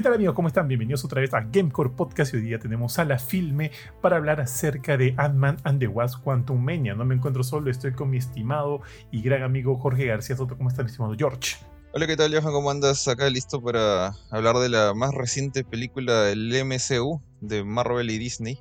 [0.00, 0.34] ¿Qué tal amigos?
[0.34, 0.66] ¿Cómo están?
[0.66, 2.32] Bienvenidos otra vez a Gamecore Podcast.
[2.32, 6.58] Hoy día tenemos a la filme para hablar acerca de Ant-Man and the Wasp Quantum
[6.58, 6.94] Mania.
[6.94, 8.80] No me encuentro solo, estoy con mi estimado
[9.12, 10.56] y gran amigo Jorge García Soto.
[10.56, 11.56] ¿Cómo está mi estimado George?
[11.92, 12.50] Hola, ¿qué tal, Johan?
[12.50, 13.06] ¿Cómo andas?
[13.08, 18.58] Acá listo para hablar de la más reciente película del MCU de Marvel y Disney.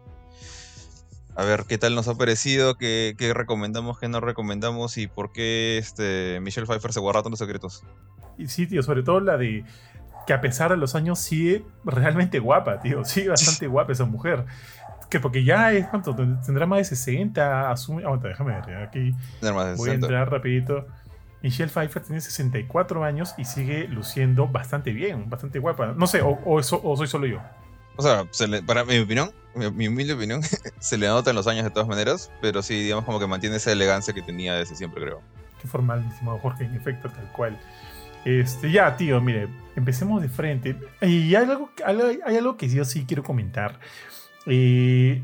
[1.38, 5.32] A ver qué tal nos ha parecido, qué, qué recomendamos, qué no recomendamos y por
[5.32, 7.82] qué este Michelle Pfeiffer se guarda tantos secretos.
[8.38, 9.64] Y sí, tío, sobre todo la de
[10.30, 13.04] que a pesar de los años sigue realmente guapa, tío.
[13.04, 14.46] Sigue bastante guapa esa mujer.
[15.10, 16.16] Que porque ya es, ¿cuánto?
[16.16, 18.04] Tendrá más de 60, asume...
[18.04, 19.16] Aguanta, déjame ver, aquí
[19.76, 20.86] voy a entrar rapidito.
[21.42, 25.96] Michelle Pfeiffer tiene 64 años y sigue luciendo bastante bien, bastante guapa.
[25.98, 27.40] No sé, o, eso, o soy solo yo.
[27.96, 28.28] O sea,
[28.68, 30.44] para mi opinión, mi, humilde opinión,
[30.80, 33.56] se le nota en los años de todas maneras, pero sí, digamos como que mantiene
[33.56, 35.22] esa elegancia que tenía desde siempre, creo.
[35.60, 37.58] Qué formal, mi estimado Jorge, en efecto, tal cual.
[38.26, 40.76] Este, ya, tío, mire, empecemos de frente.
[41.02, 43.80] Y hay algo, hay algo que yo sí quiero comentar.
[44.46, 45.22] Eh,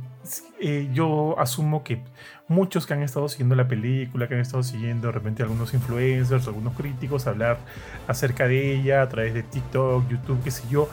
[0.59, 2.01] eh, yo asumo que
[2.47, 6.47] muchos que han estado siguiendo la película, que han estado siguiendo de repente algunos influencers,
[6.47, 7.57] algunos críticos hablar
[8.07, 10.89] acerca de ella a través de TikTok, YouTube, qué sé yo,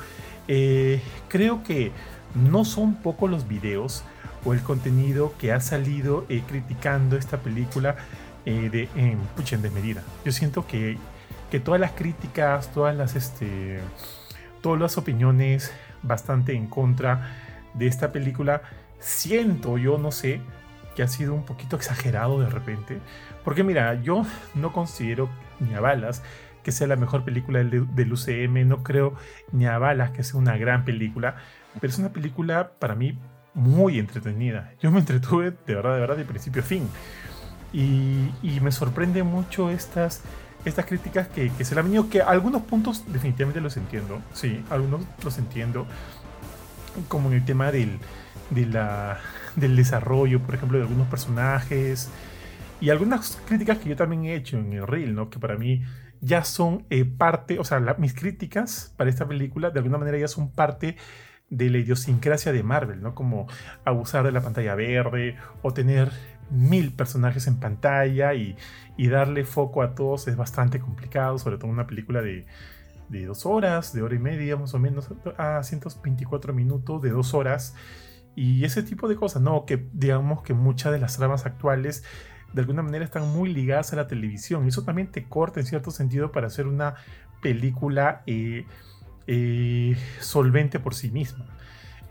[0.48, 1.92] eh, creo que
[2.34, 4.04] no son pocos los videos
[4.44, 7.96] o el contenido que ha salido criticando esta película
[8.44, 10.02] de, en, en desmedida.
[10.24, 10.96] Yo siento que
[11.52, 13.78] que todas las críticas, todas las, este,
[14.62, 15.70] todas las opiniones
[16.02, 17.36] bastante en contra
[17.74, 18.62] de esta película,
[19.00, 20.40] siento yo, no sé,
[20.96, 23.00] que ha sido un poquito exagerado de repente.
[23.44, 25.28] Porque mira, yo no considero
[25.60, 26.22] ni a balas
[26.62, 29.14] que sea la mejor película del, UCM, no creo
[29.52, 31.36] ni a balas que sea una gran película,
[31.82, 33.18] pero es una película para mí
[33.52, 34.72] muy entretenida.
[34.80, 36.88] Yo me entretuve de verdad, de verdad, de principio a fin.
[37.74, 40.22] Y, y me sorprende mucho estas
[40.64, 45.02] estas críticas que, se le han venido, que algunos puntos definitivamente los entiendo, sí, algunos
[45.24, 45.86] los entiendo,
[47.08, 47.98] como en el tema del,
[48.50, 49.18] de la,
[49.56, 52.10] del desarrollo, por ejemplo, de algunos personajes,
[52.80, 55.30] y algunas críticas que yo también he hecho en el reel, ¿no?
[55.30, 55.82] Que para mí
[56.20, 60.28] ya son eh, parte, o sea, mis críticas para esta película de alguna manera ya
[60.28, 60.96] son parte
[61.48, 63.14] de la idiosincrasia de Marvel, ¿no?
[63.14, 63.46] Como
[63.84, 66.10] abusar de la pantalla verde o tener
[66.52, 68.56] mil personajes en pantalla y,
[69.08, 72.46] darle foco a todos es bastante complicado, sobre todo una película de,
[73.26, 77.74] dos horas, de hora y media más o menos, a 124 minutos, de dos horas.
[78.34, 79.66] Y ese tipo de cosas, ¿no?
[79.66, 82.04] Que digamos que muchas de las tramas actuales
[82.52, 84.64] de alguna manera están muy ligadas a la televisión.
[84.64, 86.94] Y eso también te corta en cierto sentido para hacer una
[87.42, 88.66] película eh,
[89.26, 91.46] eh, solvente por sí misma.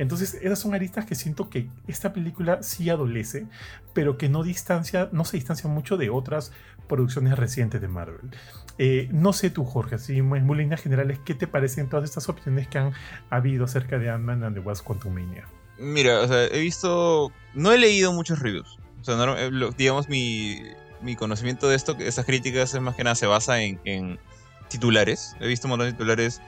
[0.02, 3.46] Entonces, esas son aristas que siento que esta película sí adolece,
[3.94, 6.52] pero que no, distancia, no se distancia mucho de otras
[6.90, 8.32] producciones recientes de Marvel.
[8.80, 12.68] Eh, no sé tú, Jorge, así en líneas generales, ¿qué te parecen todas estas opiniones
[12.68, 12.94] que han
[13.30, 15.48] habido acerca de Ant-Man and the Wasp Quantumania?
[15.78, 18.80] Mira, o sea, he visto, no he leído muchos reviews.
[19.02, 20.64] O sea, eh, digamos, mi,
[21.04, 24.18] mi, conocimiento de esto, estas críticas, es más que nada se basa en,
[24.68, 25.36] titulares.
[25.40, 26.42] He visto un montón de titulares,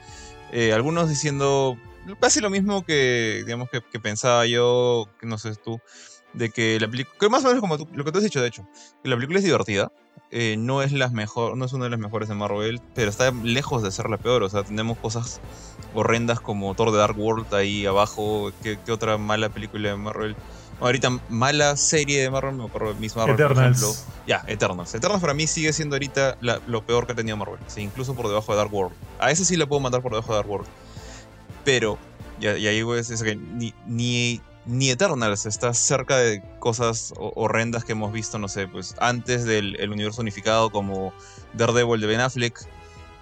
[0.50, 1.78] eh, algunos diciendo
[2.20, 5.80] casi lo mismo que, digamos, que, pensaba yo, que no sé tú,
[6.32, 8.48] de que la película, que más o menos como lo que tú has dicho, de
[8.48, 8.66] hecho,
[9.02, 9.92] que la película es divertida,
[10.30, 13.30] eh, no es las mejor, no es una de las mejores de Marvel, pero está
[13.42, 15.40] lejos de ser la peor, o sea, tenemos cosas
[15.94, 20.36] horrendas como Thor de Dark World ahí abajo, ¿qué, otra mala película de Marvel?
[20.80, 23.80] Ahorita, mala serie de Marvel, me acuerdo Miss Marvel, Eternals.
[23.80, 24.14] por ejemplo.
[24.26, 24.94] Ya, Eternals.
[24.94, 27.60] Eternals para mí sigue siendo ahorita lo peor que ha tenido Marvel.
[27.76, 28.94] incluso por debajo de Dark World.
[29.20, 30.66] A ese sí le puedo mandar por debajo de Dark World.
[31.64, 31.98] Pero,
[32.40, 37.92] y, ahí es, es que ni, ni, ni, Eternals está cerca de cosas horrendas que
[37.92, 41.12] hemos visto, no sé, pues antes del universo unificado como
[41.54, 42.66] Daredevil de Ben Affleck,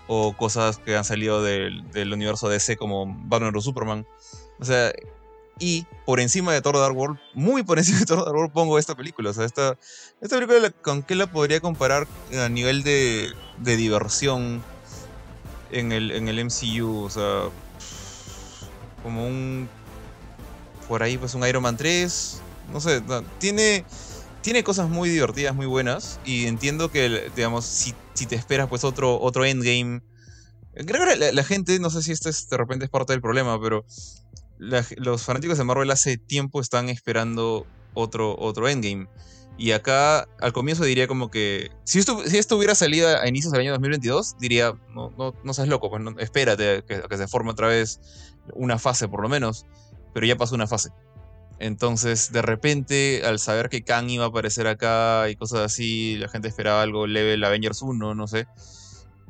[0.06, 4.06] o cosas que han salido del, del universo DC como Batman o Superman.
[4.58, 4.92] O sea,
[5.58, 8.78] y por encima de Thor Dark World, muy por encima de Thor Dark World, pongo
[8.78, 9.30] esta película.
[9.30, 9.78] O sea, esta,
[10.20, 12.06] esta película, ¿con qué la podría comparar
[12.38, 14.62] a nivel de, de diversión
[15.70, 17.04] en el, en el MCU?
[17.04, 17.44] O sea,
[19.02, 19.68] como un.
[20.88, 22.40] Por ahí, pues un Iron Man 3.
[22.72, 23.02] No sé,
[23.38, 23.84] tiene.
[24.40, 26.18] Tiene cosas muy divertidas, muy buenas.
[26.24, 30.02] Y entiendo que, digamos, si, si te esperas, pues otro, otro endgame.
[30.74, 33.60] Creo que la, gente, no sé si esto es, de repente es parte del problema,
[33.60, 33.84] pero
[34.58, 39.06] los fanáticos de Marvel hace tiempo están esperando otro, otro endgame.
[39.58, 41.70] Y acá, al comienzo diría como que.
[41.84, 45.54] Si esto, si esto hubiera salido a inicios del año 2022, diría, no, no, no
[45.54, 48.00] seas loco, pues espérate a que, se forme otra vez
[48.54, 49.66] una fase por lo menos,
[50.14, 50.90] pero ya pasó una fase.
[51.58, 56.28] Entonces, de repente, al saber que Kang iba a aparecer acá y cosas así, la
[56.28, 58.48] gente esperaba algo level Avengers 1, no sé.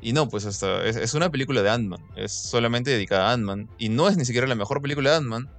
[0.00, 2.02] Y no, pues hasta es, una película de Ant-Man.
[2.16, 3.68] Es solamente dedicada a Ant-Man.
[3.76, 5.50] Y no es ni siquiera la mejor película de Ant-Man.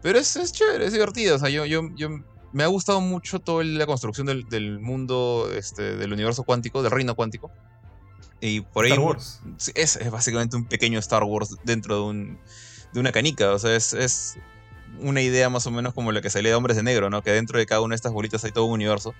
[0.00, 1.34] Pero es, es chévere, es divertida.
[1.34, 1.80] O sea, yo, yo
[2.56, 7.14] me ha gustado mucho toda la construcción del, mundo, este, del universo cuántico, del reino
[7.14, 7.50] cuántico.
[8.40, 8.92] Y por ahí.
[8.92, 9.42] Star Wars.
[9.74, 12.38] Es, es, básicamente un pequeño Star Wars dentro de, un,
[12.94, 13.52] de una canica.
[13.52, 14.38] O sea, es, es,
[15.00, 17.20] una idea más o menos como la que salía de Hombres de Negro, ¿no?
[17.20, 19.14] Que dentro de cada una de estas bolitas hay todo un universo.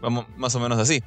[0.00, 1.04] Vamos, más o menos así.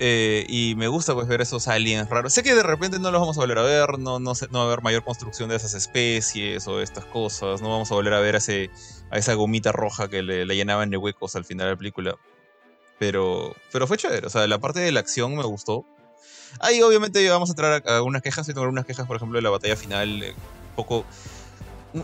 [0.00, 2.32] Eh, y me gusta pues ver esos aliens raros.
[2.32, 4.64] Sé que de repente no los vamos a volver a ver, no, no, no va
[4.64, 8.20] a haber mayor construcción de esas especies o estas cosas, no vamos a volver a
[8.20, 8.70] ver a, ese,
[9.10, 12.16] a esa gomita roja que le, llenaban de huecos al final de la película.
[12.98, 15.84] Pero, pero fue chévere, o sea, la parte de la acción me gustó.
[16.60, 19.50] Ahí obviamente vamos a entrar a, unas quejas, tengo algunas quejas, por ejemplo, de la
[19.50, 21.04] batalla final, eh, un poco...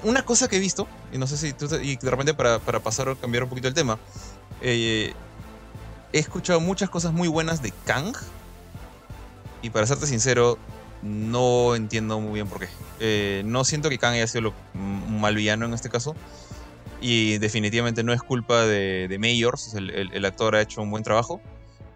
[0.04, 2.78] Una cosa que he visto, y no sé si tú, y de repente para, para
[2.78, 3.98] pasar o cambiar un poquito el tema,
[4.60, 5.12] eh,
[6.12, 8.14] he escuchado muchas cosas muy buenas de Kang.
[9.62, 10.58] Y para serte sincero,
[11.02, 12.68] no entiendo muy bien por qué.
[12.98, 16.14] Eh, no siento que Kang haya sido un mal villano en este caso.
[17.00, 19.74] Y definitivamente no es culpa de, de Mayors.
[19.74, 21.40] El, actor ha hecho un buen trabajo.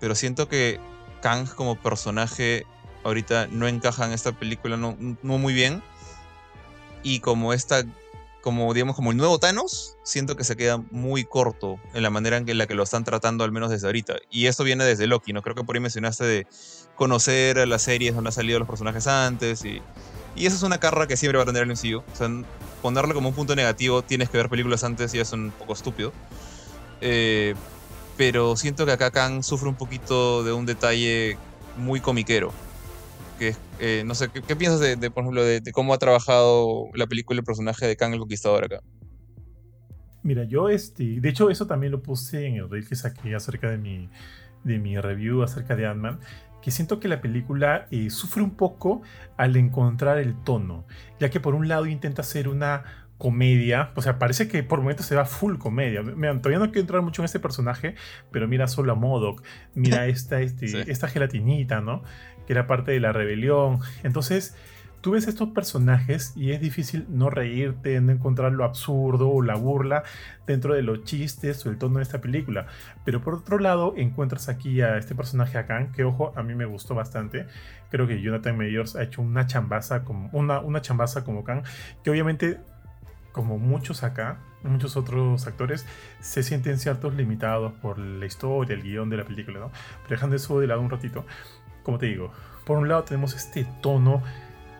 [0.01, 0.81] Pero siento que
[1.23, 2.65] Kang como personaje
[3.05, 5.83] ahorita no encaja en esta película no muy bien.
[7.03, 7.85] Y como esta
[8.45, 12.37] como digamos como el nuevo Thanos, siento que se queda muy corto en la manera
[12.37, 14.17] en la que lo están tratando al menos desde ahorita.
[14.31, 15.41] Y esto viene desde Loki, ¿no?
[15.41, 16.47] Creo que por ahí mencionaste de
[16.95, 19.81] conocer las series donde han salido los personajes antes y,
[20.37, 22.01] y eso es una carra que siempre va a tener el MCU.
[22.01, 22.29] O sea,
[22.83, 26.13] ponerle como un punto negativo, tienes que ver películas antes y es un poco estúpido.
[27.01, 27.55] Eh,
[28.19, 31.39] pero siento que acá Kang sufre un poquito de un detalle
[31.79, 32.53] muy comiquero
[33.35, 37.39] que eh, no sé, ¿qué, piensas de, por ejemplo, de, cómo ha trabajado la película
[37.39, 38.81] el personaje de Kang el Conquistador acá?
[40.23, 43.71] Mira, yo este, de hecho eso también lo puse en el reel que saqué acerca
[43.71, 44.09] de mi,
[44.65, 46.21] de mi review acerca de Ant-Man,
[46.63, 49.03] que siento que la película eh, sufre un poco
[49.37, 50.87] al encontrar el tono,
[51.21, 55.07] ya que por un lado intenta hacer una comedia, o sea, parece que por momentos
[55.07, 56.03] se va full comedia.
[56.03, 57.95] todavía no quiero entrar mucho en este personaje,
[58.31, 59.43] pero mira solo a Modoc,
[59.75, 62.03] mira esta, este, esta gelatinita, ¿no?
[62.47, 63.81] Que era parte de la rebelión.
[64.03, 64.57] Entonces,
[65.05, 69.55] tú ves estos personajes y es difícil no reírte, no encontrar lo absurdo o la
[69.55, 70.03] burla
[70.47, 72.69] dentro de los chistes o el tono de esta película.
[73.05, 76.65] Pero por otro lado, encuentras aquí a este personaje acá, que ojo, a mí me
[76.65, 77.47] gustó bastante.
[77.91, 81.65] Creo que Jonathan Mayors ha hecho una chambaza como, una, una chambaza como Khan,
[82.03, 82.59] que obviamente,
[83.33, 85.85] como muchos acá, muchos otros actores,
[86.21, 89.71] se sienten ciertos limitados por la historia, el guion de la película, ¿no?
[90.05, 91.27] Pero dejando eso de lado un ratito,
[91.85, 92.33] como te digo,
[92.65, 94.23] por un lado tenemos este tono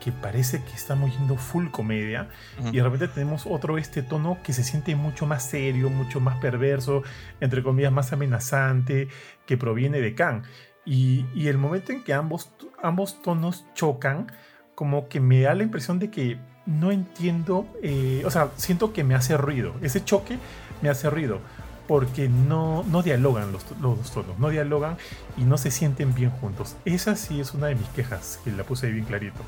[0.03, 2.29] que parece que estamos yendo full comedia
[2.71, 6.37] y de repente tenemos otro este tono que se siente mucho más serio, mucho más
[6.37, 7.01] perverso,
[7.39, 9.07] entre comillas más amenazante,
[9.47, 10.43] que proviene de Kang.
[10.85, 12.53] Y, el momento en que ambos,
[12.83, 14.31] ambos tonos chocan,
[14.75, 16.37] como que me da la impresión de que
[16.67, 20.37] no entiendo, eh, o sea, siento que me hace ruido, ese choque
[20.83, 21.39] me hace ruido
[21.87, 24.97] porque no, no dialogan los, los, tonos, no dialogan
[25.37, 26.75] y no se sienten bien juntos.
[26.85, 29.41] Esa sí es una de mis quejas, que la puse ahí bien clarito,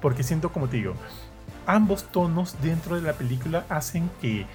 [0.00, 0.94] porque siento como te digo,
[1.66, 4.46] ambos tonos dentro de la película hacen que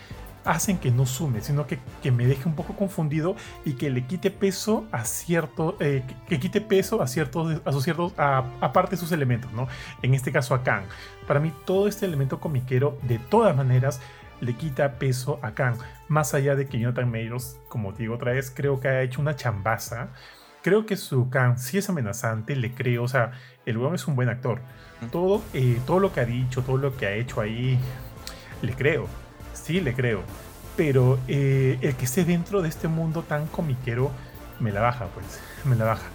[0.43, 4.05] hacen que no sume, sino que, que, me deje un poco confundido y que le
[4.05, 8.91] quite peso a cierto, eh, que, quite peso a ciertos, a sus ciertos, a, aparte
[8.91, 9.67] de sus elementos, ¿no?
[10.01, 10.85] En este caso a Kang.
[11.27, 13.99] Para mí todo este elemento comiquero, de todas maneras,
[14.39, 15.77] le quita peso a Kang.
[16.11, 19.21] Más allá de que Jonathan Mayors, como te digo otra vez, creo que ha hecho
[19.21, 20.09] una chambaza.
[20.61, 23.03] Creo que su Kang sí es amenazante, le creo.
[23.03, 23.31] O sea,
[23.65, 24.59] el weón es un buen actor.
[25.09, 27.79] Todo, eh, todo lo que ha dicho, todo lo que ha hecho ahí,
[28.61, 29.07] le creo.
[29.53, 30.21] Sí, le creo.
[30.75, 34.11] Pero eh, el que esté dentro de este mundo tan comiquero,
[34.59, 35.39] me la baja, pues.
[35.63, 36.09] Me la baja.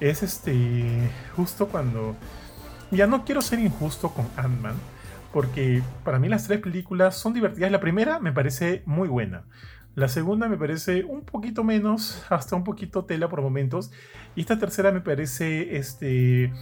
[0.00, 1.10] Es este.
[1.34, 2.14] Justo cuando.
[2.90, 4.74] Ya no quiero ser injusto con Ant-Man
[5.32, 7.70] porque para mí las tres películas son divertidas.
[7.70, 9.44] La primera me parece muy buena.
[9.94, 13.90] La segunda me parece un poquito menos, hasta un poquito tela por momentos.
[14.36, 16.52] Y esta tercera me parece este,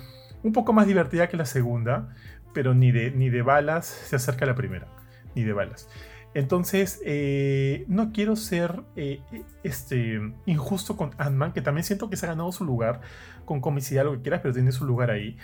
[0.43, 2.15] un poco más divertida que la segunda,
[2.53, 4.89] pero ni de, ni de balas se acerca a la primera,
[5.35, 5.89] ni de balas.
[6.35, 9.21] Entonces, eh, no quiero ser eh,
[9.63, 13.01] este, injusto con Ant-Man, que también siento que se ha ganado su lugar,
[13.45, 15.37] con comicidad, lo que quieras, pero tiene su lugar ahí.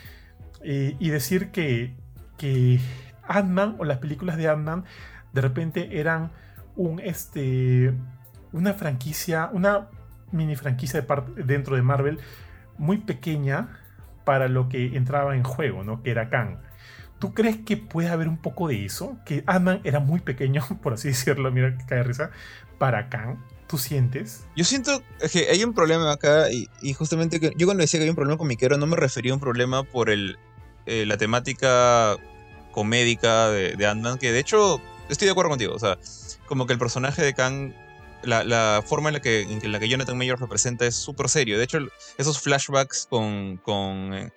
[0.63, 1.95] Eh, y decir que,
[2.37, 2.79] que
[3.29, 4.85] Ant-Man o las películas de Ant-Man
[5.33, 6.31] de repente eran
[6.77, 7.93] un, este,
[8.53, 9.89] una franquicia, una
[10.33, 12.19] mini franquicia de dentro de Marvel
[12.79, 13.81] muy pequeña
[14.25, 16.03] para lo que entraba en juego, ¿no?
[16.03, 16.59] Que era Kang.
[17.19, 19.17] ¿Tú crees que puede haber un poco de eso?
[19.25, 22.31] Que ant era muy pequeño, por así decirlo, mira que cae risa,
[22.79, 23.39] para Kang.
[23.67, 24.47] ¿Tú sientes?
[24.57, 25.03] Yo siento
[25.33, 28.47] que hay un problema acá y, justamente yo cuando decía que hay un problema con
[28.47, 30.39] Miquero no me refería a un problema por el,
[30.85, 32.17] eh, la temática
[32.75, 35.99] comédica de, de Ant-Man, que de hecho estoy de acuerdo contigo, o sea,
[36.47, 37.73] como que el personaje de Kang
[38.27, 41.59] la, forma en la, que, en la que Jonathan Mayer representa es súper serio.
[41.59, 41.79] De hecho,
[42.19, 44.31] esos flashbacks con, con eh,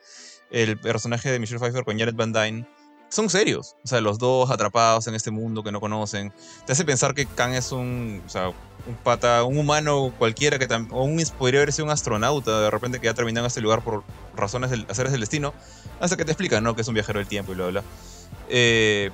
[0.51, 2.67] el personaje de Michelle Pfeiffer con Jared Van Dyne
[3.09, 3.75] son serios.
[3.83, 6.33] O sea, los dos atrapados en este mundo que no conocen.
[6.65, 10.67] Te hace pensar que Kang es un, o sea, un pata, un humano cualquiera que
[10.91, 13.83] o un, podría haber sido un astronauta de repente que ha terminado en este lugar
[13.83, 14.03] por
[14.35, 15.53] razones del hacer del destino.
[15.99, 16.75] Hasta que te explican, ¿no?
[16.75, 17.83] Que es un viajero del tiempo y bla, bla.
[18.49, 19.11] Eh,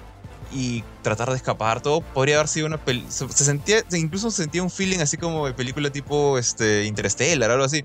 [0.52, 4.62] y tratar de escapar todo podría haber sido una película se, sentía incluso se sentía
[4.62, 7.84] un feeling así como de película tipo este Interstellar algo así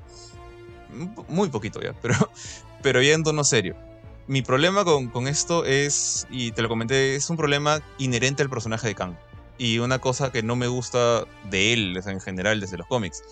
[1.29, 2.15] muy poquito ya pero
[2.83, 3.88] pero tono serio
[4.29, 8.87] mi problema con, esto es y te lo comenté es un problema inherente al personaje
[8.87, 9.17] de Kang
[9.57, 13.23] y una cosa que no me gusta de él en general desde los cómics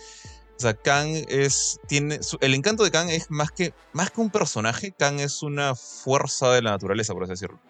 [0.56, 1.78] o sea, Kang es.
[1.86, 4.92] Tiene, el encanto de Kang es más que, más que un personaje.
[4.92, 7.60] Kang es una fuerza de la naturaleza, por así decirlo.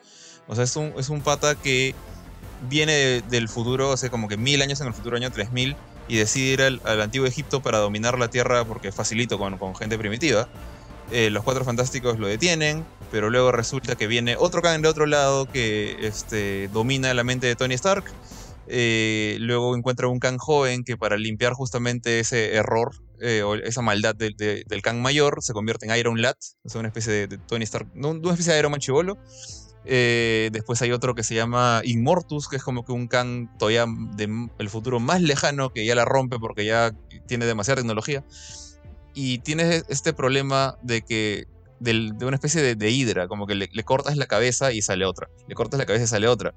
[0.46, 1.96] O sea, es un, es un pata que
[2.68, 6.16] viene del futuro, o sea, como que mil años en el futuro, año 3000, y
[6.16, 10.48] decide ir al, antiguo Egipto para dominar la tierra porque es facilito con gente primitiva.
[11.10, 15.06] Eh, los cuatro fantásticos lo detienen, pero luego resulta que viene otro Kang de otro
[15.06, 18.04] lado que este, domina la mente de Tony Stark.
[18.68, 23.80] Eh, luego encuentra un Kang joven que para limpiar justamente ese error eh, o esa
[23.80, 26.34] maldad del Kang mayor se convierte en Iron Lad,
[26.64, 29.18] o sea, una especie de, Tony Stark, una especie de Iron Man chivolo
[29.88, 33.86] eh, después hay otro que se llama Immortus, que es como que un Kang todavía
[34.16, 36.92] del futuro más lejano, que ya la rompe porque ya
[37.26, 38.24] tiene demasiada tecnología.
[39.18, 41.48] Y tienes este problema de que
[41.80, 45.30] de una especie de, de hidra, como que le, cortas la cabeza y sale otra.
[45.48, 46.54] Le cortas la cabeza y sale otra.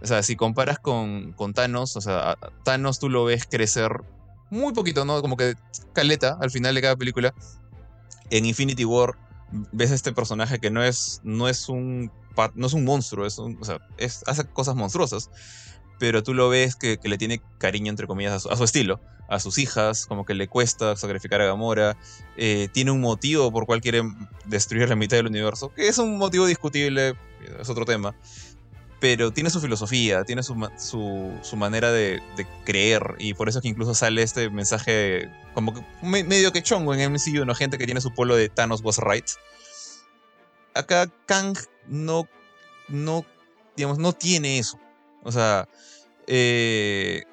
[0.00, 3.90] O sea, si comparas con, con Thanos, o sea, Thanos tú lo ves crecer
[4.48, 5.20] muy poquito, ¿no?
[5.20, 5.56] Como que
[5.92, 7.34] caleta al final de cada película.
[8.30, 9.16] En Infinity War
[9.72, 12.12] ves a este personaje que no es, no es un
[12.54, 15.28] no es un monstruo, es o sea, hace cosas monstruosas,
[15.98, 19.58] pero tú lo ves que, le tiene cariño, entre comillas, a su, estilo, a sus
[19.58, 21.96] hijas, como que le cuesta sacrificar a Gamora,
[22.36, 24.02] eh, tiene un motivo por cual quiere
[24.46, 27.14] destruir la mitad del universo, que es un motivo discutible,
[27.60, 28.14] es otro tema,
[29.00, 30.68] pero tiene su filosofía, tiene su,
[31.42, 32.20] su, manera de,
[32.64, 36.94] creer, y por eso es que incluso sale este mensaje como que medio que chongo
[36.94, 37.54] en MCU, ¿no?
[37.54, 39.26] Gente que tiene su pueblo de Thanos was right.
[40.74, 42.28] Acá Kang no,
[42.88, 43.24] no,
[43.76, 44.78] digamos, no tiene eso.
[45.22, 45.68] O sea,
[46.26, 47.24] eh,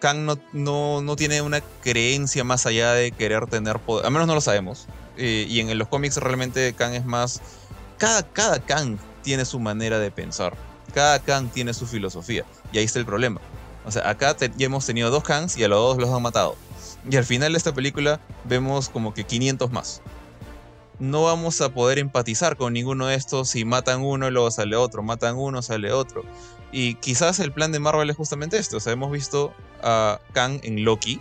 [0.00, 4.06] Kang no, no, tiene una creencia más allá de querer tener poder.
[4.06, 4.86] Al menos no lo sabemos.
[5.16, 7.40] Eh, y en los cómics realmente Kang es más...
[7.98, 10.54] Cada, cada Kang tiene su manera de pensar.
[10.92, 12.44] Cada Kang tiene su filosofía.
[12.72, 13.40] Y ahí está el problema.
[13.86, 16.56] O sea, acá ya hemos tenido dos Kangs y a los dos los han matado.
[17.08, 20.02] Y al final de esta película vemos como que 500 más
[20.98, 24.76] no vamos a poder empatizar con ninguno de estos si matan uno y luego sale
[24.76, 26.24] otro, matan uno, sale otro.
[26.76, 28.78] Y quizás el plan de Marvel es justamente esto.
[28.78, 31.20] O sea, hemos visto a Kang en Loki,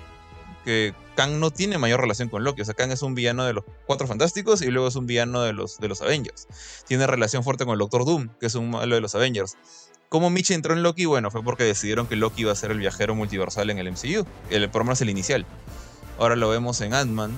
[0.66, 2.64] que Kang no tiene mayor relación con Loki.
[2.64, 5.44] O sea, Kang es un villano de los Cuatro Fantásticos y luego es un villano
[5.44, 6.48] de los, de los Avengers.
[6.88, 9.56] Tiene relación fuerte con el Doctor Doom, que es un malo de los Avengers.
[10.10, 11.06] ¿Cómo Mitch entró en Loki?
[11.06, 14.26] Bueno, fue porque decidieron que Loki iba a ser el viajero multiversal en el MCU.
[14.50, 15.46] El, por lo menos el inicial.
[16.18, 17.32] Ahora lo vemos en Ant-Man,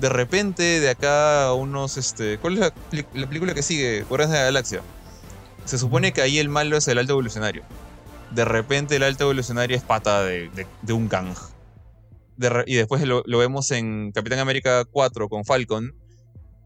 [0.00, 1.96] de repente, de acá a unos.
[1.96, 4.04] Este, ¿Cuál es la, película que sigue?
[4.08, 4.82] Guardianes de la Galaxia.
[5.68, 7.62] Se supone que ahí el malo es el alto evolucionario.
[8.30, 10.50] De repente, el alto evolucionario es pata de,
[10.88, 11.34] un Kang.
[12.64, 15.94] y después lo, vemos en Capitán América 4 con Falcon.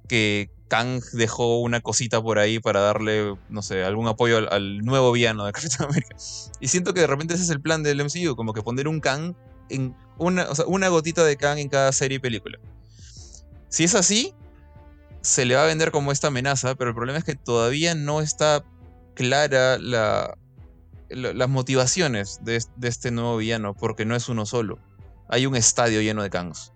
[0.09, 5.11] Que Kang dejó una cosita por ahí para darle, no sé, algún apoyo al, nuevo
[5.11, 6.15] villano de Capitán América.
[6.61, 9.01] Y siento que de repente ese es el plan del MCU, como que poner un
[9.01, 9.35] Kang
[9.69, 12.61] en una, o sea, una gotita de Kang en cada serie y película.
[13.69, 14.33] Si es así,
[15.23, 18.21] se le va a vender como esta amenaza, pero el problema es que todavía no
[18.21, 18.65] está
[19.15, 20.37] clara la,
[21.15, 24.79] las motivaciones de, este nuevo villano, porque no es uno solo.
[25.29, 26.73] Hay un estadio lleno de Kangs.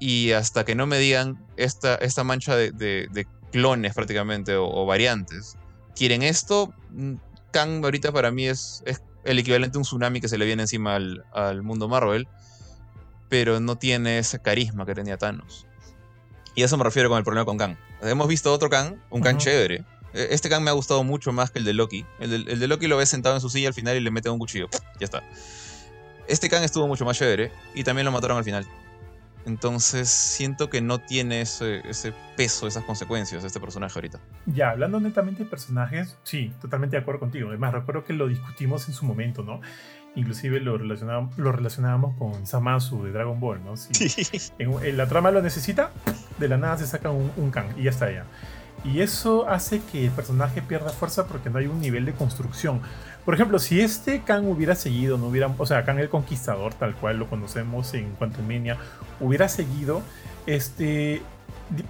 [0.00, 5.56] Y hasta que no me digan esta, esta mancha de, clones prácticamente o, variantes,
[5.96, 7.14] quieren esto, mm,
[7.50, 8.82] Kang ahorita para mí es,
[9.24, 12.28] el equivalente a un tsunami que se le viene encima al, al mundo Marvel,
[13.28, 15.66] pero no tiene ese carisma que tenía Thanos.
[16.54, 17.76] Y eso me refiero con el problema con Kang.
[18.02, 19.84] hemos visto otro Kang, un Kang chévere.
[20.12, 22.06] E, este Kang me ha gustado mucho más que el de Loki.
[22.20, 24.38] El de, Loki lo ves sentado en su silla al final y le mete un
[24.38, 24.68] cuchillo.
[24.98, 25.22] Ya está.
[26.26, 28.66] Este Kang estuvo mucho más chévere y también lo mataron al final.
[29.46, 34.20] Entonces siento que no tiene ese, ese, peso, esas consecuencias este personaje ahorita.
[34.44, 37.48] Ya, hablando netamente de personajes, sí, totalmente de acuerdo contigo.
[37.48, 39.62] Además, recuerdo que lo discutimos en su momento, ¿no?
[40.16, 43.76] Inclusive lo relacionábamos, lo relacionábamos con Samasu de Dragon Ball, ¿no?
[43.76, 43.92] sí.
[44.58, 45.92] en, la trama lo necesita,
[46.38, 48.26] de la nada se saca un, un Kang y ya está ya.
[48.84, 52.80] Y eso hace que el personaje pierda fuerza porque no hay un nivel de construcción.
[53.24, 56.94] Por ejemplo, si este Kang hubiera seguido, no hubiera, o sea, Kang el Conquistador, tal
[56.94, 58.78] cual lo conocemos en Quantumania,
[59.20, 60.02] hubiera seguido,
[60.46, 61.20] este,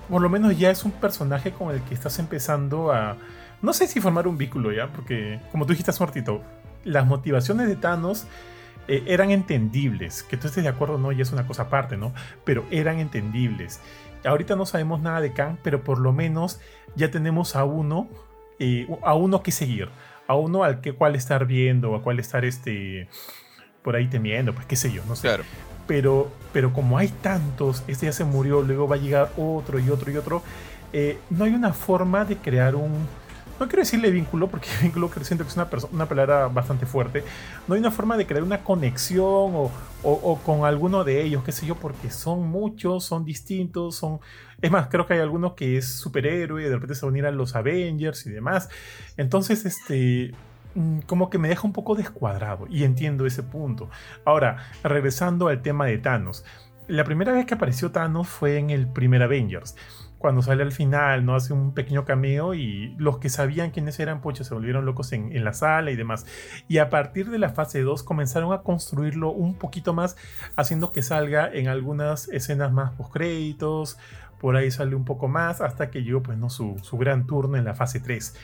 [0.08, 3.16] por lo menos ya es un personaje con el que estás empezando a,
[3.62, 6.04] no sé si formar un vínculo ya, porque como tú dijiste hace
[6.84, 8.26] las motivaciones de Thanos
[8.88, 12.12] eh, eran entendibles, que tú estés de acuerdo no, ya es una cosa aparte, ¿no?
[12.44, 13.80] Pero eran entendibles.
[14.24, 16.60] Ahorita no sabemos nada de Kang, pero por lo menos
[16.96, 18.08] ya tenemos a uno,
[18.58, 19.88] eh, a uno que seguir
[20.28, 23.08] a uno al que cual estar viendo, a cual estar este,
[23.82, 25.22] por ahí temiendo, pues qué sé yo, no sé.
[25.22, 25.42] Claro.
[25.88, 29.88] Pero, pero como hay tantos, este ya se murió, luego va a llegar otro y
[29.88, 30.42] otro y otro,
[30.92, 33.08] eh, no hay una forma de crear un,
[33.58, 37.24] no quiero decirle vínculo, porque vínculo siento que es una, una palabra bastante fuerte,
[37.66, 39.70] no hay una forma de crear una conexión o,
[40.02, 44.20] o, con alguno de ellos, qué sé yo, porque son muchos, son distintos, son...
[44.60, 47.26] Es más, creo que hay alguno que es superhéroe, de repente se va a unir
[47.26, 48.68] a los Avengers y demás.
[49.16, 50.32] Entonces, este,
[50.74, 53.88] mm, como que me deja un poco descuadrado y entiendo ese punto.
[54.24, 56.44] Ahora, regresando al tema de Thanos.
[56.88, 59.76] La primera vez que apareció Thanos fue en el primer Avengers
[60.18, 61.34] cuando sale al final, ¿no?
[61.34, 65.44] Hace un pequeño cameo y los que sabían quiénes eran, pochos se volvieron locos en,
[65.44, 66.26] la sala y demás.
[66.66, 70.16] Y a partir de la fase 2 comenzaron a construirlo un poquito más,
[70.56, 73.98] haciendo que salga en algunas escenas más post créditos,
[74.40, 76.50] por ahí sale un poco más, hasta que llegó, pues, ¿no?
[76.50, 78.34] Su, gran turno en la fase 3.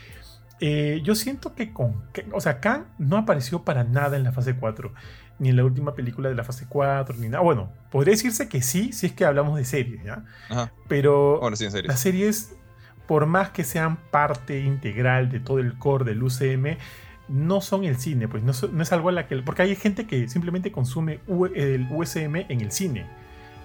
[0.61, 4.55] Eh, yo siento que con, o sea, Khan no apareció para nada en la fase
[4.55, 4.93] 4
[5.39, 7.43] ni en la última película de la fase 4, ni nada.
[7.43, 10.25] Bueno, podría decirse que sí, si es que hablamos de series, ¿ya?
[10.89, 11.41] Pero
[11.85, 12.55] las series,
[13.07, 16.79] por más que sean parte integral de todo el core del UCM,
[17.29, 19.37] no son el cine, pues no, es algo a la que...
[19.39, 21.21] Porque hay gente que simplemente consume
[21.55, 23.07] el USM en el cine.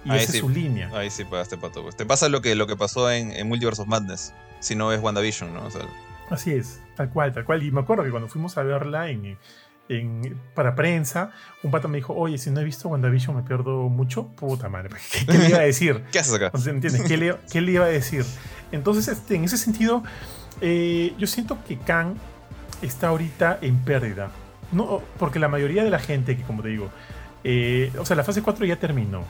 [0.04, 0.90] Y esa es su línea.
[0.94, 1.82] Ahí sí pagaste pato.
[1.82, 1.94] Pues.
[1.94, 5.00] Te pasa lo que, lo que pasó en, en Multiverse of Madness, si no ves
[5.00, 5.68] WandaVision, ¿no?
[6.30, 7.62] Así es, tal cual, tal cual.
[7.62, 9.36] Y me acuerdo que cuando fuimos a verla en,
[10.54, 11.30] para prensa,
[11.62, 14.28] un pato me dijo, oye, si no he visto WandaVision me pierdo mucho.
[14.28, 14.90] Puta madre,
[15.26, 16.04] ¿qué, le iba a decir?
[16.12, 16.50] ¿Qué haces acá?
[16.54, 17.02] ¿Entiendes?
[17.02, 18.24] ¿Qué le, ¿Qué le, iba a decir?
[18.72, 20.02] Entonces, este, en ese sentido,
[20.60, 22.14] eh, yo siento que Kang
[22.82, 24.30] está ahorita en pérdida.
[24.72, 26.90] No, porque la mayoría de la gente que, como te digo,
[27.42, 29.24] eh, o sea, la fase 4 ya terminó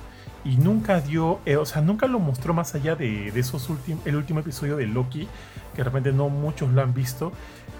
[0.44, 4.06] y nunca dio, eh, o sea, nunca lo mostró más allá de, de esos últimos,
[4.06, 5.28] el último episodio de Loki,
[5.72, 7.32] que de repente no muchos lo han visto.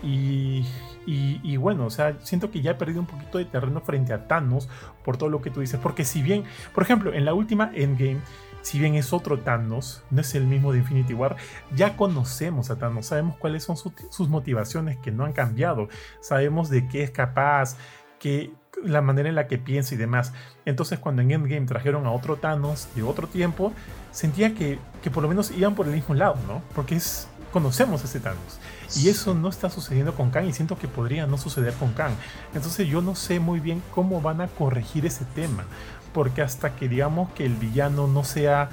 [0.03, 0.65] Y,
[1.13, 4.29] y, bueno, o sea, siento que ya he perdido un poquito de terreno frente a
[4.29, 4.69] Thanos
[5.05, 5.81] por todo lo que tú dices.
[5.83, 8.21] Porque si bien, por ejemplo, en la última Endgame,
[8.63, 11.37] si bien es otro Thanos, no es el mismo de Infinity War,
[11.75, 15.89] ya conocemos a Thanos, sabemos cuáles son sus motivaciones que no han cambiado,
[16.21, 17.77] sabemos de qué es capaz,
[18.21, 18.53] que
[18.85, 20.33] la manera en la que piensa y demás.
[20.65, 23.73] Entonces cuando en Endgame trajeron a otro Thanos de otro tiempo,
[24.13, 26.63] sentía que, que por lo menos iban por el mismo lado, ¿no?
[26.75, 28.61] Porque es, conocemos a ese Thanos.
[28.97, 32.13] Y eso no está sucediendo con Kang y siento que podría no suceder con Kang.
[32.55, 35.65] Entonces yo no sé muy bien cómo van a corregir ese tema.
[36.13, 38.71] Porque hasta que digamos que el villano no sea...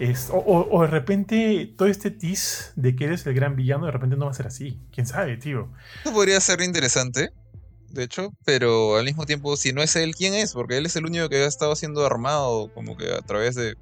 [0.00, 4.16] Es, o, de repente todo este tease de que eres el gran villano de repente
[4.16, 4.80] no va a ser así.
[4.92, 5.68] ¿Quién sabe, tío?
[6.02, 7.30] Eso podría ser interesante,
[7.92, 10.54] de hecho, pero al mismo tiempo, si no es él, ¿quién es?
[10.54, 13.76] Porque él es el único que ha estado siendo armado como que a través de...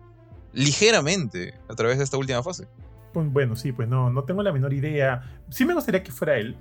[0.53, 2.67] ligeramente, a través de esta última fase.
[3.13, 5.23] Pues, bueno, sí, pues no, no tengo la menor idea.
[5.49, 6.57] Sí me gustaría que fuera él,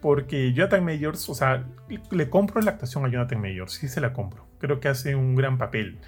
[0.00, 1.64] porque Jonathan Mayors, o sea,
[2.10, 4.46] le compro la actuación a Jonathan Mayors, sí se la compro.
[4.58, 6.00] Creo que hace un gran papel.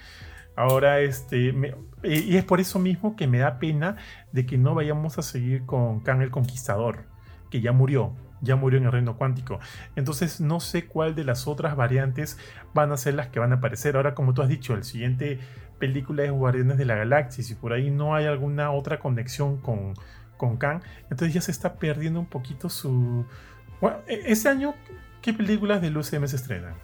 [0.56, 1.52] Ahora, este,
[2.04, 3.96] y es por eso mismo que me da pena
[4.32, 7.06] de que no vayamos a seguir con Khan el Conquistador,
[7.50, 9.58] que ya murió, ya murió en el reino cuántico.
[9.96, 12.38] Entonces no sé cuál de las otras variantes
[12.72, 13.96] van a ser las que van a aparecer.
[13.96, 15.40] Ahora, como tú has dicho, el siguiente
[15.78, 19.94] película de Guardianes de la Galaxia, si por ahí no hay alguna otra conexión con,
[20.36, 23.24] con Kang, entonces ya se está perdiendo un poquito su...
[23.80, 24.74] Bueno, este año,
[25.20, 26.74] ¿qué películas de UCM se estrenan?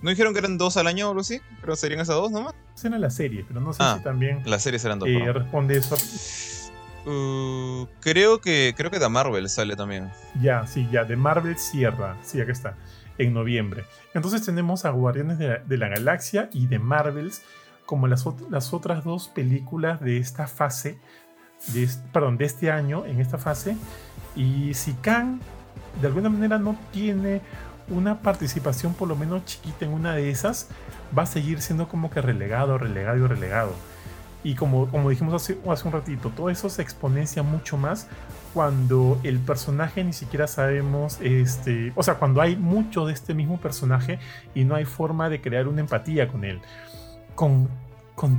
[0.00, 1.40] ¿No dijeron que eran dos al año o algo así?
[1.60, 2.54] ¿Pero serían esas dos nomás?
[2.74, 4.42] Será la serie, pero no sé ah, si también...
[4.44, 5.08] Las series serán dos.
[5.08, 5.96] Eh, responde eso.
[7.04, 10.10] Uh, creo que creo que de Marvel sale también.
[10.40, 12.16] Ya, sí, ya, de Marvel cierra.
[12.22, 12.76] Sí, acá está.
[13.18, 13.84] En noviembre.
[14.14, 17.42] Entonces tenemos a Guardianes de la, de la Galaxia y de Marvels
[17.86, 20.98] como las, otras dos películas de esta fase,
[21.68, 23.76] de, perdón, de este año, en esta fase.
[24.34, 25.40] Y si Kang
[26.00, 27.40] de alguna manera no tiene
[27.88, 30.68] una participación por lo menos chiquita en una de esas,
[31.16, 33.72] va a seguir siendo como que relegado, relegado y relegado.
[34.44, 38.08] Y como, como dijimos hace, hace un ratito, todo eso se exponencia mucho más
[38.52, 43.58] cuando el personaje ni siquiera sabemos, este, o sea, cuando hay mucho de este mismo
[43.58, 44.18] personaje
[44.54, 46.60] y no hay forma de crear una empatía con él.
[47.34, 47.68] Con,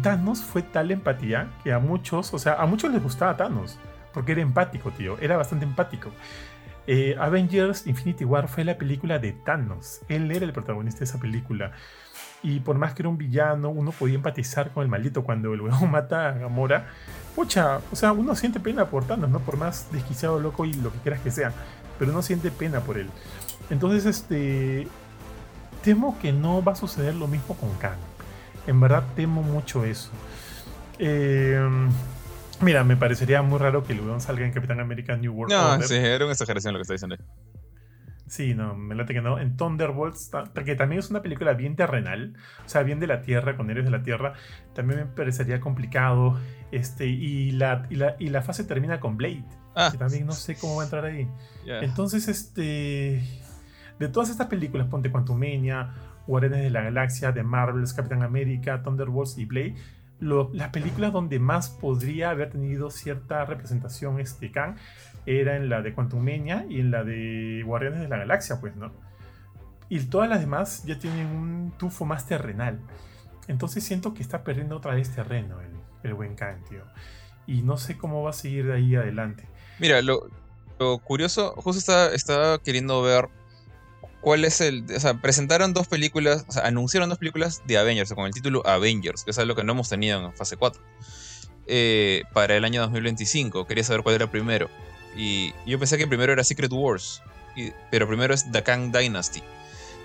[0.02, 3.80] Thanos fue tal empatía que a muchos, o sea, a muchos les gustaba Thanos,
[4.14, 6.10] porque era empático, tío, era bastante empático.
[6.86, 11.20] Eh, Avengers Infinity War fue la película de Thanos, él era el protagonista de esa
[11.20, 11.72] película.
[12.44, 15.62] Y por más que era un villano, uno podía empatizar con el maldito cuando el
[15.62, 16.88] huevón mata a Gamora.
[17.36, 19.40] Pucha, o sea, uno siente pena por Thanos, ¿no?
[19.40, 21.54] Por más desquiciado, loco y lo que quieras que sea.
[21.98, 23.10] Pero uno siente pena por él.
[23.70, 24.88] Entonces, este.
[25.84, 27.98] Temo que no va a suceder lo mismo con Kang.
[28.68, 30.12] En verdad, temo mucho eso.
[31.00, 31.60] Eh,
[32.62, 35.88] mira, me parecería muy raro que el salga en Capitán América New World No, Order.
[35.88, 37.18] sí, era una exageración lo que está diciendo.
[38.28, 39.38] Sí, no, me late que no.
[39.38, 43.56] En Thunderbolts, porque también es una película bien terrenal, o sea, bien de la Tierra,
[43.56, 44.34] con héroes de la Tierra,
[44.74, 46.40] también me parecería complicado.
[46.72, 49.44] Este, y la, y la, y la fase termina con Blade,
[49.76, 51.28] Ah, que también no sé cómo va a entrar ahí.
[51.66, 53.22] Entonces, este.
[54.00, 55.94] De todas estas películas, ponte Quantumania,
[56.28, 59.76] Guardianes de la Galaxia, The Marvels, Capitán América, Thunderbolts y Blade,
[60.20, 64.76] las películas donde más podría haber tenido cierta representación este Kang
[65.26, 68.92] era en la de Quantumania y en la de Guardianes de la Galaxia, pues, ¿no?
[69.90, 72.80] Y todas las demás ya tienen un tufo más terrenal.
[73.48, 75.72] Entonces siento que está perdiendo otra vez terreno el,
[76.04, 76.84] el buen Kang, tío.
[77.46, 79.46] Y no sé cómo va a seguir de ahí adelante.
[79.80, 80.30] Mira, lo,
[80.80, 83.28] lo curioso, justo estaba, estaba queriendo ver
[84.24, 84.86] cuál es el.
[84.96, 88.66] O sea, presentaron dos películas, o sea, anunciaron dos películas de Avengers, con el título
[88.66, 90.82] Avengers, que es algo que no hemos tenido en fase 4.
[91.68, 93.68] eh, para el año 2025.
[93.68, 94.70] Quería saber cuál era primero.
[95.16, 97.22] Y yo pensé que primero era Secret Wars,
[97.92, 99.44] pero primero es The Kang Dynasty.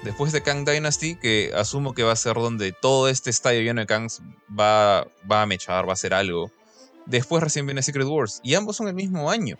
[0.02, 3.80] Después de Kang Dynasty, que asumo que va a ser donde todo este estadio lleno
[3.80, 6.52] de Kangs va, va a mechar, va a hacer algo.
[7.06, 8.40] Después recién viene Secret Wars.
[8.44, 9.56] Y ambos son el mismo año.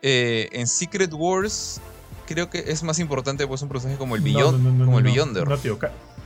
[0.00, 1.80] Eh, en Secret Wars
[2.26, 4.98] creo que es más importante pues un personaje como el Beyond, no, no, no, como
[4.98, 5.48] el Beyonder.
[5.48, 5.78] No, tío.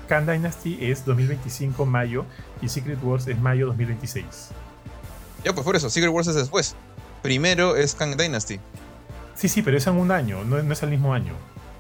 [0.09, 2.25] Khan Dynasty es 2025 mayo
[2.61, 4.25] y Secret Wars es mayo 2026.
[5.45, 6.75] Ya pues por eso, Secret Wars es después.
[7.23, 8.59] Primero es Kang Dynasty.
[9.35, 11.33] Sí, sí, pero es en un año, no, no es al mismo año.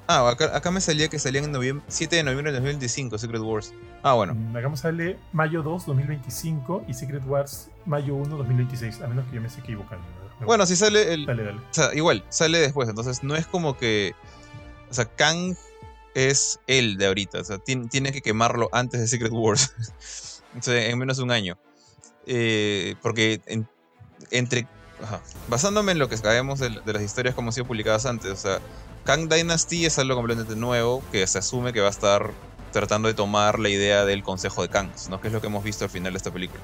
[0.06, 3.42] Ah, acá, acá me salía que salían en noviembre, 7 de noviembre de 2025 Secret
[3.42, 3.72] Wars.
[4.02, 4.34] Ah, bueno.
[4.34, 9.36] Mm, Hagamos sale mayo 2 2025 y Secret Wars mayo 1 2026, a menos que
[9.36, 10.04] yo me esté equivocando.
[10.40, 10.46] ¿No?
[10.46, 11.58] Bueno, si sale el, Dale, dale.
[11.58, 14.14] O sea, igual, sale después, entonces no es como que.
[14.90, 15.54] O sea, Kang
[16.14, 19.72] es él de ahorita, o sea, tiene, tiene que quemarlo antes de Secret Wars.
[20.58, 21.58] o sea, en menos de un año.
[22.26, 23.68] Eh, porque en-
[24.30, 24.66] entre.
[25.02, 28.30] ajá, basándome en lo que sabemos de, de las historias como han sido publicadas antes,
[28.32, 28.58] o sea,
[29.04, 32.30] Kang Dynasty es algo completamente nuevo que se asume que va a estar
[32.72, 35.20] tratando de tomar la idea del Consejo de Kangs, ¿no?
[35.20, 36.60] Que es lo que hemos visto al final de esta película.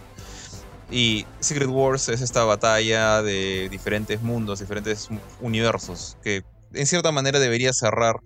[0.90, 5.08] Y Secret Wars es esta batalla de diferentes mundos, diferentes
[5.40, 8.16] universos, que en cierta manera debería cerrar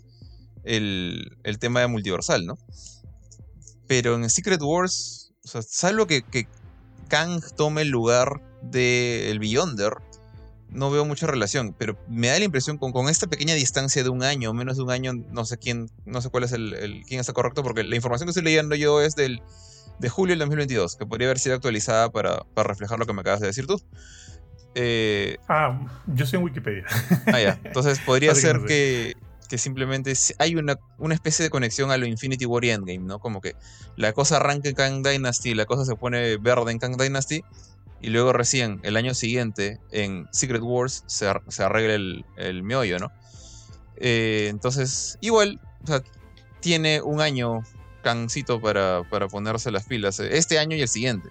[0.65, 2.59] el, el tema de multiversal, ¿no?
[3.87, 6.45] Pero en Secret Wars, o sea, salvo que, que
[7.09, 9.95] Kang tome el lugar del Beyonder,
[10.69, 14.11] no veo mucha relación, pero me da la impresión con, con esta pequeña distancia de
[14.11, 17.21] un año, menos de un año, no sé quién, no sé cuál es el- quién
[17.21, 19.43] está correcto, porque la información que estoy leyendo yo es del
[20.01, 23.21] de julio del 2022, que podría haber sido actualizada para, para reflejar lo que me
[23.21, 23.81] acabas de decir tú.
[24.75, 26.85] Eh, Ah, yo soy en Wikipedia.
[27.27, 27.61] ah, ya.
[27.65, 29.15] Entonces podría ser que,
[29.49, 33.01] que simplemente si- hay una, una especie de conexión a lo Infinity War y Endgame,
[33.05, 33.19] ¿no?
[33.19, 33.55] Como que
[33.97, 37.43] la cosa arranca en Kang Dynasty, la cosa se pone verde en Kang Dynasty,
[38.03, 42.63] y luego recién, el año siguiente, en Secret Wars, se, ar- se arregla el, el
[42.63, 43.13] meollo, ¿no?
[43.97, 46.03] Eh, entonces, igual, o sea,
[46.61, 47.61] tiene un año
[48.01, 51.31] Kangcito para, para ponerse las pilas, eh, este año y el siguiente.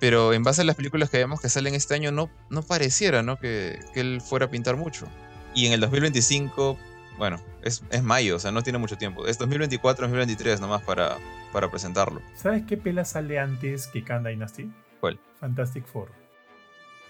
[0.00, 3.22] Pero en base a las películas que vemos que salen este año, no, no pareciera
[3.22, 3.38] ¿no?
[3.38, 5.06] Que, que él fuera a pintar mucho.
[5.54, 6.78] Y en el 2025,
[7.18, 9.26] bueno, es, es mayo, o sea, no tiene mucho tiempo.
[9.26, 11.18] Es 2024, 2023 nomás para,
[11.52, 12.20] para presentarlo.
[12.34, 14.72] ¿Sabes qué pela sale antes que Khan Dynasty?
[15.00, 15.20] ¿Cuál?
[15.38, 16.10] Fantastic Four.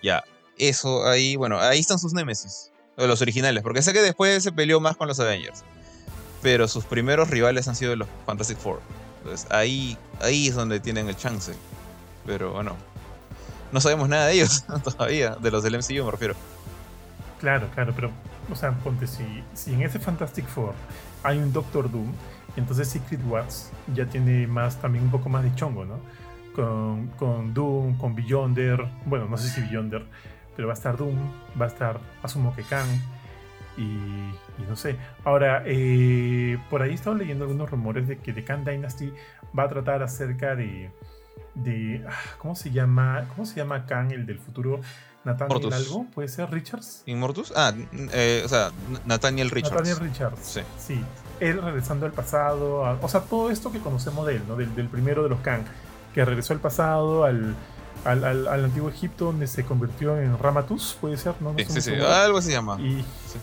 [0.03, 0.25] Ya,
[0.59, 2.72] eso ahí, bueno, ahí están sus némesis.
[2.96, 5.64] o Los originales, porque sé que después se peleó más con los Avengers.
[6.42, 8.81] Pero sus primeros rivales han sido los Fantastic Four.
[9.18, 11.55] Entonces ahí, ahí es donde tienen el chance.
[12.26, 12.76] Pero bueno,
[13.72, 16.35] no sabemos nada de ellos todavía, de los del MCU me refiero.
[17.40, 18.11] Claro, claro, pero,
[18.50, 19.24] o sea, ponte, si,
[19.55, 20.74] si en ese Fantastic Four
[21.24, 22.12] hay un Doctor Doom,
[22.57, 25.98] entonces Secret Wars ya tiene más, también un poco más de chongo, ¿no?
[26.55, 30.05] Con, con Doom, con Beyonder, bueno, no sé si Beyonder,
[30.55, 31.16] pero va a estar Doom,
[31.61, 32.88] va a estar, asumo que Kang,
[33.76, 34.96] y, y no sé.
[35.24, 39.12] Ahora, eh, por ahí he estado leyendo algunos rumores de que The Khan Dynasty
[39.58, 40.90] va a tratar acerca de,
[41.54, 43.26] de ah, ¿cómo se llama?
[43.35, 44.80] ¿Cómo se llama Khan, el del futuro?
[45.24, 45.74] Nathaniel Mortus.
[45.74, 47.04] algo, puede ser Richards.
[47.06, 47.52] ¿Inmortus?
[47.54, 47.72] Ah,
[48.12, 48.72] eh, o sea,
[49.06, 49.74] Nathaniel Richards.
[49.88, 50.40] Nathaniel Richards.
[50.42, 50.61] Sí.
[50.78, 51.04] Sí.
[51.38, 54.56] Él regresando al pasado, a- o sea, todo esto que conocemos de él, ¿no?
[54.56, 55.62] Del, del primero de los Khan,
[56.12, 57.54] que regresó al pasado, al,
[58.04, 61.52] al, al- al antiguo Egipto, donde se convirtió en Ramatus, puede ser, ¿no?
[61.52, 62.80] No Sí, sí, algo se llama.
[62.80, 63.38] Y, Sí.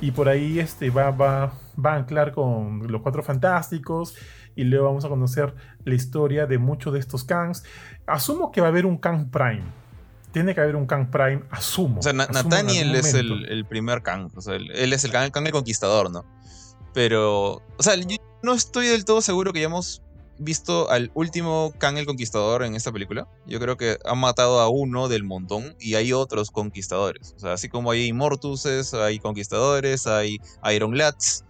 [0.00, 1.52] Y por ahí este, va, va,
[1.84, 4.14] va a anclar con los cuatro fantásticos.
[4.56, 5.52] Y luego vamos a conocer
[5.84, 7.64] la historia de muchos de estos Kangs.
[8.06, 9.64] Asumo que va a haber un Kang Prime.
[10.30, 11.98] Tiene que haber un Kang Prime, asumo.
[11.98, 14.30] O sea, Na- asumo en Nathaniel es el, el primer Kang.
[14.36, 16.24] O sea, él, él es el Kang, Kang el Conquistador, ¿no?
[16.92, 20.03] Pero, o sea, yo no estoy del todo seguro que hayamos
[20.38, 23.28] visto al último Kang el Conquistador en esta película.
[23.46, 27.34] Yo creo que han matado a uno del montón y hay otros conquistadores.
[27.36, 30.38] O sea, así como hay Immortuses, hay conquistadores, hay
[30.74, 31.44] Iron Lats.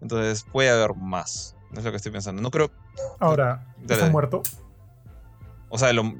[0.00, 1.56] Entonces puede haber más.
[1.76, 2.40] Es lo que estoy pensando.
[2.42, 2.70] No creo.
[3.18, 4.10] Ahora, Dale, ¿está dale.
[4.10, 4.42] muerto?
[5.68, 6.14] O sea, lo,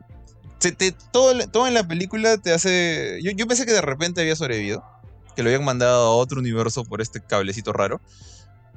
[0.58, 3.18] se te- todo en la película te hace.
[3.22, 4.84] Yo, yo pensé que de repente había sobrevivido.
[5.34, 8.00] Que lo habían mandado a otro universo por este cablecito raro.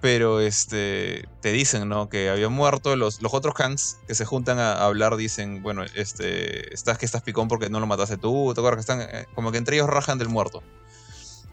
[0.04, 1.30] Pero este.
[1.40, 2.10] Te dicen, ¿no?
[2.10, 2.98] Que había muerto.
[2.98, 6.74] Los, los otros Kangs que se juntan a, a hablar dicen, bueno, este.
[6.74, 8.52] Estás que estás picón porque no lo mataste tú.
[8.54, 9.02] ¿Te acuerdas que están.
[9.10, 10.62] eh, como que entre ellos rajan del muerto.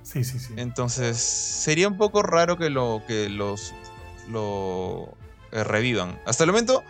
[0.02, 0.54] Sí, sí, sí.
[0.56, 1.16] Entonces.
[1.16, 3.04] Sería un poco raro que lo.
[3.06, 3.72] que los.
[4.28, 5.14] lo.
[5.52, 6.20] eh, revivan.
[6.26, 6.82] Hasta el momento.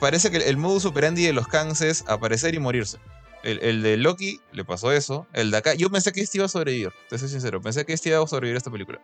[0.00, 2.98] Parece que el, el modus operandi de los Kangs es aparecer y morirse.
[3.44, 5.28] El, el de Loki le pasó eso.
[5.32, 5.74] El de acá.
[5.74, 6.90] Yo pensé que este iba a sobrevivir.
[7.08, 7.60] Te soy sincero.
[7.62, 9.00] Pensé que este iba a sobrevivir a esta película.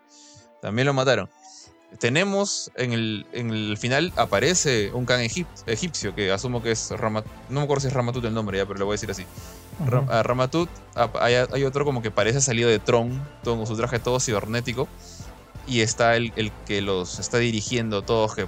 [0.61, 1.31] También lo mataron.
[1.99, 7.25] Tenemos en el, en el final aparece un egip- egipcio que asumo que es Ramat.
[7.49, 9.25] No me acuerdo si es Ramatut el nombre ya, pero lo voy a decir así.
[10.11, 10.69] A Ramatut
[11.21, 14.89] hay, hay otro como que parece salido de Tron, con su traje todo cibernético.
[15.67, 18.47] Y está el, el que los está dirigiendo todos, que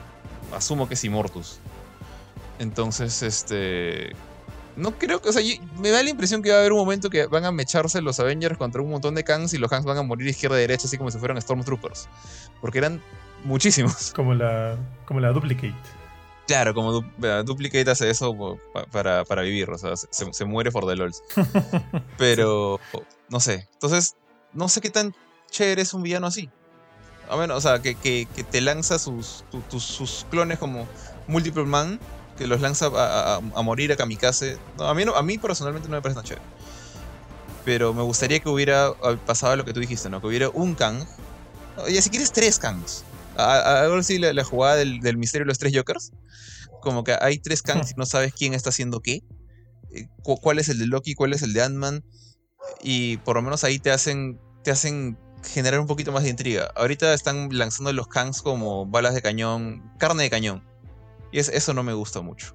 [0.52, 1.58] asumo que es Immortus.
[2.58, 4.14] Entonces, este.
[4.76, 5.28] No creo que.
[5.28, 7.44] O sea, yo- me da la impresión que va a haber un momento que van
[7.44, 10.26] a mecharse los Avengers contra un montón de Kangs y los Kangs van a morir
[10.26, 12.08] izquierda y derecha, así como si fueran Stormtroopers.
[12.60, 13.00] Porque eran
[13.44, 14.12] muchísimos.
[14.16, 14.76] Como la,
[15.06, 15.74] como la Duplicate.
[16.46, 17.04] Claro, como du-
[17.44, 18.36] Duplicate hace eso
[18.74, 21.22] pa- para, para vivir, o sea, se, se muere for the lols.
[22.18, 22.78] Pero,
[23.30, 23.66] no sé.
[23.74, 24.16] Entonces,
[24.52, 25.14] no sé qué tan
[25.50, 26.50] chévere es un villano así.
[27.30, 30.86] A ver, o sea, que, que- que te lanza sus, tu- tus- sus clones como
[31.28, 31.98] Multiple Man,
[32.36, 34.58] que los lanza a, a- a morir a kamikaze.
[34.76, 36.44] No, a, mí no- a mí personalmente no me parece tan chévere.
[37.64, 40.20] Pero me gustaría que hubiera ah, pasado lo que tú dijiste, ¿no?
[40.20, 41.06] Que hubiera un Kang.
[41.78, 43.02] Oye, si quieres tres Kangs.
[43.36, 46.12] A- a- Algo así la, la jugada del, del misterio de los tres Jokers.
[46.80, 49.22] Como que hay tres Kangs y no sabes quién está haciendo qué.
[49.90, 51.14] Eh, cu- ¿Cuál es el de Loki?
[51.14, 52.04] ¿Cuál es el de Ant-Man?
[52.82, 56.70] Y por lo menos ahí te hacen, te hacen generar un poquito más de intriga.
[56.74, 60.62] Ahorita están lanzando los Kangs como balas de cañón, carne de cañón.
[61.32, 62.54] Y es- eso no me gusta mucho.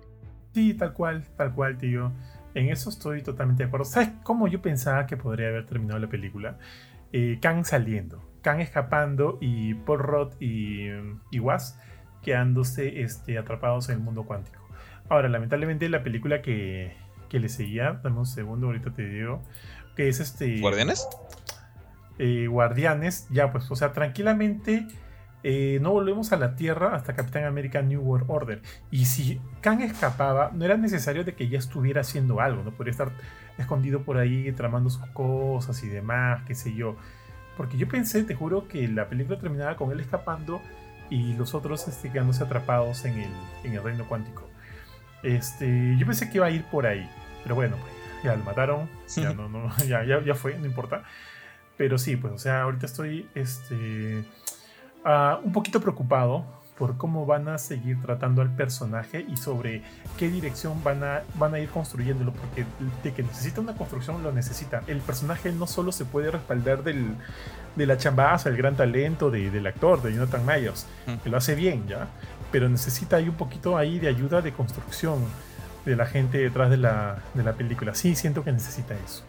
[0.53, 2.11] Sí, tal cual, tal cual, tío.
[2.55, 3.85] En eso estoy totalmente de acuerdo.
[3.85, 6.57] ¿Sabes cómo yo pensaba que podría haber terminado la película?
[7.13, 10.87] Eh, Kang saliendo, Kang escapando y Paul Roth y,
[11.31, 11.79] y Was
[12.21, 14.59] quedándose este, atrapados en el mundo cuántico.
[15.09, 16.95] Ahora, lamentablemente la película que,
[17.29, 19.41] que le seguía, dame un segundo, ahorita te digo,
[19.95, 20.59] que es este...
[20.59, 21.07] ¿Guardianes?
[22.19, 24.85] eh, Guardianes, ya pues, o sea, tranquilamente
[25.41, 28.61] eh, no volvemos a la Tierra hasta Capitán América New World Order.
[28.91, 32.91] Y si Kang escapaba, no era necesario de que ya estuviera haciendo algo, no podría
[32.91, 33.11] estar
[33.57, 36.97] escondido por ahí tramando sus cosas y demás, qué sé yo.
[37.59, 40.61] Porque yo pensé, te juro, que la película terminaba con él escapando
[41.09, 43.31] y los otros este, quedándose atrapados en el,
[43.65, 44.47] en el reino cuántico.
[45.23, 47.05] Este, yo pensé que iba a ir por ahí,
[47.43, 47.91] pero bueno, pues,
[48.23, 51.03] ya lo mataron, ya, no, no, ya, ya, ya fue, no importa.
[51.75, 54.23] Pero sí, pues, o sea, ahorita estoy este,
[55.03, 56.45] ah, un poquito preocupado
[56.79, 59.83] por cómo van a seguir tratando al personaje y sobre
[60.17, 62.65] qué dirección van a, van a ir construyéndolo, porque
[63.03, 64.81] de que necesita una construcción lo necesita.
[64.87, 67.15] El personaje no solo se puede respaldar del,
[67.75, 71.15] de la chambaza, el gran talento de- del actor, de Jonathan Myers, Mm.
[71.21, 72.07] que lo hace bien, ¿ya?
[72.51, 75.19] Pero necesita ahí un poquito ahí de ayuda de construcción
[75.85, 77.93] de la gente detrás de la, de la película.
[77.93, 79.23] Sí, siento que necesita eso.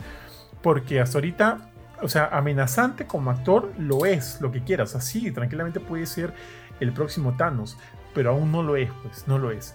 [0.63, 1.59] Porque hasta ahorita,
[2.03, 4.91] o sea, amenazante como actor lo es, lo que quieras.
[4.91, 6.33] O sea, sí, tranquilamente puede ser
[6.81, 7.79] el próximo Thanos,
[8.15, 9.75] pero aún no lo es, pues, no lo es.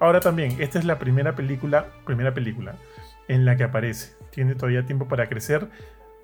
[0.00, 2.76] Ahora también, esta es la primera película, primera película
[3.28, 4.14] en la que aparece.
[4.30, 5.68] Tiene todavía tiempo para crecer.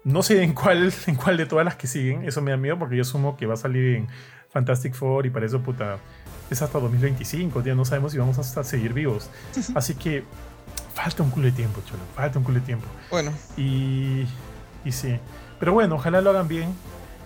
[0.04, 2.78] No sé en cuál, en cuál de todas las que siguen, eso me da miedo
[2.78, 4.08] porque yo asumo que va a salir en
[4.50, 5.98] Fantastic Four y para eso, puta,
[6.50, 9.30] es hasta 2025, ya no sabemos si vamos a hasta seguir vivos.
[9.74, 10.24] Así que
[10.94, 12.86] falta un culo de tiempo, cholo, falta un culo de tiempo.
[13.10, 14.26] Bueno, Y,
[14.84, 15.18] y sí.
[15.58, 16.74] Pero bueno, ojalá lo hagan bien.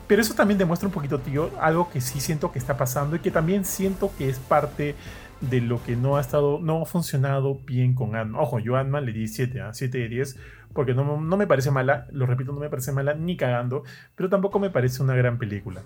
[0.07, 3.21] Pero eso también demuestra un poquito, tío, algo que sí siento que está pasando y
[3.21, 4.95] que también siento que es parte
[5.40, 8.40] de lo que no ha estado, no ha funcionado bien con Ant-Man.
[8.40, 10.38] Ojo, yo a Ant-Man le di 7, a 7 de 10,
[10.73, 14.29] porque no, no, me parece mala, lo repito, no me parece mala ni cagando, pero
[14.29, 15.83] tampoco me parece una gran película.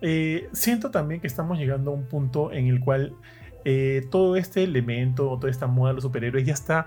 [0.00, 3.14] Eh, siento también que estamos llegando a un punto en el cual
[3.64, 6.86] eh, todo este elemento, toda esta moda de los superhéroes ya está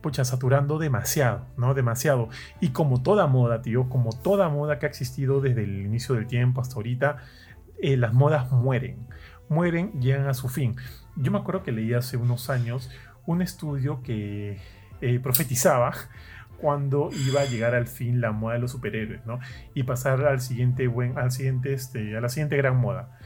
[0.00, 1.74] pucha, saturando demasiado, ¿no?
[1.74, 2.28] Demasiado.
[2.60, 6.26] Y como toda moda, tío, como toda moda que ha existido desde el inicio del
[6.26, 7.18] tiempo hasta ahorita,
[7.80, 9.06] eh, las modas mueren.
[9.48, 10.76] Mueren, llegan a su fin.
[11.16, 12.90] Yo me acuerdo que leí hace unos años
[13.26, 14.60] un estudio que
[15.00, 15.92] eh, profetizaba
[16.60, 19.40] cuando iba a llegar al fin la moda de los superhéroes, ¿no?
[19.74, 23.18] Y pasar al siguiente buen, al siguiente, este, a la siguiente gran moda.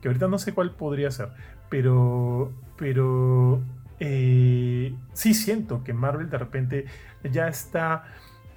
[0.00, 1.30] Que ahorita no sé cuál podría ser,
[1.70, 3.62] pero, pero
[4.00, 6.84] eh, sí siento que Marvel de repente
[7.22, 8.04] ya está,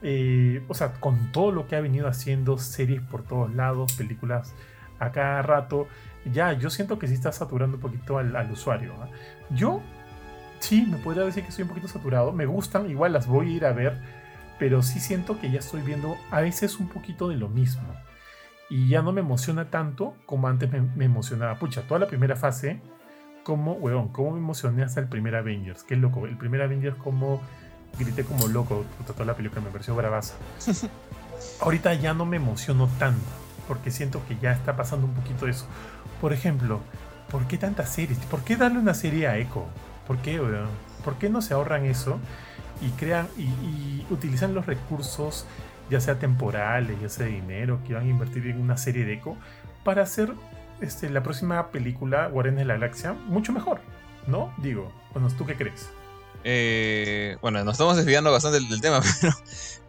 [0.01, 4.53] eh, o sea, con todo lo que ha venido haciendo, series por todos lados, películas
[4.99, 5.87] a cada rato,
[6.25, 8.93] ya yo siento que sí está saturando un poquito al, usuario.
[9.51, 9.81] Yo
[10.59, 13.57] sí, me podría decir que estoy un poquito saturado, me gustan, igual las voy a
[13.57, 13.97] ir a ver,
[14.59, 17.83] pero sí siento que ya estoy viendo a veces un poquito de lo mismo.
[18.69, 21.57] Y ya no me emociona tanto como antes me, me emocionaba.
[21.57, 22.81] Pucha, toda la primera fase
[23.47, 25.85] cómo, weón, cómo me emocioné hasta el primer Avengers.
[25.85, 26.27] Qué loco.
[26.27, 27.41] El primer Avengers, como
[27.97, 28.83] grité como loco.
[29.05, 30.33] toda la película me pareció bravaza.
[31.61, 33.25] Ahorita ya no me emociono tanto.
[33.65, 35.65] Porque siento que ya está pasando un poquito eso.
[36.19, 36.81] Por ejemplo,
[37.31, 38.19] ¿por qué tantas series?
[38.25, 39.63] ¿Por qué darle una serie a Echo?
[40.07, 40.67] ¿Por qué, weón?
[41.05, 42.19] ¿Por qué no se ahorran eso?
[42.81, 45.45] Y crean y, y utilizan los recursos,
[45.89, 49.37] ya sea temporales, ya sea dinero, que van a invertir en una serie de Echo,
[49.85, 50.33] para hacer
[50.81, 53.79] este, la próxima película, Guardianes de la Galaxia, mucho mejor,
[54.27, 54.53] ¿no?
[54.57, 55.89] Digo, bueno, ¿tú qué crees?
[56.43, 59.33] Eh, bueno, nos estamos desviando bastante del, tema, pero,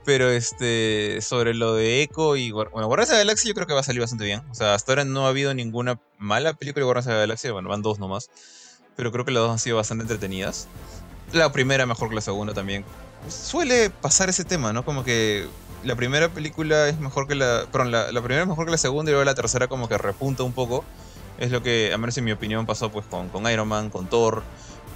[0.05, 3.81] pero este, sobre lo de Echo y bueno, de la Galaxia yo creo que va
[3.81, 4.43] a salir bastante bien.
[4.51, 7.53] O sea, hasta ahora no ha habido ninguna mala película de Guardianes de la Galaxia,
[7.53, 8.31] bueno, van dos nomás,
[8.97, 10.69] pero creo que las dos han sido bastante entretenidas.
[11.33, 12.85] La primera mejor que la segunda también.
[13.29, 14.85] Suele pasar ese tema, ¿no?
[14.85, 15.47] Como que
[15.85, 17.67] la primera película es mejor que la.
[17.71, 20.43] Perdón, la, primera es mejor que la segunda y luego la tercera como que repunta
[20.43, 20.85] un poco.
[21.39, 24.09] Es lo que, a menos en mi opinión, pasó pues con, con Iron Man, con
[24.09, 24.43] Thor,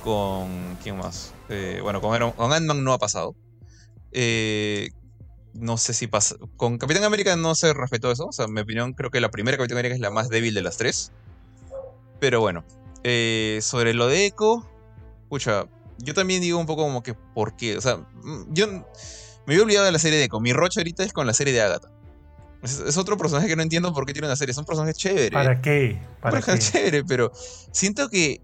[0.03, 0.77] con.
[0.83, 1.35] ¿Quién más?
[1.49, 3.37] Eh, bueno, con, Iron, Ant-Man no ha pasado.
[4.11, 4.91] Eh,
[5.55, 6.37] no sé si pasa.
[6.57, 8.27] Con Capitán América no se respetó eso.
[8.27, 10.55] O sea, en mi opinión, creo que la primera Capitán América es la más débil
[10.55, 11.13] de las tres.
[12.19, 12.65] Pero bueno.
[13.05, 14.69] Eh, sobre lo de Echo.
[15.29, 15.67] Pucha,
[15.99, 17.77] yo también digo un poco como que por qué.
[17.77, 18.07] O sea,
[18.49, 18.85] yo
[19.47, 20.41] me había olvidado de la serie de Echo.
[20.41, 21.89] Mi rocha ahorita es con la serie de Agatha.
[22.63, 24.55] Es, otro personaje que no entiendo por qué tiene una serie.
[24.55, 25.33] Son personajes chéveres.
[25.33, 26.01] ¿Para qué?
[26.21, 26.59] ¿Para qué?
[26.59, 27.33] chévere, pero
[27.73, 28.41] siento que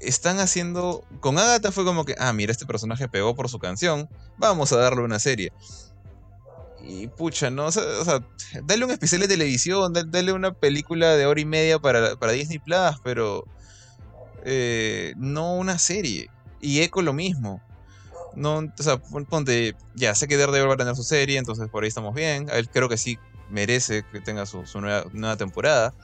[0.00, 1.04] están haciendo.
[1.20, 4.08] Con Agatha fue como que, ah, mira, este personaje pegó por su canción.
[4.36, 5.52] Vamos a darle una serie.
[6.80, 7.66] Y pucha, ¿no?
[7.66, 8.20] O sea,
[8.62, 12.60] dale un especial de televisión, dale una película de hora y media para, para Disney
[12.60, 13.44] Plus, pero.
[14.44, 16.30] Eh, no una serie.
[16.60, 17.60] Y Echo lo mismo.
[18.34, 21.82] No, o sea, ponte, ya sé que Daredevil va a tener su serie, entonces por
[21.82, 22.48] ahí estamos bien.
[22.52, 23.18] Él creo que sí
[23.50, 25.94] merece que tenga su, nueva, temporada.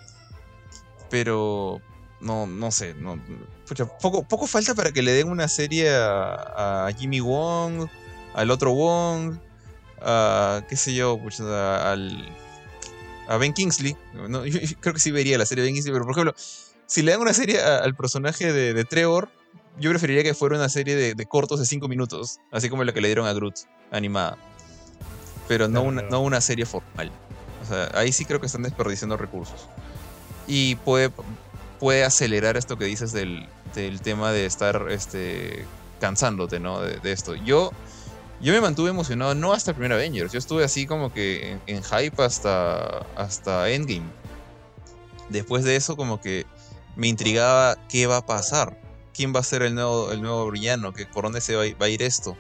[1.11, 1.81] Pero
[2.21, 3.21] no, no sé, no,
[4.01, 7.89] poco, poco falta para que le den una serie a, Jimmy Wong,
[8.35, 9.39] al otro Wong,
[10.01, 12.35] a qué sé yo, al
[13.29, 13.97] a Ben Kingsley.
[14.81, 16.35] creo que sí vería la serie de Ben Kingsley, pero por ejemplo,
[16.87, 19.29] si le dan una serie al personaje de Trevor,
[19.79, 23.01] yo preferiría que fuera una serie de, cortos de 5 minutos, así como la que
[23.01, 23.55] le dieron a Groot,
[23.91, 24.37] animada.
[25.49, 27.11] Pero no, una, no una serie formal.
[27.63, 29.69] O sea, ahí sí creo que están desperdiciando recursos.
[30.47, 31.11] Y puede,
[31.81, 33.49] puede acelerar esto que dices del,
[34.03, 35.65] tema de estar este,
[36.01, 36.81] cansándote, ¿no?
[36.81, 37.35] De, esto.
[37.35, 37.73] Yo,
[38.41, 40.33] yo me mantuve emocionado, no hasta el primer Avengers.
[40.33, 44.07] Yo estuve así como que en, en hype hasta, hasta Endgame.
[45.31, 46.47] Después de eso, como que
[46.97, 48.84] me intrigaba qué va a pasar
[49.15, 51.89] quién va a ser el nuevo, el nuevo villano, que por dónde se va, a
[51.89, 52.37] ir esto.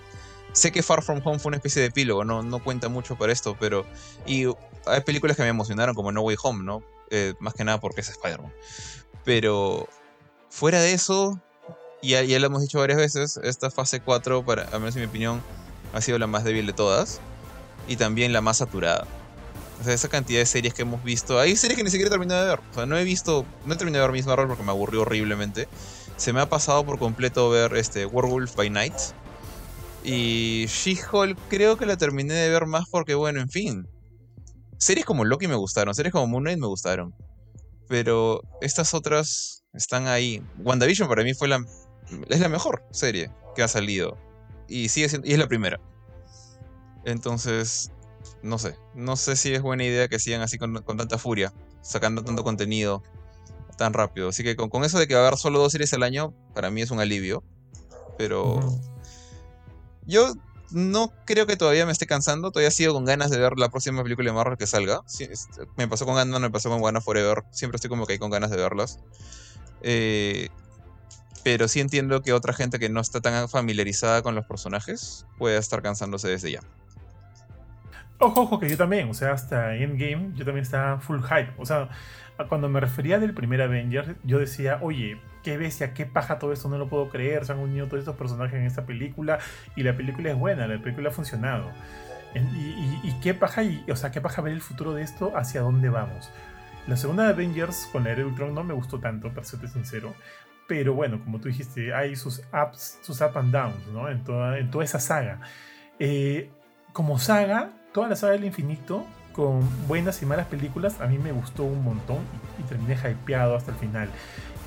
[0.52, 3.32] Sé que Far From Home fue una especie de epílogo, no, no cuenta mucho para
[3.32, 3.86] esto, pero...
[4.26, 4.46] Y
[4.86, 6.82] hay películas que me emocionaron, como No Way Home, ¿no?
[7.10, 8.52] Eh, más que nada porque es Spider-Man.
[9.24, 9.88] Pero
[10.50, 11.40] fuera de eso,
[12.02, 15.08] ya, ya lo hemos dicho varias veces, esta fase 4, para, a menos en mi
[15.08, 15.42] opinión,
[15.92, 17.20] ha sido la más débil de todas.
[17.86, 19.06] Y también la más saturada.
[19.80, 21.38] O sea, esa cantidad de series que hemos visto.
[21.38, 22.60] Hay series que ni siquiera he terminado de ver.
[22.70, 23.44] O sea, no he visto.
[23.66, 25.68] No he terminado de ver Miss Marvel porque me aburrió horriblemente
[26.16, 28.94] se me ha pasado por completo ver este Werewolf by Night.
[30.04, 33.88] Y She-Hulk creo que la terminé de ver más porque, bueno, en fin.
[34.78, 37.14] Series como Loki me gustaron, series como Moon Knight me gustaron.
[37.88, 40.42] Pero estas otras están ahí.
[40.58, 41.64] WandaVision para mí fue la.
[42.28, 44.18] Es la mejor serie que ha salido.
[44.68, 45.28] Y sigue siendo.
[45.28, 45.80] Y es la primera.
[47.04, 47.90] Entonces.
[48.42, 48.76] No sé.
[48.94, 51.52] No sé si es buena idea que sigan así con, con tanta furia.
[51.82, 53.02] Sacando tanto contenido
[53.76, 54.28] tan rápido.
[54.28, 56.34] Así que con, con eso de que va a haber solo dos series al año,
[56.54, 57.42] para mí es un alivio.
[58.16, 58.60] Pero
[60.06, 60.32] yo
[60.70, 62.50] no creo que todavía me esté cansando.
[62.50, 65.02] Todavía sigo con ganas de ver la próxima película de Marvel que salga.
[65.06, 67.44] Sí, este, me pasó con Ant-Man, me pasó con Wanna Forever.
[67.50, 68.98] Siempre estoy como que ahí con ganas de verlas.
[69.82, 70.48] Eh,
[71.44, 75.58] pero sí entiendo que otra gente que no está tan familiarizada con los personajes puede
[75.58, 76.60] estar cansándose desde ya.
[78.18, 81.52] Ojo, ojo, que yo también, o sea, hasta Endgame, yo también estaba full hype.
[81.58, 81.88] O sea,
[82.48, 86.68] cuando me refería del primer Avenger, yo decía, oye, qué bestia, qué paja todo esto,
[86.68, 89.38] no lo puedo creer, se han unido todos estos personajes en esta película
[89.76, 91.70] y la película es buena, la película ha funcionado.
[93.02, 95.88] Y qué paja, y, o sea, qué paja ver el futuro de esto, hacia dónde
[95.88, 96.30] vamos.
[96.86, 99.68] La segunda de Avengers con la era de Ultron no me gustó tanto, para serte
[99.68, 100.14] sincero.
[100.66, 104.08] Pero bueno, como tú dijiste, hay sus ups, sus up and downs, ¿no?
[104.08, 105.40] En toda, en toda esa saga.
[105.98, 106.50] Eh,
[106.92, 111.30] como saga, toda la saga del infinito, con buenas y malas películas, a mí me
[111.30, 112.18] gustó un montón
[112.58, 114.08] y, terminé hypeado hasta el final.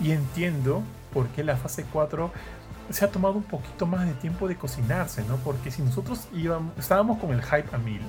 [0.02, 0.82] Y entiendo
[1.14, 2.32] por qué la fase 4
[2.90, 5.36] se ha tomado un poquito más de tiempo de cocinarse, ¿no?
[5.38, 8.00] Porque si nosotros íbamos, estábamos con el hype a mil,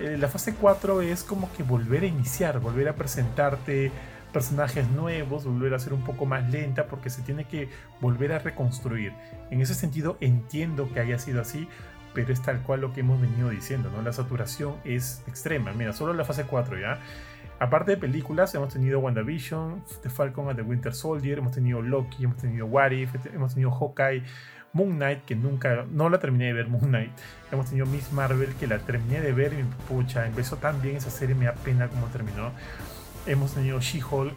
[0.00, 3.92] eh, la fase 4 es como que volver a iniciar, volver a presentarte
[4.32, 7.68] personajes nuevos, volver a ser un poco más lenta porque se tiene que
[8.00, 9.12] volver a reconstruir.
[9.50, 11.68] En ese sentido entiendo que haya sido así,
[12.14, 14.02] pero es tal cual lo que hemos venido diciendo, ¿no?
[14.02, 15.72] La saturación es extrema.
[15.72, 16.98] Mira, solo la fase 4 ya.
[17.60, 22.24] Aparte de películas, hemos tenido WandaVision, The Falcon and the Winter Soldier, hemos tenido Loki,
[22.24, 24.22] hemos tenido What If, hemos tenido Hawkeye,
[24.72, 27.10] Moon Knight, que nunca, no la terminé de ver Moon Knight.
[27.50, 31.10] Hemos tenido Miss Marvel, que la terminé de ver y pucha, empezó tan bien esa
[31.10, 32.52] serie, me da pena como terminó.
[33.26, 34.36] Hemos tenido She-Hulk,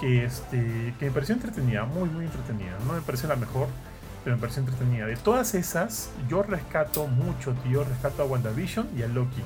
[0.00, 2.78] que, este, que me pareció entretenida, muy, muy entretenida.
[2.86, 3.68] No me pareció la mejor,
[4.24, 5.06] pero me pareció entretenida.
[5.06, 7.84] De todas esas, yo rescato mucho, tío.
[7.84, 9.42] Rescato a WandaVision y a Loki.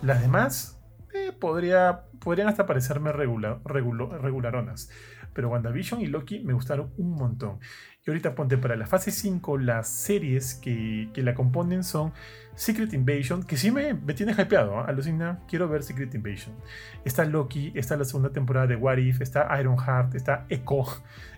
[0.00, 0.80] Las demás,
[1.12, 4.90] eh, podría, podrían hasta parecerme regularonas.
[5.34, 7.58] Pero WandaVision y Loki me gustaron un montón.
[8.04, 12.12] Y ahorita ponte para la fase 5, las series que, que la componen son
[12.54, 14.86] Secret Invasion, que sí me, me tiene hypeado, ¿ah?
[14.86, 16.54] alucina, quiero ver Secret Invasion.
[17.04, 20.84] Está Loki, está la segunda temporada de What If, está Ironheart, está Echo,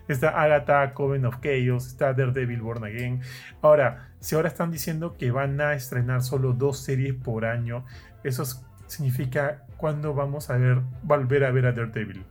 [0.07, 3.21] está Agatha, Coven of Chaos, está Daredevil Born Again.
[3.61, 7.85] Ahora, si ahora están diciendo que van a estrenar solo dos series por año,
[8.23, 12.23] eso es- significa cuándo vamos a ver, volver a ver a Daredevil.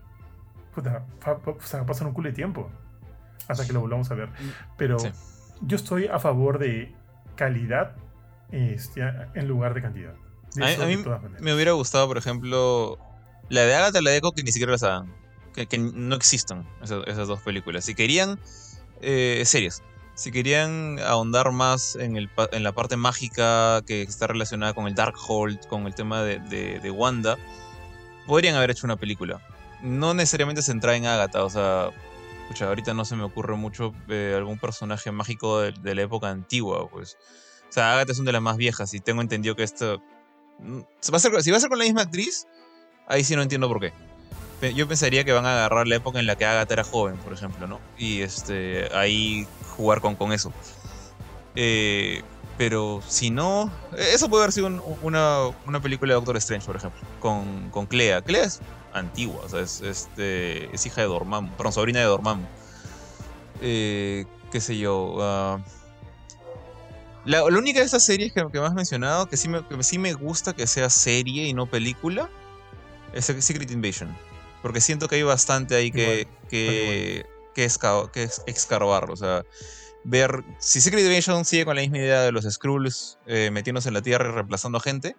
[0.74, 2.70] Puta, va, va- o sea, va a pasar un culo de tiempo
[3.48, 4.28] hasta que lo volvamos a ver.
[4.76, 5.08] Pero Sí.
[5.62, 6.92] yo estoy a favor de
[7.36, 7.96] calidad
[8.52, 9.02] este,
[9.34, 10.12] en lugar de cantidad.
[10.54, 11.20] De A mí- a.
[11.42, 12.98] Me hubiera gustado, por ejemplo,
[13.48, 15.12] la de Agatha la de Echo, que ni siquiera las hagan.
[15.54, 17.84] Que, no existan esas, dos películas.
[17.84, 18.40] Si querían
[19.00, 19.82] eh, series,
[20.14, 24.94] si querían ahondar más en, el, en la parte mágica que está relacionada con el
[24.94, 27.38] Darkhold, con el tema de, de- de Wanda,
[28.26, 29.40] podrían haber hecho una película.
[29.82, 31.90] No necesariamente centrada en Agatha, o sea,
[32.48, 36.88] pucha, ahorita no se me ocurre mucho eh, algún personaje mágico de, la época antigua,
[36.90, 37.16] pues.
[37.68, 40.00] O sea, Agatha es una de las más viejas y tengo entendido que esto
[40.58, 42.46] Mm, ¿se va a ser- si va a ser con la misma actriz,
[43.06, 43.92] ahí sí no entiendo por qué.
[44.72, 47.32] Yo pensaría que van a agarrar la época en la que Agatha era joven, por
[47.32, 47.80] ejemplo, ¿no?
[47.96, 49.46] Y este, ahí
[49.76, 50.52] jugar con, con eso.
[51.54, 52.22] Eh,
[52.56, 56.66] pero si no, eh, eso puede haber sido un- una, una película de Doctor Strange,
[56.66, 58.22] por ejemplo, con, con Clea.
[58.22, 58.60] Clea es
[58.92, 62.46] antigua, es, este, es hija de Dormammu, perdón, sobrina de Dormammu.
[63.60, 65.16] Eh, qué sé yo.
[65.20, 65.58] ah,
[67.24, 70.12] la, única de estas series que, que me has mencionado, que sí, que sí me
[70.12, 72.28] gusta que sea serie y no película,
[73.14, 74.14] es Secret Invasion.
[74.64, 79.10] Porque siento que hay bastante ahí que, Igual, que, que, esca- que escarbar.
[79.10, 79.44] O sea,
[80.04, 80.42] ver.
[80.58, 84.00] Si Secret Invasion sigue con la misma idea de los Skrulls eh, metiéndose en la
[84.00, 85.16] tierra y reemplazando gente,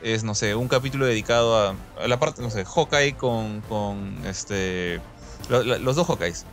[0.00, 4.24] es, no sé, un capítulo dedicado a, a la parte, no sé, Hawkeye con, con
[4.24, 5.00] este.
[5.48, 6.46] lo- lo- los dos Hawkeyes.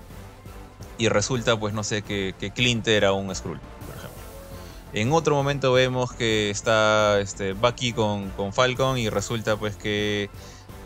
[0.98, 4.22] Y resulta, pues, no sé, que, que Clint era un Skrull, por ejemplo.
[4.94, 10.30] En otro momento vemos que está este, Bucky con, con Falcon y resulta, pues, que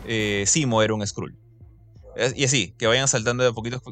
[0.04, 1.36] eh, Simo era un Skrull.
[2.16, 3.82] Es- Y así, que vayan saltando de a poquitos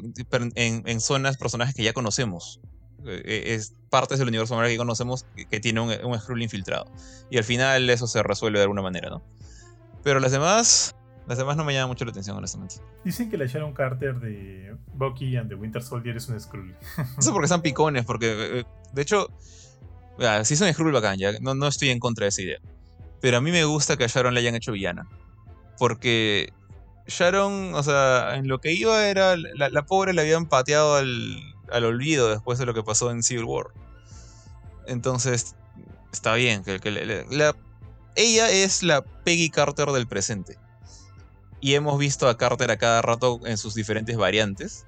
[0.55, 2.59] en, en zonas, personajes que ya conocemos.
[3.05, 6.41] Eh, eh, Es partes del universo Marvel que conocemos que, que tiene un, un Skrull
[6.43, 6.85] infiltrado.
[7.29, 9.23] Y al final eso se resuelve de alguna manera, ¿no?
[10.03, 10.95] Pero las demás,
[11.27, 12.75] las demás no me llaman mucho la atención, honestamente.
[13.03, 16.75] Dicen que la Sharon Carter de Bucky and the Winter Soldier es un Skrull.
[17.17, 19.27] No sé por qué están picones, porque eh, de hecho,
[20.43, 22.59] si son Skrull bacán, ya, no, no estoy en contra de esa idea.
[23.21, 25.07] Pero a mí me gusta que a Sharon le hayan hecho villana.
[25.79, 26.53] Porque
[27.07, 31.39] Sharon, o sea, en lo que iba era, la, la pobre le habían pateado al,
[31.71, 33.67] al olvido después de lo que pasó en Civil War.
[34.87, 35.55] Entonces,
[36.11, 36.79] está bien, que,
[37.29, 37.55] la-
[38.15, 40.57] ella es la Peggy Carter del presente.
[41.61, 44.85] y hemos visto a Carter a cada rato en sus diferentes variantes.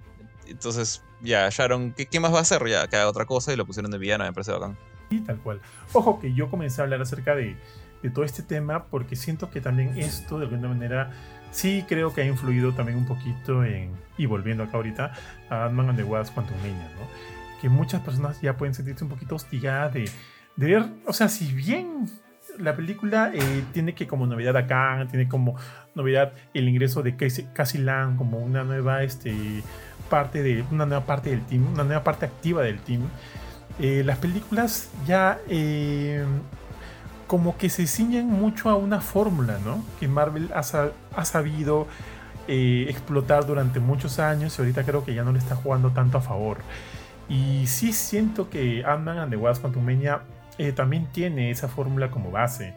[0.47, 2.65] Entonces, ya, Sharon, ¿qué, más va a hacer?
[2.67, 4.77] Ya, que otra cosa y lo pusieron de villana, me parece bacán.
[5.09, 5.61] Sí, tal cual.
[5.93, 7.57] Ojo que yo comencé a hablar acerca de,
[8.01, 11.11] de todo este tema porque siento que también esto, de alguna manera,
[11.51, 15.13] sí creo que ha influido también un poquito en, y volviendo acá ahorita,
[15.49, 17.07] a Ant-Man and the Wasp Quantumania, ¿no?
[17.61, 20.09] Que muchas personas ya pueden sentirse un poquito hostigadas de,
[20.55, 22.07] de ver, o sea, si bien
[22.57, 25.55] la película eh, tiene que como novedad acá, tiene como
[25.95, 29.33] novedad el ingreso de Cassie Lang como una nueva este,
[30.09, 33.01] parte de una nueva parte del team, una nueva parte activa del team.
[33.79, 36.23] Eh, las películas ya eh,
[37.31, 39.81] como que se ciñen mucho a una fórmula, ¿no?
[40.01, 40.59] Que Marvel ha,
[41.15, 41.87] ha sabido
[42.49, 46.17] eh, explotar durante muchos años y ahorita creo que ya no le está jugando tanto
[46.17, 46.57] a favor.
[47.29, 50.23] Y sí siento que Ant-Man and the Wasp Quantumania
[50.57, 52.73] eh, también tiene esa fórmula como base.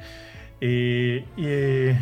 [0.60, 1.98] Eh, y, eh,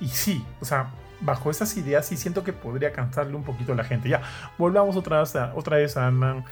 [0.00, 3.76] y sí, o sea, bajo esas ideas sí siento que podría cansarle un poquito a
[3.76, 4.08] la gente.
[4.08, 4.22] Ya,
[4.58, 6.44] volvamos otra vez a, otra vez a Ant-Man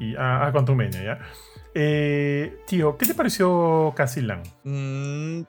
[0.00, 1.18] y a, a Quantumania, ¿ya?
[1.74, 4.42] Eh, tío, ¿qué te pareció Cassie Lang?
[4.64, 5.42] Mm,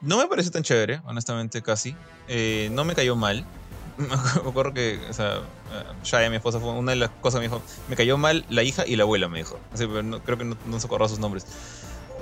[0.00, 1.94] no me pareció tan chévere, honestamente, casi.
[2.28, 3.44] Eh, no me cayó mal.
[3.98, 4.14] Me
[4.48, 7.54] acuerdo que, o sea, eh, Shaya, mi esposa, fue una de las cosas que me
[7.54, 7.62] dijo.
[7.88, 9.58] Me cayó mal la hija y la abuela, me dijo.
[9.74, 11.44] Así, pero no- creo que no, no se acordaba sus nombres.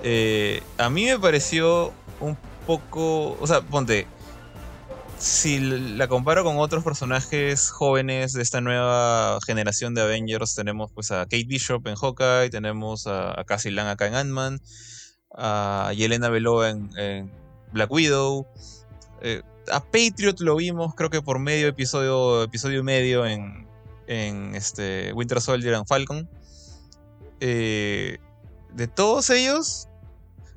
[0.03, 2.36] Eh, a mí me pareció un
[2.66, 3.36] poco.
[3.41, 4.09] O sea, ponte.
[5.19, 11.11] Si la comparo con otros personajes jóvenes de esta nueva generación de Avengers, tenemos pues
[11.11, 14.61] a Kate Bishop en Hawkeye, tenemos a, a Cassie Lang acá en Ant-Man,
[15.37, 17.33] a Yelena Belova en, en
[17.73, 18.47] Black Widow.
[19.21, 19.43] Eh,
[19.73, 23.66] a Patriot lo vimos, creo que por medio episodio, episodio y medio en,
[24.07, 26.29] en este Winter Soldier and Falcon.
[27.41, 28.19] Eh,
[28.73, 29.89] de todos ellos,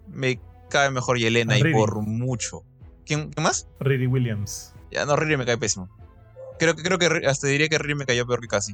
[0.08, 0.40] me
[0.70, 2.64] cae mejor Yelena y por mucho.
[3.12, 3.68] ¿Quién, quién más?
[3.82, 4.74] Riri Williams.
[4.90, 5.90] Ya no, Riri me cae pésimo.
[6.58, 8.74] Creo que creo que hasta diría que Riri me cayó peor que casi.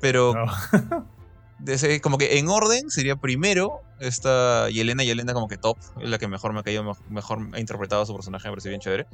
[0.00, 1.06] Pero No.
[1.58, 6.16] de como que en orden sería primero esta Yelena, Yelena como que top, es la
[6.16, 9.06] que mejor me cayó, mej- mejor ha interpretado a su personaje, me pareció bien chévere.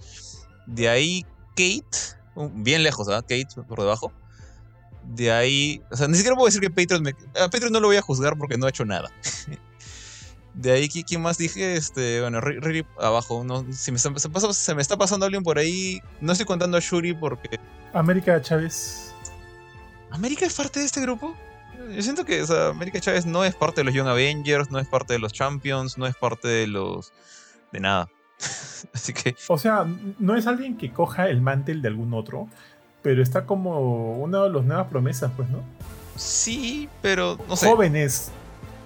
[0.66, 1.84] De ahí Kate,
[2.36, 3.22] un- bien lejos, ¿ah?
[3.22, 4.12] Kate por debajo.
[5.04, 7.10] De ahí, o sea, ni siquiera puedo decir que Patriot me...
[7.40, 9.10] A Patriot no lo voy a juzgar porque no ha hecho nada.
[10.54, 11.76] De ahí, ¿qui- ¿quién más dije?
[11.76, 13.42] Este, bueno, Ri- Riri abajo.
[13.44, 14.10] No, si me está,
[14.52, 16.00] se, me está pasando alguien por ahí.
[16.20, 17.58] No estoy contando a Shuri porque
[17.94, 19.14] América Chávez.
[20.10, 21.34] ¿América es parte de este grupo?
[21.90, 24.78] Yo siento que o sea, América Chávez no es parte de los Young Avengers, no
[24.78, 27.12] es parte de los Champions, no es parte de los.
[27.72, 28.08] de nada.
[28.94, 29.34] Así que.
[29.48, 29.86] O sea,
[30.18, 32.48] no es alguien que coja el mantel de algún otro,
[33.02, 35.62] pero está como una de las nuevas promesas, pues, ¿no?
[36.16, 37.66] Sí, pero no sé.
[37.68, 38.30] Jóvenes.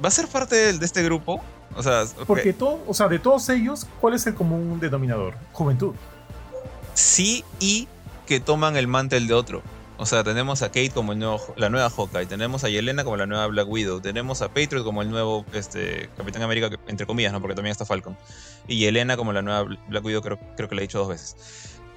[0.03, 1.43] ¿Va a ser parte del- de, este grupo?
[1.77, 5.35] O sea, Porque todo, o sea, de todos ellos, ¿cuál es el común denominador?
[5.53, 5.95] Juventud.
[6.95, 7.89] sí y
[8.27, 9.63] que toman el mantel de otro.
[9.99, 13.17] O sea, tenemos a Kate como el nuevo, la nueva Hawkeye, tenemos a Yelena como
[13.17, 17.33] la nueva Black Widow, tenemos a Patriot como el nuevo este, Capitán América, entre comillas,
[17.33, 17.41] ¿no?
[17.41, 18.15] Porque también está Falcon.
[18.69, 21.09] Y Yelena como la nueva Bl- Black Widow, creo, creo que la he dicho dos
[21.09, 21.37] veces.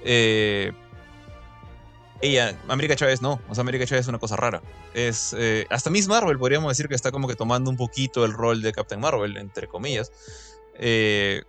[0.02, 0.72] Eh,
[2.22, 4.60] ella, América Chávez no, o sea, América Chávez es una cosa rara.
[4.94, 8.32] Es, eh, hasta Miss Marvel podríamos decir que está como que tomando un poquito el
[8.32, 10.12] rol de Captain Marvel, entre comillas.
[10.74, 11.42] Eh,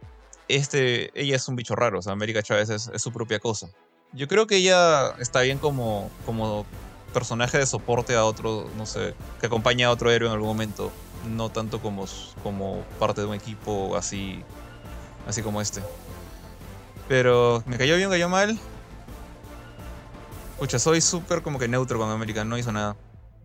[0.48, 3.70] este, ella es un bicho raro, o sea, América Chávez es, es su propia cosa.
[4.14, 6.66] Yo creo que ella está bien como, como
[7.14, 10.92] personaje de soporte a otro, no sé, que acompaña a otro héroe en algún momento,
[11.30, 12.06] no tanto como,
[12.44, 14.44] como parte de un equipo así,
[15.28, 15.82] así como este.
[17.08, 18.58] Pero me cayó bien, cayó mal.
[20.62, 22.96] Pucha, soy súper como que neutro con América, no hizo nada.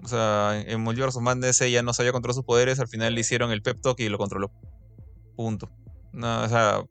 [0.02, 3.22] O sea, en Multiverse of Madness ella no sabía controlar sus poderes, al final le
[3.22, 4.52] hicieron el pep talk y lo controló.
[5.34, 5.70] Punto.
[6.12, 6.84] No, o sea,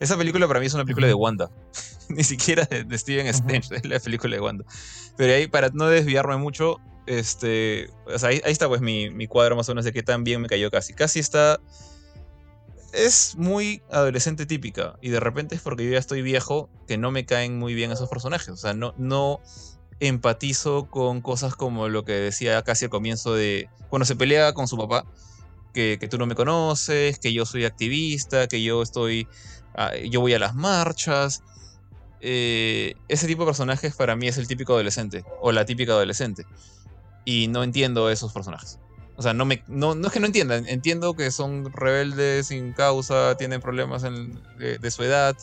[0.00, 1.14] esa película para mí es una película de.
[1.14, 1.48] Wanda.
[2.08, 3.28] Ni siquiera de, de Steven.
[3.28, 4.64] Strange, es la película de Wanda.
[5.16, 9.28] Pero ahí, para no desviarme mucho, este, o sea, ahí, ahí está pues mi, mi
[9.28, 10.92] cuadro más o menos de qué tan bien me cayó casi.
[10.92, 11.60] Casi está...
[12.92, 17.10] Es muy adolescente típica y de repente es porque yo ya estoy viejo que no
[17.10, 18.50] me caen muy bien esos personajes.
[18.50, 19.40] O sea, no, no
[19.98, 24.68] empatizo con cosas como lo que decía casi al comienzo de cuando se pelea con
[24.68, 25.06] su papá,
[25.72, 29.28] que, que tú no me conoces, que yo soy activista, que yo estoy,
[29.74, 31.42] ah, yo voy a las marchas.
[32.20, 36.44] Eh, ese tipo de personajes para mí es el típico adolescente o la típica adolescente.
[37.24, 38.78] Y no entiendo esos personajes.
[39.16, 42.72] O sea, no, me, no, no es que no entiendan, entiendo que son rebeldes sin
[42.72, 45.36] causa, tienen problemas de, su edad,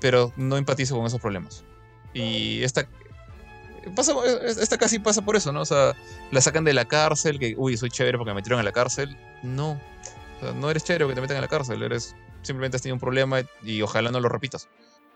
[0.00, 1.64] pero no empatizo con esos problemas.
[2.12, 2.88] Y esta,
[3.94, 4.12] pasa,
[4.44, 5.60] esta casi pasa por eso, ¿no?
[5.60, 5.94] O sea,
[6.32, 9.16] la sacan de la cárcel, que, uy, soy chévere porque me metieron a la cárcel.
[9.42, 9.80] No,
[10.38, 12.94] o sea, no eres chévere porque te meten a la cárcel, eres simplemente has tenido
[12.94, 14.68] un problema y ojalá no lo repitas.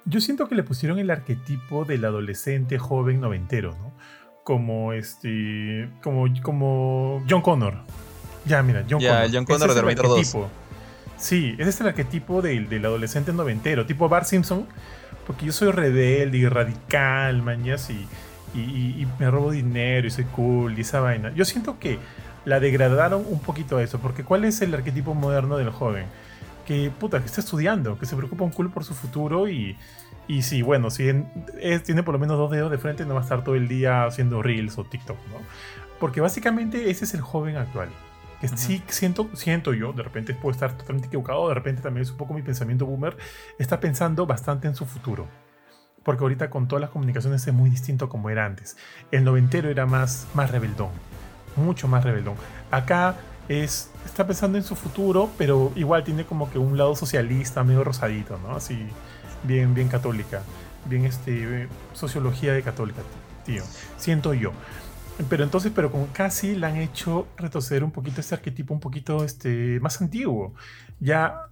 [0.05, 3.93] Yo siento que le pusieron el arquetipo del adolescente joven noventero, ¿no?
[4.45, 5.89] Como este.
[6.03, 7.75] Como, como John Connor.
[8.47, 9.29] Ya, mira, John Connor.
[9.33, 10.19] John Connor Ese de es el Terminator 2.
[10.19, 10.51] arquetipo.
[11.19, 14.67] Sí, ese es el arquetipo del, del adolescente noventero, tipo Bart Simpson,
[15.27, 18.07] porque yo soy rebelde y radical, mañas, y,
[18.55, 21.31] y, y- y me robo dinero y soy cool y esa vaina.
[21.35, 21.99] Yo siento que
[22.47, 26.07] la degradaron un poquito a eso, porque ¿cuál es el arquetipo moderno del joven?
[26.67, 29.77] Que, puta, que está estudiando, que se preocupa un cool por su futuro y,
[30.37, 31.29] y sí, bueno, si en-
[31.61, 33.67] es- tiene por lo menos dos dedos de frente, no va a estar todo el
[33.69, 35.39] día haciendo reels o TikTok, ¿no?
[35.99, 37.89] Porque básicamente ese es el joven actual.
[38.41, 42.11] Que sí siento, siento yo, de repente puedo estar totalmente equivocado, de repente también es
[42.11, 43.17] un poco mi pensamiento boomer,
[43.59, 45.27] está pensando bastante en su futuro.
[46.05, 48.77] Porque ahorita con todas las comunicaciones es muy distinto como era antes.
[49.11, 50.91] El noventero era más, más rebeldón,
[51.57, 52.37] mucho más rebeldón.
[52.71, 53.17] Acá
[53.49, 57.85] es, está pensando en su futuro, pero igual tiene como que un lado socialista, medio
[57.85, 58.57] rosadito, ¿no?
[58.57, 58.87] Así,
[59.43, 60.43] bien, bien católica,
[60.87, 63.03] bien este, sociología de católica,
[63.45, 63.63] tío.
[63.97, 64.53] Siento yo.
[65.29, 69.25] Pero entonces, pero con casi la han hecho retroceder un poquito este arquetipo un poquito
[69.25, 70.55] este, más antiguo.
[70.99, 71.43] Ya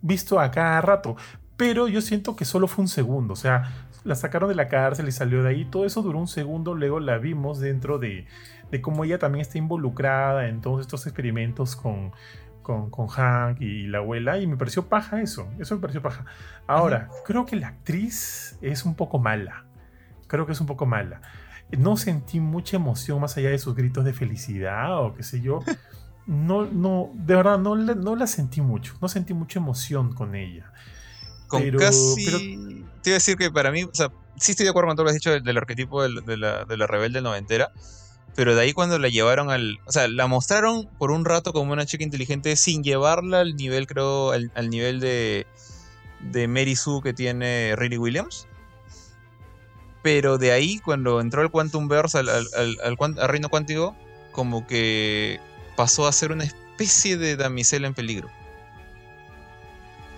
[0.00, 1.16] visto a cada rato.
[1.56, 3.32] Pero yo siento que solo fue un segundo.
[3.32, 3.72] O sea,
[4.04, 5.64] la sacaron de la cárcel y salió de ahí.
[5.64, 6.74] Todo eso duró un segundo.
[6.74, 8.26] Luego la vimos dentro de,
[8.70, 12.12] de cómo ella también está involucrada en todos estos experimentos con,
[12.68, 14.38] con, con Hank y la abuela.
[14.38, 15.48] Y me pareció paja eso.
[15.58, 16.24] Eso me pareció paja.
[16.66, 19.64] Ahora, creo que la actriz es un poco mala.
[20.28, 21.20] Creo que es un poco mala
[21.76, 25.60] no sentí mucha emoción más allá de sus gritos de felicidad o qué sé yo.
[26.26, 28.94] No, no, de verdad, no, la- no la sentí mucho.
[29.00, 30.70] No sentí mucha emoción con ella.
[31.46, 32.24] Con Pero- casi.
[32.26, 32.38] pero-
[33.02, 35.04] Te iba a decir que para mí, o sea, sí estoy de acuerdo con todo
[35.04, 37.70] lo que has dicho del, del arquetipo del- de, la, de la rebelde noventera.
[38.38, 39.80] Pero de ahí cuando la llevaron al.
[39.84, 43.88] O sea, la mostraron por un rato como una chica inteligente sin llevarla al nivel,
[43.88, 45.44] creo, al, nivel de.
[46.20, 48.46] de Mary Sue que tiene Riri Williams.
[50.04, 53.96] Pero de ahí, cuando entró el Quantum Verse al, reino cuántico,
[54.30, 55.40] como que
[55.74, 58.30] pasó a ser una especie de damisela en peligro.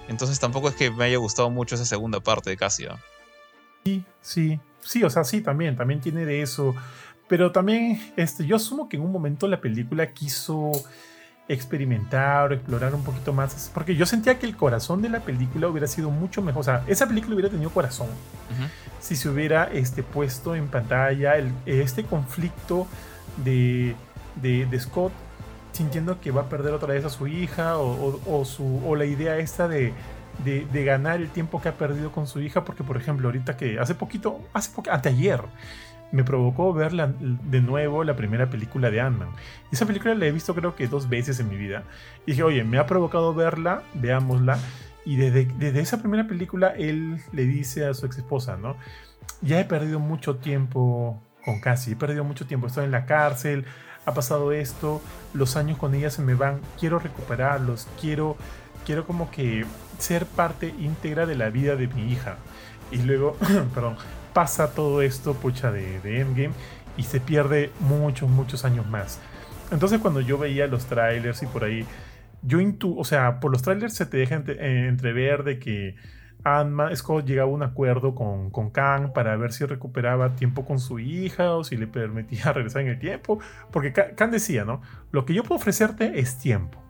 [0.08, 2.98] Entonces tampoco es que me haya gustado mucho esa segunda parte de Cassia.
[3.82, 6.76] Sí, sí, sí, o sea, sí, también, también tiene de eso.
[7.30, 10.72] Pero también, este, yo asumo que en un momento la película quiso
[11.48, 13.70] experimentar o explorar un poquito más.
[13.74, 16.60] Porque yo sentía que el corazón de la película hubiera sido mucho mejor.
[16.60, 18.08] O sea, esa película hubiera tenido corazón.
[19.00, 22.86] si se hubiera este, puesto en pantalla el- este conflicto
[23.44, 23.94] de,
[24.42, 25.12] de- de Scott
[25.72, 27.88] sintiendo que va a perder otra vez a su hija o,
[28.26, 29.94] o- o su, o la idea esta de,
[30.44, 33.56] de, de ganar el tiempo que ha perdido con su hija porque por ejemplo ahorita
[33.56, 35.40] que hace poquito, hace poco, anteayer
[36.12, 39.28] me provocó ver la- de nuevo la primera película de Ant-Man.
[39.70, 41.84] Esa película la he visto creo que dos veces en mi vida.
[42.26, 44.58] Y dije, oye, me ha provocado verla, veámosla.
[45.04, 48.76] Y desde, desde esa primera película él le dice a su ex esposa, ¿no?
[49.40, 53.64] Ya he perdido mucho tiempo con Cassie, he perdido mucho tiempo, estoy en la cárcel,
[54.04, 55.00] ha pasado esto,
[55.32, 58.36] los años con ella se me van, quiero recuperarlos, quiero,
[58.84, 59.64] quiero como que
[59.98, 62.36] ser parte íntegra de la vida de mi hija.
[62.90, 63.36] Y luego,
[63.74, 63.96] perdón,
[64.32, 66.52] pasa todo esto, pucha, de, Endgame
[66.96, 69.20] y se pierde muchos, muchos años más.
[69.70, 71.86] Entonces cuando yo veía los trailers y por ahí,
[72.42, 75.96] yo intu, o sea, por los trailers se te deja eh, entrever de que
[76.42, 80.78] Ant-Man, Scott llegaba a un acuerdo con, con Kang para ver si recuperaba tiempo con
[80.80, 83.40] su hija o si le permitía regresar en el tiempo.
[83.70, 84.80] Porque Ka- Kang decía, ¿no?
[85.12, 86.82] Lo que yo puedo ofrecerte es tiempo.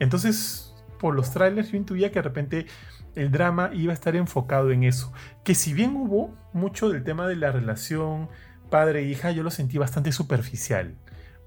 [0.00, 2.66] Entonces, por los trailers yo intuía que de repente
[3.14, 5.12] el drama iba a estar enfocado en eso.
[5.44, 8.28] Que si bien hubo mucho del tema de la relación
[8.70, 10.94] padre-hija, yo lo sentí bastante superficial.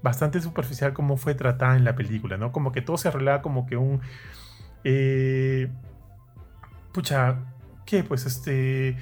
[0.02, 2.52] Bastante superficial como fue tratada en la película, ¿no?
[2.52, 4.00] Como que todo se arreglaba como que un...
[4.84, 5.70] eh,
[6.92, 7.38] pucha,
[7.86, 8.04] ¿qué?
[8.04, 8.96] Pues este...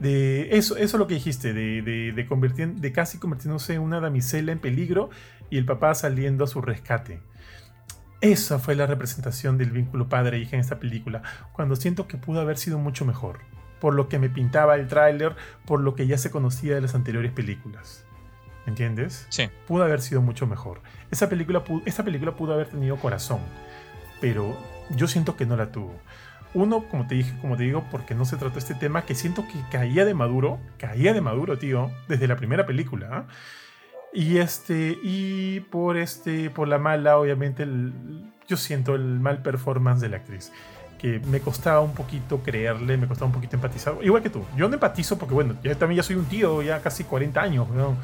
[0.00, 4.58] De eso, eso lo que dijiste, de, de, de casi convirtiéndose en una damisela en
[4.58, 5.08] peligro
[5.50, 7.20] y el papá saliendo a su rescate.
[8.24, 11.20] Esa fue la representación del vínculo padre-hija en esta película,
[11.52, 13.40] cuando siento que pudo haber sido mucho mejor,
[13.80, 16.94] por lo que me pintaba el tráiler, por lo que ya se conocía de las
[16.94, 18.06] anteriores películas.
[18.66, 19.26] ¿Entiendes?
[19.28, 19.50] Sí.
[19.68, 20.80] Pudo haber sido mucho mejor.
[21.10, 23.40] Esa película, esta película pudo haber tenido corazón,
[24.22, 24.56] pero
[24.96, 25.94] yo siento que no la tuvo.
[26.54, 29.46] Uno, como te dije, como te digo, porque no se trató este tema que siento
[29.46, 33.08] que caía de maduro, caía de maduro, tío, desde la primera película.
[33.12, 33.26] ¿ah?
[34.14, 37.66] Y este, y por este, por la mala, obviamente,
[38.46, 40.52] yo siento el mal performance de la actriz.
[40.98, 43.96] Que me costaba un poquito creerle, me costaba un poquito empatizar.
[44.02, 44.44] Igual que tú.
[44.56, 47.68] Yo no empatizo porque, bueno, yo también ya soy un tío, ya casi 40 años.
[47.70, 47.96] ¿no?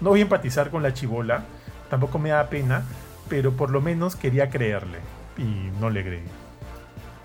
[0.00, 1.42] voy a empatizar con la chivola.
[1.90, 2.84] Tampoco me da pena,
[3.28, 4.98] pero por lo menos quería creerle.
[5.36, 6.22] Y no le creí.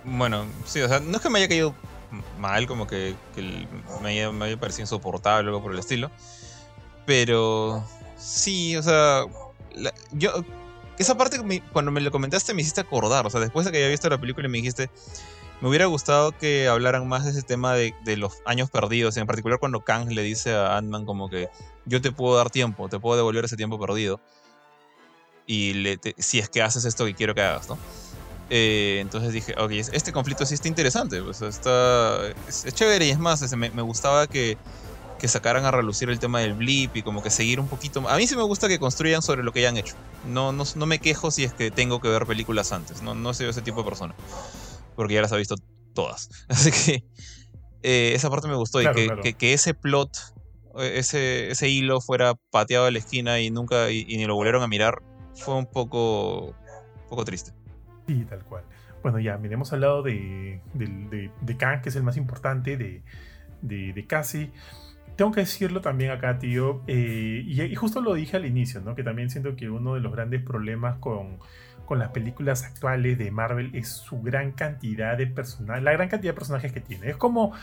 [0.05, 1.75] Bueno, sí, o sea, no es que me haya caído
[2.39, 3.13] mal, como que,
[4.01, 6.09] me, me había parecido insoportable o algo por el estilo.
[7.05, 7.85] Pero
[8.23, 9.25] sí, o sea,
[10.11, 10.43] yo
[10.97, 11.37] esa parte
[11.71, 14.19] cuando me lo comentaste me hiciste acordar, o sea, después de que había visto la
[14.19, 14.89] película me dijiste,
[15.61, 19.59] me hubiera gustado que hablaran más de ese tema de, los años perdidos, en particular
[19.59, 21.49] cuando Kang le dice a Ant-Man como que
[21.85, 24.19] yo te puedo dar tiempo, te puedo devolver ese tiempo perdido.
[25.45, 27.77] Y le si es que haces esto que quiero que hagas, ¿no?
[28.49, 33.19] Eh, entonces dije, ok, este conflicto sí está interesante, pues está, es, chévere y es
[33.19, 34.57] más, me gustaba que
[35.23, 38.09] que sacaran a relucir el tema del blip y como que seguir un poquito.
[38.09, 39.95] A mí sí me gusta que construyan sobre lo que ya han hecho.
[40.27, 43.01] No, no, no me quejo si es que tengo que ver películas antes.
[43.01, 44.13] No, no soy ese tipo de persona.
[44.97, 45.55] Porque ya las he visto
[45.93, 46.29] todas.
[46.49, 47.05] Así que
[47.83, 48.81] eh, esa parte me gustó.
[48.81, 48.85] y
[49.21, 50.11] que, que, ese plot,
[50.77, 54.67] ese, ese hilo fuera pateado a la esquina y nunca y, ni lo volvieron a
[54.67, 55.01] mirar,
[55.35, 57.53] fue un poco, un poco triste.
[58.07, 58.65] Sí, tal cual.
[59.01, 63.03] Bueno, ya, miremos al lado de, de, de, Khan, que es el más importante, de,
[63.61, 64.51] de, de Cassie
[65.15, 68.95] tengo que decirlo también acá, tío, eh, y, justo lo dije al inicio, ¿no?
[68.95, 71.37] Que también siento que uno de los grandes problemas con,
[71.85, 76.33] con las películas actuales de Marvel es su gran cantidad de personajes, la gran cantidad
[76.33, 77.09] de personajes que tiene.
[77.09, 77.53] Es como,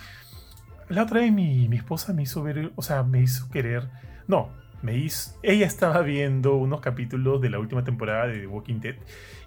[0.89, 3.89] la otra vez mi, mi esposa me hizo ver, o sea, me hizo querer,
[4.29, 4.51] no,
[4.83, 8.97] me hizo, ella estaba viendo unos capítulos de la última temporada de The Walking Dead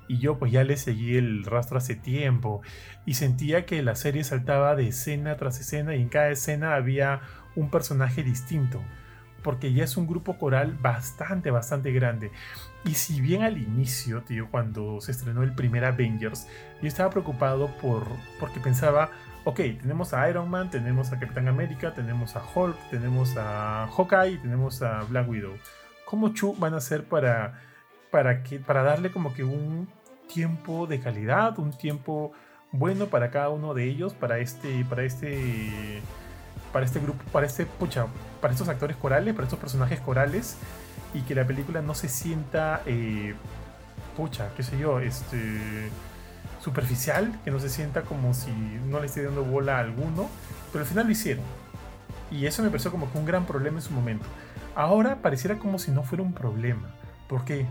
[0.08, 2.62] y yo pues ya le seguí el rastro hace tiempo
[3.06, 7.22] y sentía que la serie saltaba de escena tras escena y en cada escena había
[7.56, 8.82] un personaje distinto,
[9.44, 12.32] porque ya es un grupo coral bastante, bastante grande.
[12.86, 16.48] Y si bien al inicio, tío, cuando se estrenó el primer Avengers,
[16.82, 18.06] yo estaba preocupado por,
[18.40, 19.12] porque pensaba,
[19.44, 24.38] ok, tenemos a Iron Man, tenemos a Capitán América, tenemos a Hulk, tenemos a Hawkeye,
[24.38, 25.54] tenemos a Black Widow.
[26.06, 27.62] ¿Cómo Chu van a hacer para,
[28.12, 29.88] para, que, para darle como que un
[30.32, 32.32] tiempo de calidad, un tiempo
[32.72, 36.02] bueno para cada uno de ellos, para este, para este
[36.74, 38.08] para este grupo, para este, pucha,
[38.42, 40.58] para estos actores corales, para estos personajes corales,
[41.14, 43.36] y que la película no se sienta, eh,
[44.18, 45.90] pucha, qué sé yo, este,
[46.60, 48.52] superficial, que no se sienta como si
[48.90, 50.30] no le esté dando bola a alguno,
[50.72, 51.46] pero al final lo hicieron.
[52.32, 54.26] Y eso me pareció como que un gran problema en su momento.
[54.76, 56.90] Ahora pareciera como si no fuera un problema.
[57.28, 57.68] ¿Por qué?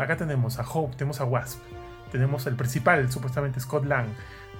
[0.00, 1.60] Acá tenemos a Hope, tenemos a Wasp,
[2.12, 4.06] tenemos al principal, supuestamente Scott Lang,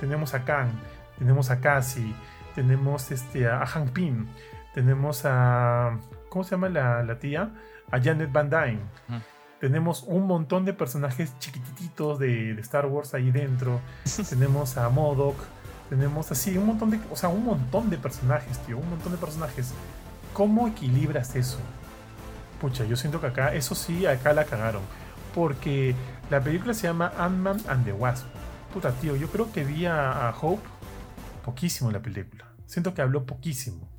[0.00, 0.70] tenemos a Kang,
[1.18, 2.14] tenemos a Cassie,
[2.56, 4.26] tenemos este, a Hank Pym,
[4.74, 5.98] tenemos a.
[6.30, 7.52] ¿Cómo se llama la, tía?
[7.92, 8.80] A Janet Van Dyne.
[9.60, 13.80] Tenemos un montón de personajes chiquititos de, Star Wars ahí dentro.
[14.28, 15.36] tenemos a Modoc.
[15.88, 16.98] Tenemos así un montón de.
[17.10, 18.78] O sea, un montón de personajes, tío.
[18.78, 19.72] Un montón de personajes.
[20.32, 21.58] ¿Cómo equilibras eso?
[22.60, 24.82] Pucha, yo siento que acá, eso sí, acá la cagaron.
[25.34, 25.94] Porque
[26.30, 28.26] la película se llama Ant-Man and the Wasp.
[28.72, 30.62] Puta, tío, yo creo que vi a Hope
[31.46, 32.35] poquísimo la película.
[32.66, 33.90] Siento que habló poquísimo.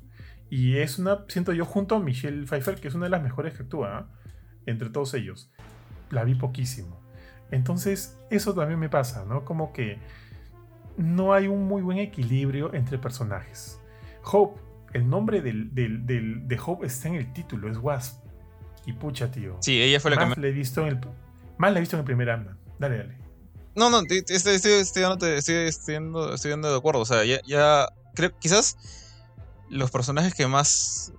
[0.50, 3.54] Y es una, siento yo junto a Michelle Pfeiffer, que es una de las mejores
[3.54, 4.10] que actúa, ¿ah?
[4.66, 5.50] entre todos ellos.
[6.10, 7.02] La vi poquísimo.
[7.50, 9.44] Entonces, eso también me pasa, ¿no?
[9.44, 9.98] Como que
[10.96, 13.80] no hay un muy buen equilibrio entre personajes.
[14.24, 14.60] Hope,
[14.92, 18.24] el nombre del, de Hope está en el título, es Wasp.
[18.86, 19.58] Y pucha, tío.
[19.60, 20.48] Sí, ella fue la más que me...
[20.48, 21.00] he visto en el,
[21.58, 22.48] más la he visto en el primer ant
[22.78, 23.18] Dale, dale.
[23.74, 27.00] No, no, estoy, estoy, estoy, de acuerdo.
[27.00, 27.88] O sea, ya,
[28.18, 28.76] creo, quizás
[29.70, 31.12] los personajes que más.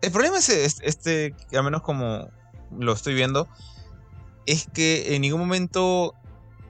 [0.00, 2.30] El problema es este, al menos como
[2.76, 3.46] lo estoy viendo,
[4.46, 6.14] es que en ningún momento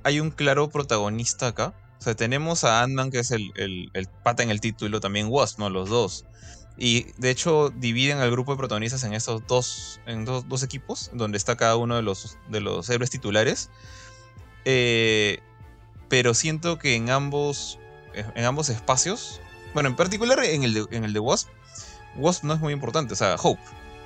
[0.03, 1.75] hay un claro protagonista acá.
[2.01, 3.53] O sea, tenemos a Ant-Man, que es el,
[4.25, 5.71] pata en el título, también Wasp, ¿no?
[5.71, 6.25] Los dos.
[6.77, 11.11] Y de hecho dividen al grupo de protagonistas en estos dos, en dos, dos equipos,
[11.13, 13.71] donde está cada uno de los, de los héroes titulares.
[14.65, 15.41] Eh,
[16.09, 17.79] pero siento que en ambos,
[18.15, 19.41] en ambos espacios,
[19.75, 21.49] bueno, en particular en el de, en el de Wasp,
[22.17, 23.63] Wasp no es muy importante, o sea, Hope,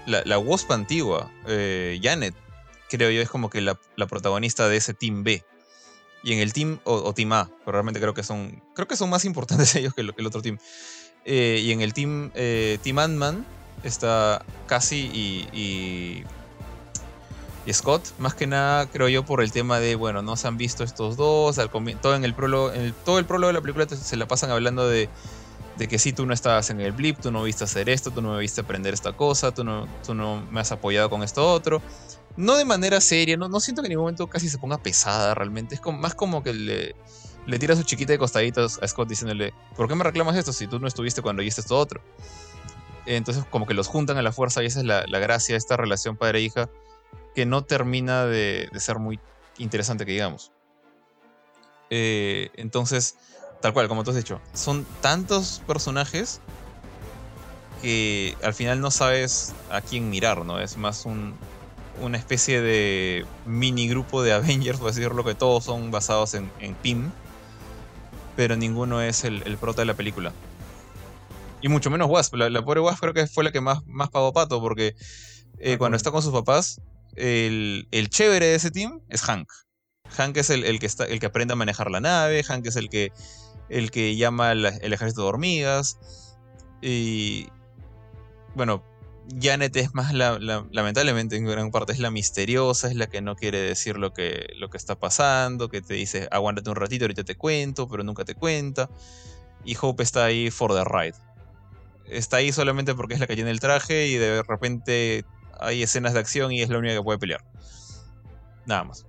[0.07, 2.35] la, la Wasp antigua, eh, Janet,
[2.91, 5.45] creo yo es como que la, protagonista de ese Team B.
[6.23, 9.11] Y en el Team, o, Team A, pero realmente creo que son, creo que son
[9.11, 10.59] más importantes ellos que, el otro Team.
[11.27, 12.31] Eh, y en el Team,
[12.83, 13.47] team Ant-Man
[13.83, 16.25] está Cassie y
[17.67, 20.59] y Scott, más que nada creo yo por el tema de, bueno, no se han
[20.59, 21.59] visto estos dos,
[22.03, 22.71] todo en el prólogo,
[23.05, 25.09] todo el prólogo de la película se la pasan hablando de,
[25.77, 28.22] de que sí, tú no estabas en el blip, tú no viste hacer esto, tú
[28.22, 31.51] no me viste aprender esta cosa, tú no, tú no me has apoyado con esto
[31.51, 31.83] otro.
[32.37, 35.35] No de manera seria, no, no siento que en ningún momento casi se ponga pesada
[35.35, 36.95] realmente, es como, más como que le,
[37.47, 40.66] le tira su chiquita de costaditos a Scott diciéndole, ¿por qué me reclamas esto si
[40.66, 42.01] tú no estuviste cuando hiciste esto otro?
[43.07, 45.59] Entonces como que los juntan a la fuerza y esa es la, la gracia de
[45.59, 46.70] esta relación padre-hija
[47.35, 49.18] que no termina de, ser muy
[49.59, 50.53] interesante, que digamos.
[51.91, 53.16] Eh, entonces,
[53.65, 54.43] tal cual, como tú has dicho.
[54.53, 56.43] Son tantos personajes
[57.81, 60.61] que al final no sabes a quién mirar, ¿no?
[60.61, 61.35] Es más un,
[61.99, 66.77] una especie de mini grupo de Avengers, por decirlo, que todos son basados en, en
[68.37, 70.35] pero ninguno es el, el, prota de la película.
[71.62, 72.35] Y mucho menos Wasp.
[72.35, 74.95] La, la, pobre Wasp creo que fue la que más, más pagó pato, porque
[75.59, 76.83] eh, cuando está con sus papás,
[77.17, 79.49] el, el, chévere de ese team es Hank.
[80.19, 82.77] Hank es el, el, que está, el que aprende a manejar la nave, Hank es
[82.77, 83.11] el que,
[83.69, 85.99] el que llama el, ejército de hormigas.
[86.83, 87.49] Y
[88.55, 88.83] bueno,
[89.41, 93.21] Janet es más, la, la, lamentablemente en gran parte, es la misteriosa, es la que
[93.23, 97.05] no quiere decir lo que, lo que está pasando, que te dice, aguántate un ratito,
[97.05, 98.91] ahorita te cuento, pero nunca te cuenta.
[99.65, 101.17] Y Hope está ahí for the ride.
[102.07, 105.25] Está ahí solamente porque es la que tiene el traje y de repente
[105.59, 107.43] hay escenas de acción y es la única que puede pelear.
[108.67, 109.07] Nada más.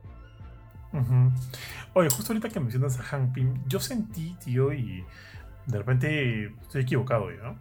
[1.98, 5.06] Oye, justo ahorita que mencionas a Hank Pym, yo sentí, tío, y
[5.66, 7.56] de repente estoy equivocado, ¿no?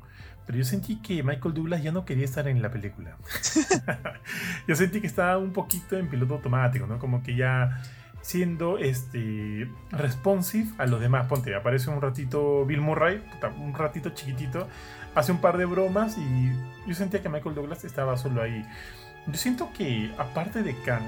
[0.45, 3.17] Pero yo sentí que Michael Douglas ya no quería estar en la película.
[4.67, 6.99] yo sentí que estaba un poquito en piloto automático, ¿no?
[6.99, 7.81] Como que ya
[8.23, 11.29] siendo este responsive a los demás.
[11.29, 13.23] Ponte, aparece un ratito Bill Murray,
[13.57, 14.67] un ratito chiquitito,
[15.15, 16.51] hace un par de bromas y
[16.89, 18.67] yo sentía que Michael Douglas estaba solo ahí.
[19.29, 21.05] Yo siento que aparte de Khan,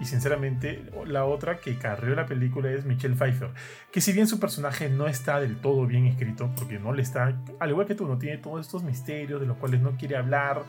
[0.00, 3.50] y sinceramente, la otra que carrió la película es Michelle Pfeiffer.
[3.92, 7.36] Que si bien su personaje no está del todo bien escrito, porque no le está,
[7.58, 10.62] al igual que tú, no tiene todos estos misterios de los cuales no quiere hablar.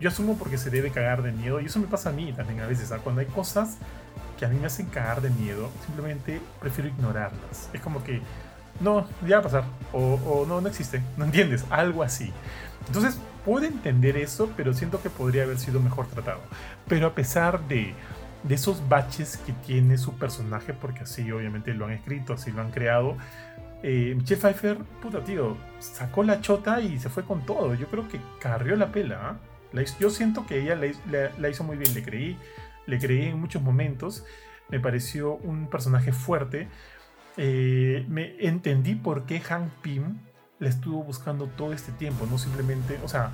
[0.00, 1.60] Yo asumo porque se debe cagar de miedo.
[1.60, 2.88] Y eso me pasa a mí también a veces.
[2.88, 3.02] ¿sabes?
[3.02, 3.76] Cuando hay cosas
[4.38, 7.68] que a mí me hacen cagar de miedo, simplemente prefiero ignorarlas.
[7.74, 8.22] Es como que,
[8.80, 9.64] no, ya va a pasar.
[9.92, 11.02] O, o no, no existe.
[11.18, 11.66] ¿No entiendes?
[11.68, 12.32] Algo así.
[12.86, 16.40] Entonces, puedo entender eso, pero siento que podría haber sido mejor tratado.
[16.88, 17.94] Pero a pesar de
[18.42, 22.62] de esos baches que tiene su personaje, porque así obviamente lo han escrito, así lo
[22.62, 23.16] han creado.
[23.82, 27.74] Eh, Michelle Pfeiffer, puta tío, sacó la chota y se fue con todo.
[27.74, 29.38] Yo creo que carrió la pela.
[29.72, 32.36] La, yo siento que ella la, la, la, hizo muy bien, le creí,
[32.86, 34.24] le creí en muchos momentos.
[34.68, 36.68] Me pareció un personaje fuerte.
[37.36, 40.18] Eh, me entendí por qué Hank Pym
[40.58, 43.30] le estuvo buscando todo este tiempo, no simplemente, o sea,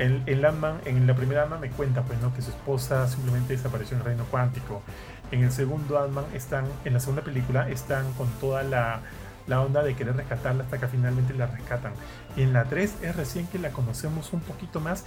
[0.00, 2.32] en, en, Landman, en la primera Ant-Man me cuenta pues, ¿no?
[2.32, 4.82] que su esposa simplemente desapareció en el reino cuántico.
[5.30, 9.02] En el segundo Ant-Man están, en la segunda película, están con toda la,
[9.46, 11.92] onda de querer rescatarla hasta que finalmente la rescatan.
[12.34, 15.04] Y en la 3 es recién que la conocemos un poquito más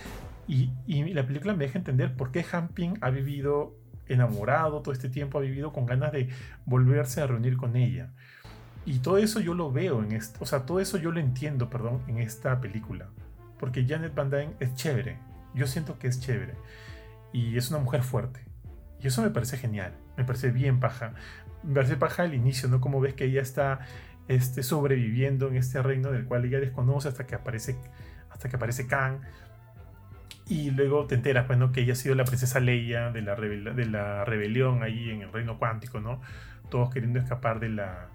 [0.47, 3.75] y, y la película me deja entender por qué Hamping ha vivido
[4.07, 6.29] enamorado todo este tiempo, ha vivido con ganas de
[6.65, 8.11] volverse a reunir con ella.
[8.85, 11.69] Y todo eso yo lo veo en esto, o sea, todo eso yo lo entiendo,
[11.69, 13.07] perdón, en esta película
[13.63, 15.19] porque Janet Van Dyne es chévere.
[15.53, 16.53] Yo siento que es chévere.
[17.31, 18.41] Y es una mujer fuerte.
[18.99, 19.93] Y eso me parece genial.
[20.17, 21.13] Me parece bien paja.
[21.63, 22.81] Me parece paja al inicio, ¿no?
[22.81, 23.79] Como ves que ella está
[24.27, 27.77] este, sobreviviendo en este reino del cual ella desconoce hasta que aparece,
[28.29, 29.21] hasta que aparece Khan.
[30.49, 31.71] Y luego te enteras, pues, ¿no?
[31.71, 35.31] Que ella ha sido la princesa Leia de la, de la rebelión ahí en el
[35.31, 36.19] reino cuántico, ¿no?
[36.69, 38.09] Todos queriendo escapar de la,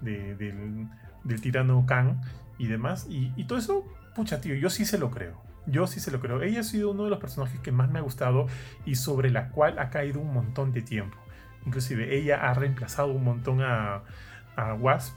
[0.00, 0.86] de, del,
[1.24, 2.20] del, tirano Khan
[2.56, 3.08] y demás.
[3.10, 3.84] Y todo eso
[4.14, 5.40] pucha, tío, yo sí se lo creo.
[5.66, 6.42] Yo sí se lo creo.
[6.42, 8.46] Ella ha sido uno de los personajes que más me ha gustado
[8.84, 11.16] y sobre la cual ha caído un montón de tiempo.
[11.66, 14.02] Inclusive ella ha reemplazado un montón a,
[14.56, 15.16] a Wasp.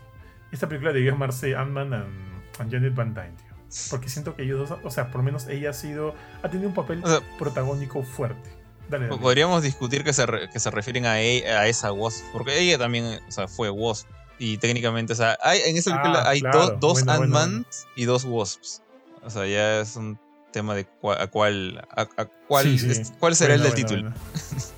[0.52, 2.14] Esta película debió llamarse Ant-Man and,
[2.60, 3.56] and, Janet Van Dyne, tío.
[3.90, 6.70] Porque siento que ellos dos, o sea, por lo menos ella ha sido, ha tenido
[6.70, 8.50] un papel o sea, protagónico fuerte.
[8.88, 9.20] Dale, dale.
[9.20, 12.78] Podríamos discutir que se, re, que se refieren a, ella, a esa Wasp, porque ella
[12.78, 16.42] también o sea, fue Wasp y técnicamente, o sea, hay, en esa película ah, hay
[16.42, 16.60] claro.
[16.60, 17.66] do, dos bueno, Ant-Man bueno.
[17.96, 18.84] y dos Wasps.
[19.26, 20.20] O sea, ya es un
[20.52, 22.92] tema de cua, a cuál, a, a cuál, sí, sí.
[22.92, 24.14] Es, cuál será bueno, el del título.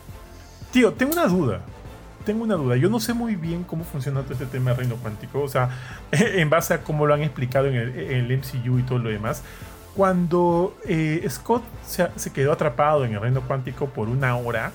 [0.72, 1.62] Tío, tengo una duda.
[2.26, 2.76] Tengo una duda.
[2.78, 5.42] Yo no sé muy bien cómo funciona todo este tema de reino cuántico.
[5.42, 5.70] O sea,
[6.12, 9.10] en base a cómo lo han explicado en el, en el MCU y todo lo
[9.10, 9.44] demás.
[9.96, 14.72] Cuando eh, Scott se, se, quedó atrapado en el reino cuántico por una hora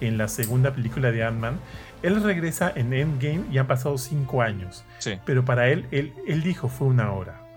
[0.00, 1.58] en la segunda película de Ant-Man,
[2.02, 4.84] él regresa en Endgame y han pasado cinco años.
[4.98, 5.18] Sí.
[5.24, 7.47] Pero para él, él, él dijo fue una hora.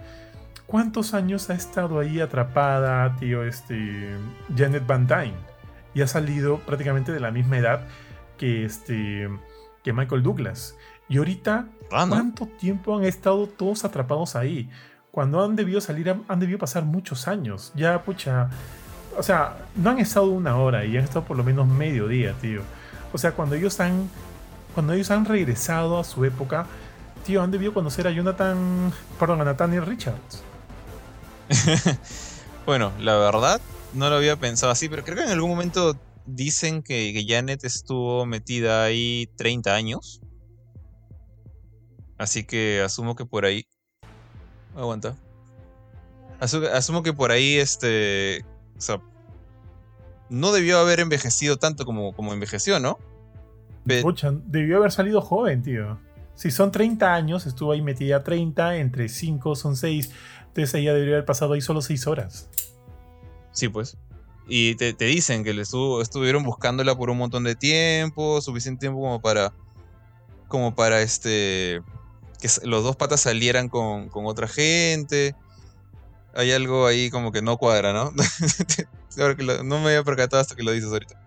[0.71, 4.15] ¿Cuántos años ha estado ahí atrapada, tío, este,
[4.55, 5.35] Janet Van Dyne?
[5.93, 7.81] Y ha salido prácticamente de la misma edad
[8.37, 9.29] que, este,
[9.83, 10.77] que Michael Douglas.
[11.09, 12.05] Y ahorita, ah.
[12.07, 14.69] ¿cuánto tiempo han estado todos atrapados ahí?
[15.11, 17.73] Cuando han debido salir, han debido pasar muchos años.
[17.75, 18.49] Ya, pucha.
[19.17, 22.33] O sea, no han estado una hora y han estado por lo menos medio día,
[22.39, 22.61] tío.
[23.11, 24.09] O sea, cuando ellos han.
[24.73, 26.65] Cuando ellos han regresado a su época,
[27.25, 28.93] tío, han debido conocer a Jonathan.
[29.19, 30.45] Perdón, a Nathaniel Richards.
[32.65, 33.61] bueno, la verdad,
[33.93, 38.25] no lo había pensado así, pero creo que en algún momento dicen que, Janet estuvo
[38.25, 40.21] metida ahí 30 años.
[42.17, 43.65] Así que asumo que por ahí.
[44.75, 45.15] Aguanta.
[46.39, 48.45] asumo que por ahí, este.
[48.77, 49.01] O sea.
[50.29, 52.99] No debió haber envejecido tanto como, como envejeció, ¿no?
[53.85, 55.99] Escucha, debió haber salido joven, tío.
[56.35, 60.11] Si son 30 años, estuvo ahí metida 30, entre 5 son 6.
[60.51, 62.49] Entonces ella debería haber pasado ahí solo 6 horas.
[63.53, 63.97] Sí, pues.
[64.47, 69.21] Y te, dicen que le estuvieron buscándola por un montón de tiempo, suficiente tiempo como
[69.21, 69.53] para.
[70.49, 71.81] como para este.
[72.39, 75.35] que los dos patas salieran con, con otra gente.
[76.33, 78.11] Hay algo ahí como que no cuadra, ¿no?
[79.63, 81.21] no me había percatado hasta que lo dices ahorita.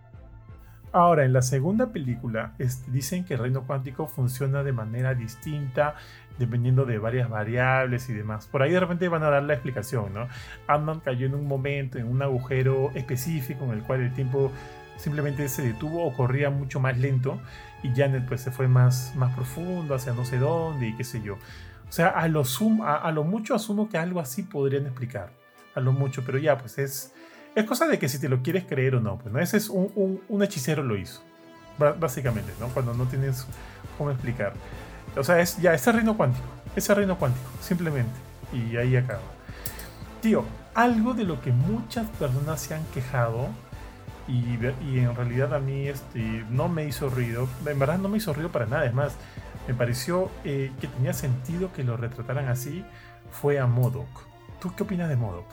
[0.95, 2.55] Ahora, en la segunda película
[2.87, 5.97] dicen que el reino cuántico funciona de manera distinta
[6.39, 8.47] dependiendo de varias variables y demás.
[8.47, 10.29] Por ahí de repente van a dar la explicación, ¿no?
[10.67, 14.53] ant cayó en un momento, en un agujero específico en el cual el tiempo
[14.97, 17.41] simplemente se detuvo o corría mucho más lento
[17.83, 21.23] y Janet pues se fue más, más profundo hacia no sé dónde y qué sé
[21.23, 21.35] yo.
[21.89, 22.43] O sea, a lo,
[22.85, 25.31] a lo mucho asumo que algo así podrían explicar.
[25.75, 27.13] A lo mucho, pero ya pues es
[27.55, 29.39] es cosa de que si te lo quieres creer o no, pues, ¿no?
[29.39, 31.23] Ese es un, un, hechicero lo hizo,
[31.79, 32.69] básicamente, ¿no?
[32.69, 33.47] Cuando no tienes
[33.97, 34.55] cómo explicar.
[35.17, 38.13] O sea, es ya, ese reino cuántico, ese reino cuántico, simplemente.
[38.53, 39.23] Y ahí acaba.
[40.21, 40.45] Tío,
[40.75, 43.49] algo de lo que muchas personas se han quejado
[44.27, 44.59] y,
[44.89, 48.33] y, en realidad a mí este, no me hizo ruido, en verdad no me hizo
[48.33, 49.13] ruido para nada, es más,
[49.69, 52.85] me pareció eh, que tenía sentido que lo retrataran así,
[53.31, 54.09] fue a Modoc.
[54.61, 55.47] ¿Tú qué opinas de Modoc?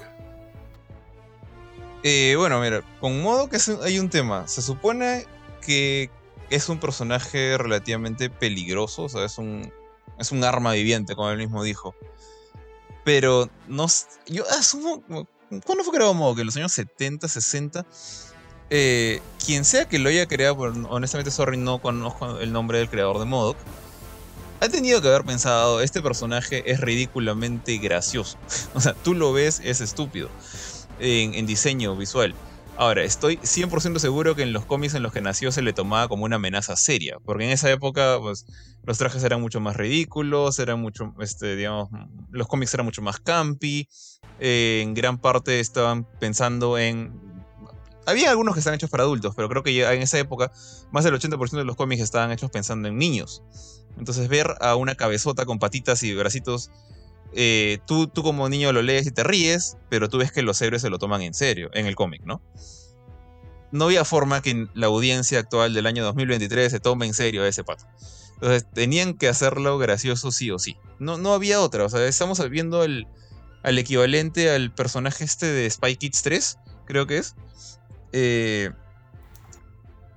[2.03, 4.47] Eh, bueno, mira, con modo que hay un tema.
[4.47, 5.25] Se supone
[5.65, 6.09] que
[6.51, 9.73] es un personaje relativamente peligroso, o sea, es un,
[10.19, 11.95] es un arma viviente, como él mismo dijo.
[13.03, 13.87] Pero no
[14.27, 15.03] yo asumo.
[15.65, 16.35] ¿Cuándo fue creado Modo?
[16.35, 17.85] ¿Que en los años 70, 60?
[18.69, 20.57] Eh, quien sea que lo haya creado,
[20.89, 23.57] honestamente, sorry, no conozco el nombre del creador de Modoc.
[24.61, 28.37] Ha tenido que haber pensado, este personaje es ridículamente gracioso.
[28.73, 30.29] o sea, tú lo ves, es estúpido
[30.99, 32.35] en, diseño visual.
[32.77, 36.07] Ahora, estoy 100% seguro que en los cómics en los que nació se le tomaba
[36.07, 38.45] como una amenaza seria, porque en esa época pues,
[38.83, 41.89] los trajes eran mucho más ridículos, eran mucho, este, digamos,
[42.31, 43.87] los cómics eran mucho más campi,
[44.39, 47.13] eh, en gran parte estaban pensando en...
[48.07, 50.51] Había algunos que están hechos para adultos, pero creo que ya en esa época
[50.91, 53.43] más del 80% de los cómics estaban hechos pensando en niños.
[53.99, 56.71] Entonces ver a una cabezota con patitas y bracitos
[57.33, 60.61] eh, tú, tú como niño lo lees y te ríes, pero tú ves que los
[60.61, 62.41] héroes se lo toman en serio en el cómic, ¿no?
[63.71, 67.47] No había forma que la audiencia actual del año 2023 se tome en serio a
[67.47, 67.85] ese pato.
[68.33, 70.77] Entonces tenían que hacerlo gracioso sí o sí.
[70.99, 71.85] No, no había otra.
[71.85, 73.07] O sea, estamos viendo el,
[73.63, 77.35] al equivalente al personaje este de Spy Kids 3, creo que es.
[78.11, 78.71] Eh,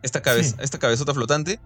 [0.03, 1.61] esta, cabeza, esta cabezota flotante.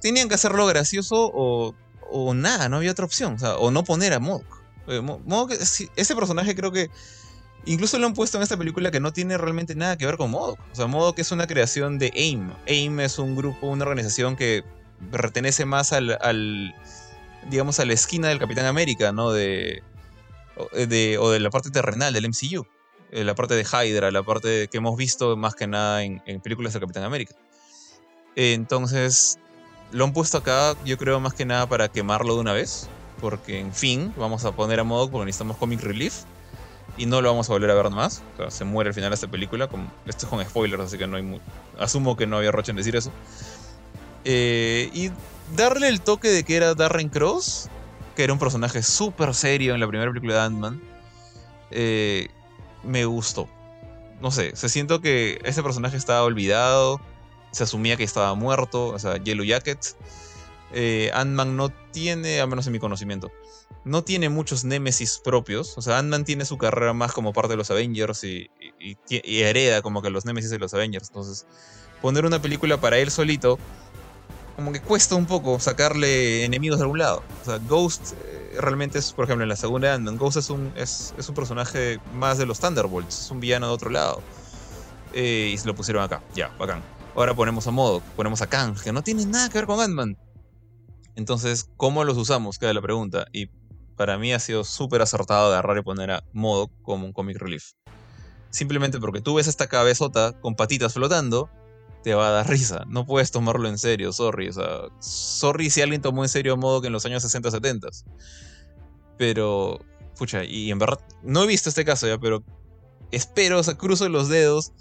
[0.00, 1.74] Tenían que hacerlo gracioso o
[2.16, 3.34] o nada, no había otra opción.
[3.34, 4.62] O, sea, o no poner a Modok.
[4.86, 5.02] Eh,
[5.96, 6.88] ese personaje creo que
[7.66, 10.30] incluso lo han puesto en esta película que no tiene realmente nada que ver con
[10.30, 10.60] Modok.
[10.72, 12.52] O sea, Modok es una creación de AIM.
[12.68, 14.62] AIM es un grupo, una organización que
[15.10, 16.72] pertenece más al,
[17.50, 19.32] digamos, a la esquina del Capitán América, ¿no?
[19.32, 19.82] De,
[20.72, 22.64] de, o de la parte terrenal del MCU.
[23.10, 26.74] Eh, la parte de Hydra, la parte que hemos visto más que nada en películas
[26.74, 27.34] del Capitán América.
[28.36, 29.38] Entonces,
[29.94, 32.88] lo han puesto acá, yo creo más que nada para quemarlo de una vez.
[33.20, 36.24] Porque, en fin, vamos a poner a modo porque necesitamos comic relief.
[36.96, 38.22] Y no lo vamos a volver a ver más.
[38.34, 39.68] O sea, se muere al final de esta película.
[40.06, 41.40] esto es con spoilers, así que no hay
[41.78, 43.12] asumo que no había roche en decir eso.
[44.24, 45.10] Eh, y
[45.56, 47.68] darle el toque de que era Darren Cross,
[48.16, 50.82] que era un personaje súper serio en la primera película de Ant-Man,
[51.70, 52.28] eh,
[52.82, 53.48] me gustó.
[54.20, 57.00] No sé, se siento que ese personaje estaba olvidado
[57.54, 59.96] se asumía que estaba muerto, o sea, Yellow Jacket.
[60.72, 63.30] Eh, Ant-Man no tiene, a menos en mi conocimiento,
[63.84, 65.76] no tiene muchos némesis propios.
[65.78, 68.50] O sea, Ant-Man tiene su carrera más como parte de los Avengers y,
[69.20, 71.08] hereda como que los némesis de los Avengers.
[71.08, 71.46] Entonces,
[72.02, 73.58] poner una película para él solito,
[74.56, 77.22] como que cuesta un poco sacarle enemigos de algún lado.
[77.42, 80.72] O sea, Ghost eh, realmente es, por ejemplo, en la segunda Ant-Man, Ghost es un,
[80.76, 84.22] es, un personaje más de los Thunderbolts, es un villano de otro lado.
[85.12, 86.82] Eh, y se lo pusieron acá, ya, bacán.
[87.16, 90.18] Ahora ponemos a Modo, ponemos a Kang, que no tiene nada que ver con Ant-Man.
[91.14, 92.58] Entonces, ¿cómo los usamos?
[92.58, 93.26] Queda la pregunta.
[93.32, 93.46] Y
[93.96, 97.72] para mí ha sido súper acertado agarrar y poner a Modo como un comic relief.
[98.50, 101.48] Simplemente porque tú ves esta cabezota con patitas flotando,
[102.02, 102.84] te va a dar risa.
[102.88, 104.48] No puedes tomarlo en serio, sorry.
[104.48, 107.88] O sea, sorry si alguien tomó en serio a que en los años 60, 70.
[109.18, 109.78] Pero,
[110.18, 112.42] pucha, y en verdad, no he visto este caso ya, pero
[113.12, 114.72] espero, o sea, cruzo los dedos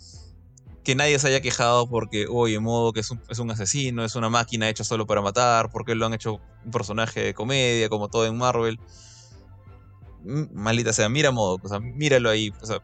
[0.84, 4.16] que nadie se haya quejado porque, oye, modo que es un, es un asesino, es
[4.16, 8.10] una máquina hecha solo para matar, porque lo han hecho un personaje de comedia, como
[8.10, 8.80] todo en Marvel.
[10.24, 12.82] Mm, Maldita sea, mira modo, o sea, míralo ahí, o sea,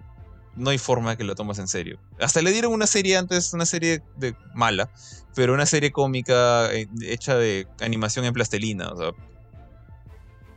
[0.56, 2.00] no hay forma que lo tomes en serio.
[2.20, 4.90] Hasta le dieron una serie antes, una serie de mala,
[5.36, 9.12] pero una serie cómica eh, hecha de animación en plastelina, o sea,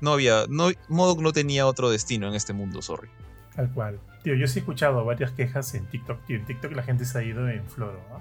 [0.01, 3.09] no había, no, Modok no tenía otro destino en este mundo, sorry.
[3.55, 4.01] Tal cual.
[4.23, 6.25] Tío, yo sí he escuchado varias quejas en TikTok.
[6.27, 8.21] Tío, en TikTok la gente se ha ido en floro, ¿no?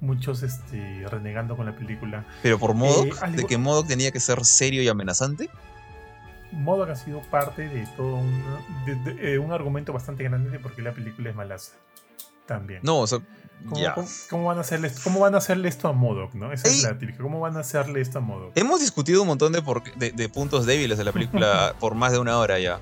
[0.00, 2.24] Muchos este, renegando con la película.
[2.42, 5.48] Pero por Modok, eh, de que Modok tenía que ser serio y amenazante.
[6.52, 8.42] Modok ha sido parte de todo un,
[8.86, 11.72] de, eh, un argumento bastante grande de por qué la película es malaza.
[12.46, 12.80] También.
[12.82, 13.20] No, o sea,
[13.68, 16.34] ¿Cómo, ¿cómo, van a hacerle, ¿Cómo van a hacerle esto a Modok?
[16.34, 16.52] ¿no?
[16.52, 17.22] Esa es la típica.
[17.22, 18.52] ¿Cómo van a hacerle esto a Modok?
[18.56, 19.62] Hemos discutido un montón de,
[19.96, 22.78] de, de puntos débiles de la película por más de una hora ya.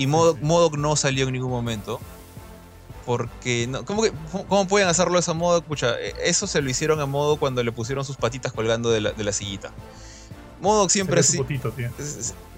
[0.00, 2.00] Y Modok, no salió en ningún momento.
[3.04, 4.10] Porque, no, ¿cómo, que,
[4.48, 5.66] ¿cómo pueden hacerlo eso a Modok?
[5.66, 9.02] Pucha, e, eso se lo hicieron a Modok cuando le pusieron sus patitas colgando de
[9.02, 9.72] la, de la sillita.
[10.62, 11.38] Modok siempre sí.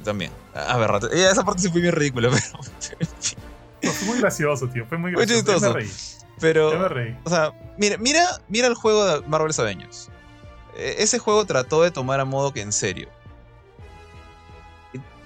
[0.05, 0.31] También.
[0.55, 2.31] A ver, esa parte sí fue bien ridícula,
[3.81, 3.93] pero.
[3.93, 4.87] fue muy gracioso, tío.
[4.87, 5.73] Fue muy gracioso.
[5.73, 6.15] Muy chistoso.
[6.39, 6.79] Pero.
[6.79, 7.19] me reí.
[7.25, 10.11] O sea, mira, mira, mira el juego de Marvel's Avengers.
[10.77, 13.09] E, ese juego trató de tomar a Modok en serio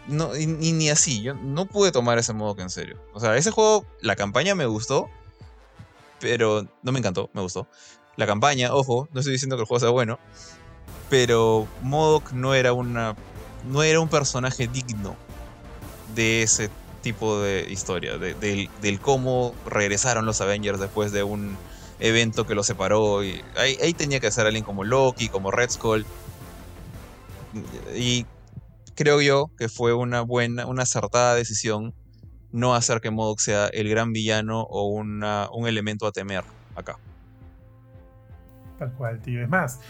[0.08, 2.98] no, ni así, yo no pude tomar ese modo que en serio.
[3.12, 5.08] O sea, ese juego, la campaña me gustó,
[6.20, 7.68] pero no me encantó, me gustó.
[8.16, 10.18] La campaña, ojo, no estoy diciendo que el juego sea bueno,
[11.10, 13.14] pero Modok no era una
[13.64, 15.16] no era un personaje digno
[16.14, 16.70] de ese
[17.02, 21.56] tipo de historia, del, cómo regresaron los Avengers después de un
[21.98, 23.20] evento que los separó.
[23.20, 26.06] Ahí, ahí tenía que ser alguien como Loki, como Red Skull.
[27.94, 28.26] Y
[28.96, 31.94] creo yo que fue una buena, una acertada decisión
[32.50, 36.42] no hacer que Modok sea el gran villano o una, un elemento a temer
[36.74, 36.96] acá.
[38.78, 39.42] Tal cual, tío.
[39.42, 39.80] Es más,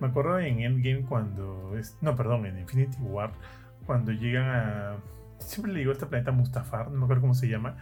[0.00, 1.74] me acuerdo en Endgame cuando.
[2.00, 3.32] no, perdón, en Infinity War,
[3.86, 4.96] cuando llegan a.
[5.38, 7.76] Siempre le digo a este planeta Mustafar, no me acuerdo cómo se llama.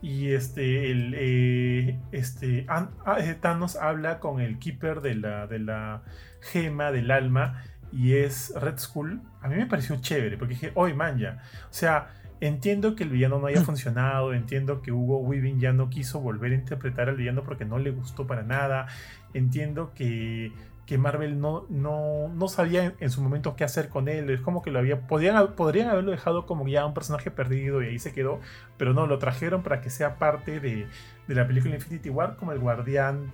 [0.00, 5.60] Y este, el, eh, este, ah, eh, Thanos habla con el Keeper de la, de
[5.60, 6.02] la
[6.40, 7.62] gema del alma
[7.92, 11.42] y es Red Skull, a mí me pareció chévere, porque dije, hoy man, ya.
[11.64, 12.08] O sea,
[12.40, 16.52] entiendo que el villano no haya funcionado, entiendo que Hugo Weaving ya no quiso volver
[16.52, 18.88] a interpretar al villano porque no le gustó para nada,
[19.34, 20.52] entiendo que,
[20.86, 24.62] que Marvel no, no, no sabía en, su momento qué hacer con él, es como
[24.62, 28.12] que lo había, podrían, podrían haberlo dejado como ya un personaje perdido y ahí se
[28.12, 28.40] quedó,
[28.76, 30.86] pero no, lo trajeron para que sea parte de,
[31.28, 33.32] de la película Infinity War como el guardián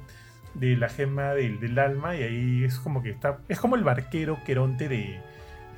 [0.55, 4.39] de la gema del, alma y ahí es como que está, es como el barquero
[4.45, 5.21] queronte de,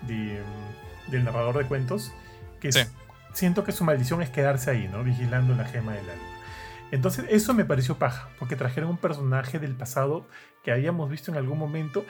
[0.02, 2.12] mm, del narrador de cuentos,
[2.60, 2.70] que
[3.32, 5.02] siento que su maldición es quedarse ahí, ¿no?
[5.04, 6.24] Vigilando la gema del alma.
[6.90, 10.26] Entonces eso me pareció paja, porque trajeron un personaje del pasado
[10.64, 12.04] que habíamos visto en algún momento,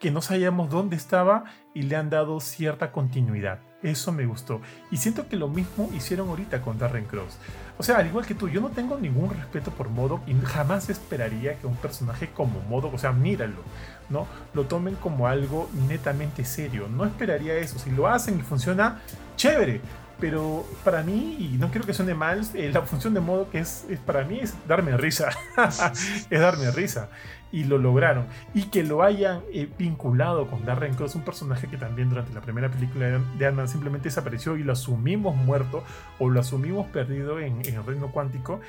[0.00, 1.44] que no sabíamos dónde estaba
[1.74, 3.60] y le han dado cierta continuidad.
[3.82, 4.60] Eso me gustó.
[4.90, 7.36] Y siento que lo mismo hicieron ahorita con Darren Cross.
[7.78, 10.88] O sea, al igual que tú, yo no tengo ningún respeto por Modok y jamás
[10.88, 13.62] esperaría que un personaje como Modok, o sea, míralo,
[14.08, 14.26] ¿no?
[14.54, 16.86] Lo tomen como algo netamente serio.
[16.88, 17.78] No esperaría eso.
[17.78, 19.00] Si lo hacen y funciona,
[19.36, 19.80] chévere.
[20.22, 23.86] Pero para mí, y no quiero que suene mal, eh, la función de Modok es,
[23.90, 25.30] es para mí es darme risa.
[26.30, 27.08] es darme risa
[27.50, 28.26] y lo lograron.
[28.54, 32.40] Y que lo hayan eh, vinculado con Darren Cross, un personaje que también durante la
[32.40, 35.82] primera película de Ant-Man simplemente desapareció y lo asumimos muerto
[36.20, 38.60] o lo asumimos perdido en, el reino cuántico.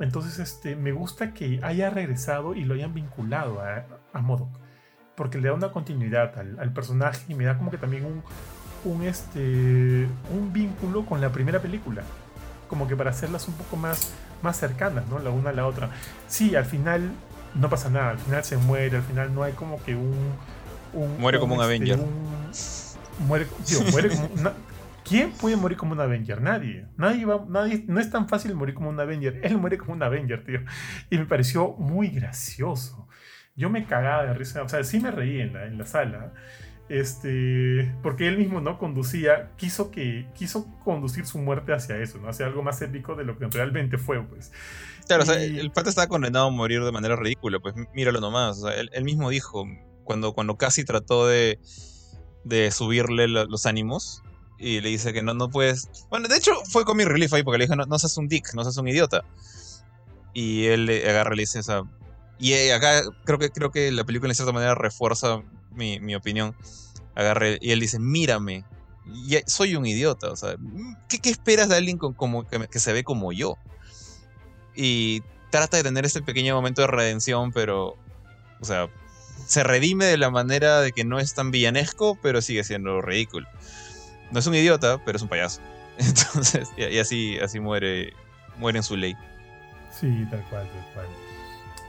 [0.00, 4.50] Entonces este, me gusta que haya regresado y lo hayan vinculado a, a Modok.
[5.14, 8.24] Porque le da una continuidad al, personaje y me da como que también un,
[8.84, 12.02] un, este, un vínculo con la primera película.
[12.68, 15.18] Como que para hacerlas un poco más, más cercanas, ¿no?
[15.18, 15.90] La una a la otra.
[16.26, 17.10] Sí, al final
[17.54, 20.34] no pasa nada, al final se muere, al final no hay como que un...
[21.18, 21.98] muere como un, este, Avenger.
[23.26, 23.46] muere,
[23.90, 24.28] muere como...
[25.08, 26.42] ¿Quién puede morir como un Avenger?
[26.42, 26.86] Nadie.
[26.98, 27.82] Nadie va, nadie.
[27.88, 29.40] No es tan fácil morir como un Avenger.
[29.42, 30.60] Él muere como un Avenger, tío.
[31.08, 33.08] Y me pareció muy gracioso.
[33.56, 34.62] Yo me cagaba de risa.
[34.62, 36.34] O sea, sí me reí en la, en la sala.
[36.88, 37.94] Este.
[38.02, 38.78] Porque él mismo, ¿no?
[38.78, 39.50] Conducía.
[39.56, 40.28] Quiso que.
[40.34, 42.28] Quiso conducir su muerte hacia eso, ¿no?
[42.28, 44.52] Hacia algo más épico de lo que realmente fue, pues.
[45.06, 48.58] Claro, o sea, el pata estaba condenado a morir de manera ridícula, pues míralo nomás.
[48.58, 49.64] O sea, él, mismo dijo,
[50.04, 51.58] cuando, cuando casi trató de,
[52.44, 54.22] de subirle los ánimos,
[54.58, 55.88] y le dice que no, no puedes.
[56.10, 58.28] Bueno, de hecho fue con mi relief ahí, porque le dijo, no, no seas un
[58.28, 59.24] dick, no seas un idiota.
[60.34, 61.82] Y él le agarra y le dice esa.
[62.38, 65.42] Y eh, acá creo que, creo que la película en cierta manera refuerza
[65.72, 66.54] mi, mi opinión.
[67.14, 68.64] Agarre, y él dice, mírame,
[69.46, 70.30] soy un idiota.
[70.30, 70.56] O sea,
[71.08, 73.56] ¿qué, qué esperas de alguien con, como, que, se ve como yo?
[74.74, 77.96] Y trata de tener este pequeño momento de redención, pero,
[78.60, 78.88] o sea,
[79.46, 83.48] se redime de la manera de que no es tan villanesco, pero sigue siendo ridículo.
[84.30, 85.60] No es un idiota, pero es un payaso.
[85.98, 88.12] Entonces, y, así, así muere,
[88.58, 89.16] muere en su ley.
[89.90, 91.06] Sí, tal cual, tal cual.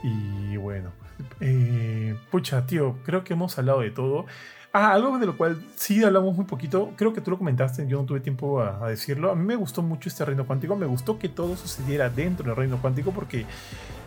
[0.02, 0.92] Y bueno,
[1.40, 4.26] eh, pucha, tío, creo que hemos hablado de todo.
[4.72, 7.98] Ah, algo de lo cual sí hablamos muy poquito, creo que tú lo comentaste, yo
[7.98, 9.32] no tuve tiempo a, decirlo.
[9.32, 12.56] A mí me gustó mucho este reino cuántico, me gustó que todo sucediera dentro del
[12.56, 13.46] reino cuántico porque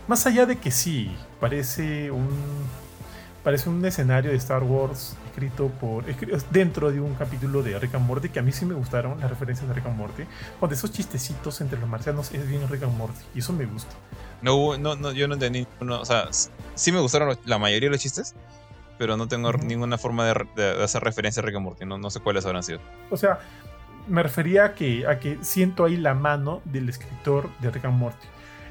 [0.07, 2.29] más allá de que sí, parece un
[3.43, 6.05] parece un escenario de Star Wars escrito por
[6.51, 9.29] dentro de un capítulo de Rick and Morty que a mí sí me gustaron las
[9.29, 10.23] referencias de Rick and Morty
[10.59, 13.95] cuando esos chistecitos entre los marcianos es bien Rick and Morty y eso me gusta.
[14.41, 16.27] No no, no yo no entendí o sea
[16.75, 18.35] sí me gustaron la mayoría de los chistes
[18.99, 22.19] pero no tengo ninguna forma de, hacer referencia a Rick and Morty no, no sé
[22.19, 22.79] cuáles habrán sido.
[23.09, 23.39] O sea
[24.07, 27.97] me refería a que a que siento ahí la mano del escritor de Rick and
[27.97, 28.27] Morty.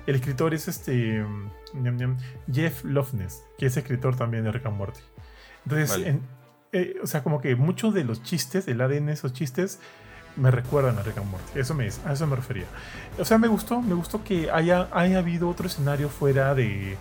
[0.07, 2.17] El escritor es este mm,
[2.53, 5.01] Jeff Loveness, que es escritor también de Rick and Morty.
[5.65, 6.17] Entonces,
[6.73, 9.79] eh, o sea, como que muchos de los chistes, el ADN de esos chistes,
[10.37, 11.59] me recuerdan a Rick and Morty.
[11.59, 12.65] Eso me, a eso me refería.
[13.19, 16.97] O sea, me gustó, me gustó que haya, haya habido otro escenario fuera de,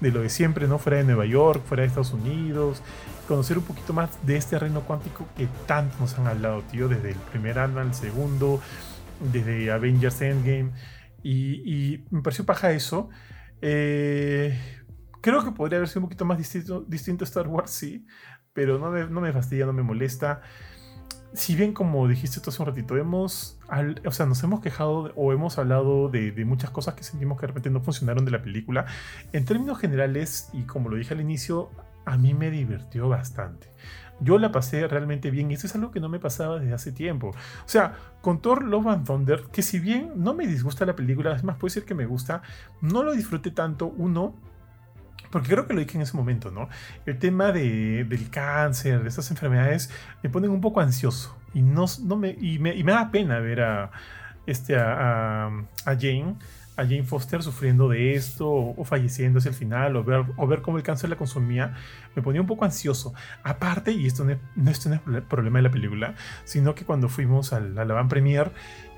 [0.00, 0.78] de lo de siempre, ¿no?
[0.78, 2.82] Fuera de Nueva York, fuera de Estados Unidos.
[3.26, 7.10] Conocer un poquito más de este reino cuántico que tanto nos han hablado, tío, desde
[7.10, 8.60] el primer año al segundo,
[9.32, 10.70] desde Avengers Endgame.
[11.22, 13.08] Y, me pareció paja eso.
[13.60, 14.56] Eh,
[15.20, 18.06] creo que podría haber sido un poquito más distinto, distinto Star Wars, sí,
[18.56, 20.40] pero no me, no me fastidia, no me molesta.
[21.34, 23.58] Si bien, como dijiste tú hace un ratito, hemos,
[24.06, 27.42] o sea, nos hemos quejado o hemos hablado de, de, muchas cosas que sentimos que
[27.42, 28.86] de repente no funcionaron de la película,
[29.34, 31.70] en términos generales, y como lo dije al inicio,
[32.06, 33.68] a mí me divirtió bastante.
[34.20, 36.92] Yo la pasé realmente bien y eso es algo que no me pasaba desde hace
[36.92, 37.28] tiempo.
[37.28, 41.36] O sea, con Thor Love and Thunder, que si bien no me disgusta la película,
[41.36, 42.40] es más, puede ser que me gusta,
[42.80, 44.34] no lo disfruté tanto, uno,
[45.36, 46.70] porque creo que lo dije en ese momento, ¿no?
[47.04, 49.90] El tema de, del cáncer, de estas enfermedades,
[50.22, 53.90] me ponen un poco ansioso y, no, no me, y, me, da pena ver a,
[54.46, 56.36] este, a, a Jane
[56.78, 60.62] a Jane Foster sufriendo de esto o, falleciendo hacia el final o ver, o ver
[60.62, 61.74] cómo el cáncer la consumía,
[62.14, 63.12] me ponía un poco ansioso.
[63.42, 64.38] Aparte, y esto no, es,
[64.68, 66.14] esto no es problema de la película,
[66.44, 68.52] sino que cuando fuimos a la, van premier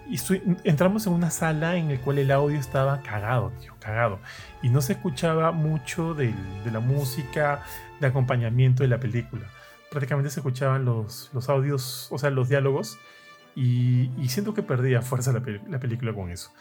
[0.09, 0.19] y
[0.65, 4.19] entramos en una sala en la cual el audio estaba cagado, tío, cagado.
[4.63, 6.33] Y no se escuchaba mucho de
[6.73, 7.63] la música
[8.01, 9.47] de acompañamiento de la película.
[9.91, 12.99] Prácticamente se escuchaban los, los audios, o sea, los diálogos.
[13.55, 16.53] Y, siento que perdía fuerza la, la película con eso.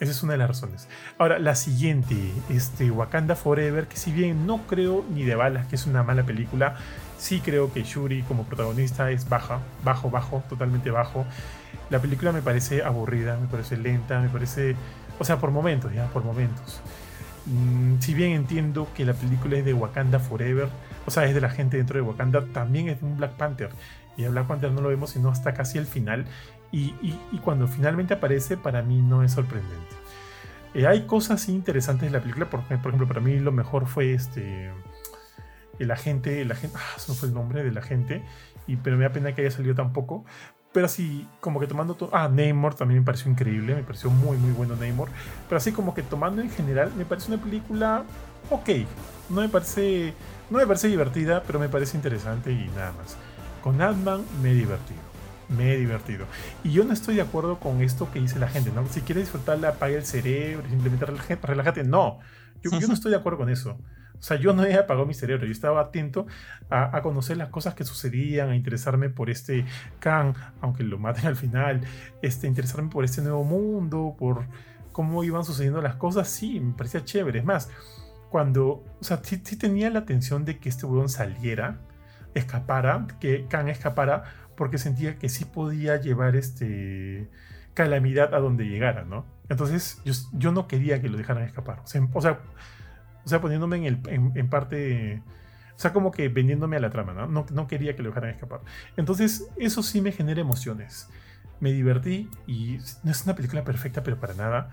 [0.00, 0.88] Esa es una de las razones.
[1.18, 2.16] Ahora, la siguiente,
[2.48, 6.22] este, Wakanda Forever, que si bien no creo ni de balas que es una mala
[6.22, 6.76] película,
[7.18, 11.26] sí creo que Shuri como protagonista es baja, bajo, bajo, totalmente bajo.
[11.90, 14.76] La película me parece aburrida, me parece lenta, me parece...
[15.18, 16.80] O sea, por momentos, ya, por momentos.
[17.46, 20.68] Mm, si bien entiendo que la película es de Wakanda Forever,
[21.06, 23.70] o sea, es de la gente dentro de Wakanda, también es de un Black Panther.
[24.16, 26.26] Y a Black Panther no lo vemos sino hasta casi el final.
[26.72, 26.92] Y,
[27.42, 29.96] cuando finalmente aparece, para mí no es sorprendente.
[30.74, 34.70] Eh, hay cosas interesantes en la película, por, ejemplo, para mí lo mejor fue este
[35.80, 38.22] el agente, el agente, ah, no fue el nombre del agente,
[38.66, 40.24] y, pero me da pena que haya salido tampoco.
[40.72, 42.10] Pero así, como que tomando todo.
[42.12, 45.08] Ah, Namor también me pareció increíble, me pareció muy, muy bueno Namor.
[45.48, 48.04] Pero así, como que tomando en general, me parece una película
[48.50, 48.68] ok.
[49.28, 50.14] No me parece,
[50.50, 53.16] no me parece divertida, pero me parece interesante y nada más.
[53.62, 55.10] Con Ant-Man me he divertido
[55.50, 56.26] me he divertido.
[56.64, 58.86] Y yo no estoy de acuerdo con esto que dice la gente, ¿no?
[58.86, 61.06] Si quieres disfrutarla, apaga el cerebro, simplemente
[61.42, 61.84] relájate.
[61.84, 62.20] No,
[62.62, 63.78] yo, yo, no estoy de acuerdo con eso.
[64.20, 66.26] O sea, yo no he apagado mi cerebro, yo estaba atento
[66.68, 69.64] a, conocer las cosas que sucedían, a interesarme por este
[69.98, 71.80] Khan, aunque lo maten al final,
[72.20, 74.44] este, interesarme por este nuevo mundo, por
[74.92, 77.38] cómo iban sucediendo las cosas, sí, me parecía chévere.
[77.38, 77.70] Es más,
[78.30, 81.78] cuando, o sea, sí, tenía la atención de que este weón saliera,
[82.34, 84.24] escapara, que Khan escapara,
[84.54, 87.30] porque sentía que sí podía llevar este
[87.72, 89.24] calamidad a donde llegara, ¿no?
[89.48, 90.02] Entonces
[90.32, 91.80] yo, no quería que lo dejaran escapar.
[91.80, 92.40] O sea, o sea,
[93.40, 94.00] poniéndome en, el,
[94.36, 95.22] en, parte...
[95.76, 97.26] O sea, como que vendiéndome a la trama, ¿no?
[97.26, 97.46] ¿no?
[97.52, 97.66] ¿no?
[97.66, 98.60] quería que lo dejaran escapar.
[98.96, 101.08] Entonces, eso sí me genera emociones.
[101.60, 104.70] Me divertí y no es una película perfecta, pero para nada.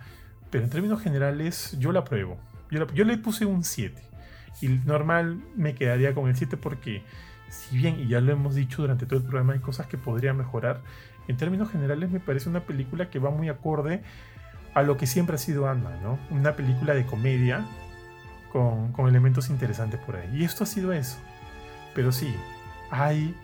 [0.50, 2.38] Pero en términos generales, yo la apruebo.
[2.72, 4.02] Yo, yo le puse un 7.
[4.62, 7.04] Y normal me quedaría con el 7 porque
[7.50, 10.38] si bien, y ya lo hemos dicho durante todo el programa, hay cosas que podrían
[10.38, 10.82] mejorar,
[11.28, 14.02] en términos generales me parece una película que va muy acorde
[14.74, 16.20] a lo que siempre ha sido Anda, ¿no?
[16.30, 17.66] Una película de comedia
[18.58, 20.30] con, elementos interesantes por ahí.
[20.34, 21.18] Y esto ha sido eso.
[21.94, 22.34] Pero sí,
[22.90, 23.36] hay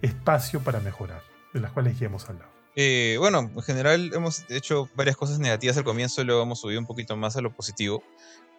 [0.00, 1.22] espacio para mejorar,
[1.52, 2.50] de las cuales ya hemos hablado.
[2.74, 6.80] Eh, bueno, en general hemos hecho varias cosas negativas al comienzo y luego hemos subido
[6.80, 8.02] un poquito más a lo positivo.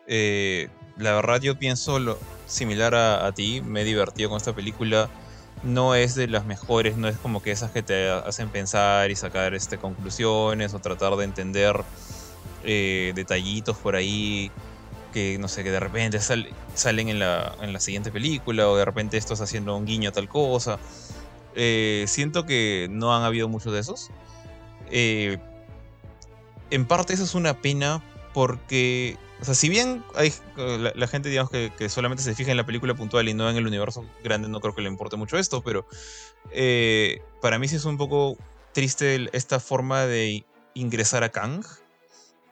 [0.07, 5.10] Eh, la verdad yo pienso lo similar a, ti, me he divertido con esta película.
[5.64, 9.15] No es de las mejores, no es como que esas que te hacen pensar y
[9.15, 11.84] sacar este, conclusiones o tratar de entender
[12.65, 14.52] eh, detallitos por ahí
[15.14, 18.84] que no sé, que de repente salen en la, en la, siguiente película o de
[18.84, 20.80] repente estás haciendo un guiño a tal cosa.
[21.56, 24.10] Eh, siento que no han habido muchos de esos.
[24.90, 25.38] Eh,
[26.72, 28.03] en parte eso es una pena
[28.34, 32.65] porque, o sea, si bien hay la, gente, digamos, que, solamente se fija en la
[32.65, 35.61] película puntual y no en el universo grande, no creo que le importe mucho esto,
[35.61, 35.85] pero
[36.52, 38.38] eh, para mí sí es un poco
[38.73, 41.64] triste esta forma de ingresar a Kang.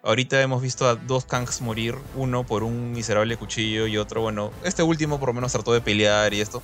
[0.03, 4.52] Ahorita hemos visto a dos Kangs morir, uno por un miserable cuchillo y otro, bueno,
[4.64, 6.64] este último por lo menos trató de pelear y esto.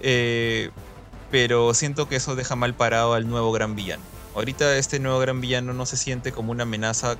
[0.00, 0.70] Eh,
[1.30, 4.02] pero siento que eso deja mal parado al nuevo gran villano.
[4.34, 7.16] Ahorita este nuevo gran villano no se siente como una amenaza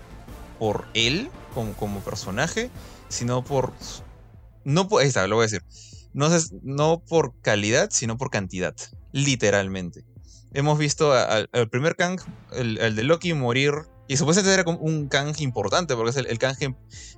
[0.59, 2.71] por él, como, personaje,
[3.09, 3.73] sino por...
[4.65, 5.65] No, ahí está, lo voy a decir.
[6.15, 6.31] No,
[6.63, 8.75] no por calidad, sino por cantidad.
[9.13, 10.05] Literalmente.
[10.55, 12.21] Hemos visto al primer Kang,
[12.53, 13.73] el, el de Loki, morir
[14.09, 16.57] y supuestamente era un Kang importante, porque es el, Kang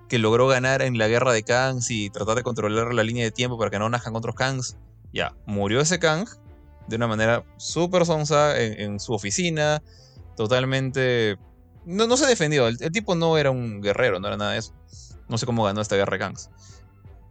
[0.08, 3.30] que logró ganar en la guerra de Kangs y tratar de controlar la línea de
[3.30, 4.76] tiempo para que no nazcan otros Kangs.
[5.12, 6.26] Ya, murió ese Kang
[6.88, 9.82] de una manera súper sonsa en, su oficina,
[10.36, 11.36] totalmente...
[11.84, 14.72] No, se defendió, el, tipo no era un guerrero, no era nada de eso.
[15.28, 16.50] No sé cómo ganó esta guerra de Kangs.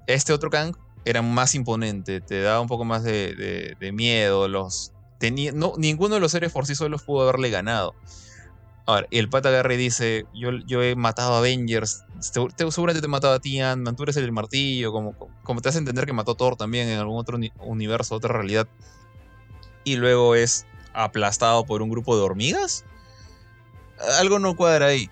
[0.06, 0.76] Este otro Kang
[1.06, 4.94] era más imponente, te daba un poco más de, miedo, los...
[5.20, 7.96] Tenía, no, ninguno de los seres por sí solos pudo haberle ganado.
[8.88, 13.10] Ahora, el pata agarra y dice, yo, yo he matado a Avengers, seguramente te he
[13.10, 16.32] matado a ti, ant tú eres el martillo, como, como te hace entender que mató
[16.32, 18.66] a Thor también en algún otro universo, otra realidad.
[19.84, 22.86] Y luego es aplastado por un grupo de hormigas.
[24.20, 25.10] Algo no cuadra ahí.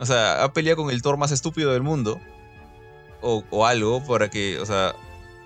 [0.00, 2.18] O sea, ha peleado con el Thor más estúpido del mundo.
[3.20, 4.94] O, o algo para que, o sea,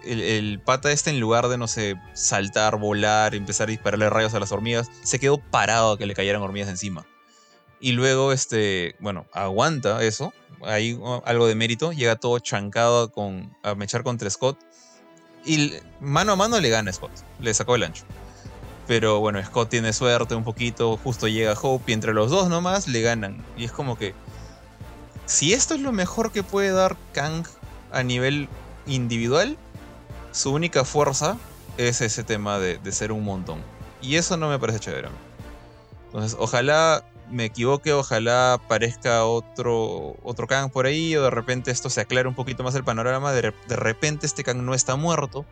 [0.05, 4.35] el, el, pata este en lugar de, no sé, saltar, volar, empezar a dispararle rayos
[4.35, 7.05] a las hormigas, se quedó parado a que le cayeran hormigas encima
[7.83, 10.33] y luego, este, bueno, aguanta eso,
[10.63, 14.57] hay algo de mérito, llega todo chancado con, a mechar contra Scott,
[15.45, 17.11] y mano a mano le gana a Scott,
[17.41, 18.05] le sacó el ancho.
[18.87, 22.87] Pero bueno, Scott tiene suerte un poquito, justo llega Hope y entre los dos nomás
[22.87, 23.45] le ganan.
[23.57, 24.15] Y es como que,
[25.27, 27.45] si esto es lo mejor que puede dar Kang
[27.91, 28.49] a nivel
[28.87, 29.59] individual,
[30.31, 31.37] su única fuerza
[31.79, 33.61] es ese tema de, de ser un montón.
[34.01, 35.09] Y eso no me parece chévere.
[36.07, 41.91] Entonces, ojalá me equivoque, ojalá aparezca otro, otro Kang por ahí, o de repente esto
[41.91, 45.47] se aclare un poquito más el panorama, de, repente este Kang no está muerto,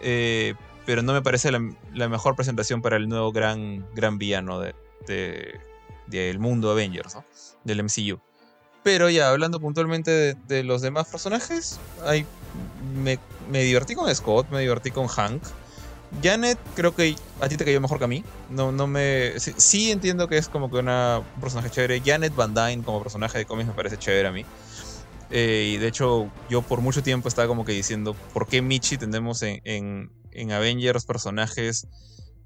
[0.00, 0.54] eh,
[0.86, 4.74] pero no me parece la, mejor presentación para el nuevo gran, gran villano del
[5.06, 7.18] de, mundo Avengers,
[7.64, 8.18] del MCU.
[8.82, 11.78] Pero ya, hablando puntualmente de, los demás personajes,
[12.94, 13.18] me,
[13.50, 15.42] me divertí con Scott, me divertí con Hank.
[16.22, 18.24] Janet, creo que a ti te cayó mejor que a mí.
[18.50, 19.38] No, no me.
[19.38, 22.02] Sí, entiendo que es como que una, un personaje chévere.
[22.04, 24.44] Janet Van Dyne como personaje de cómics me parece chévere a mí.
[25.30, 28.96] Eh, y de hecho, yo por mucho tiempo estaba como que diciendo, ¿por qué Michi
[28.96, 31.86] tenemos en, en, Avengers personajes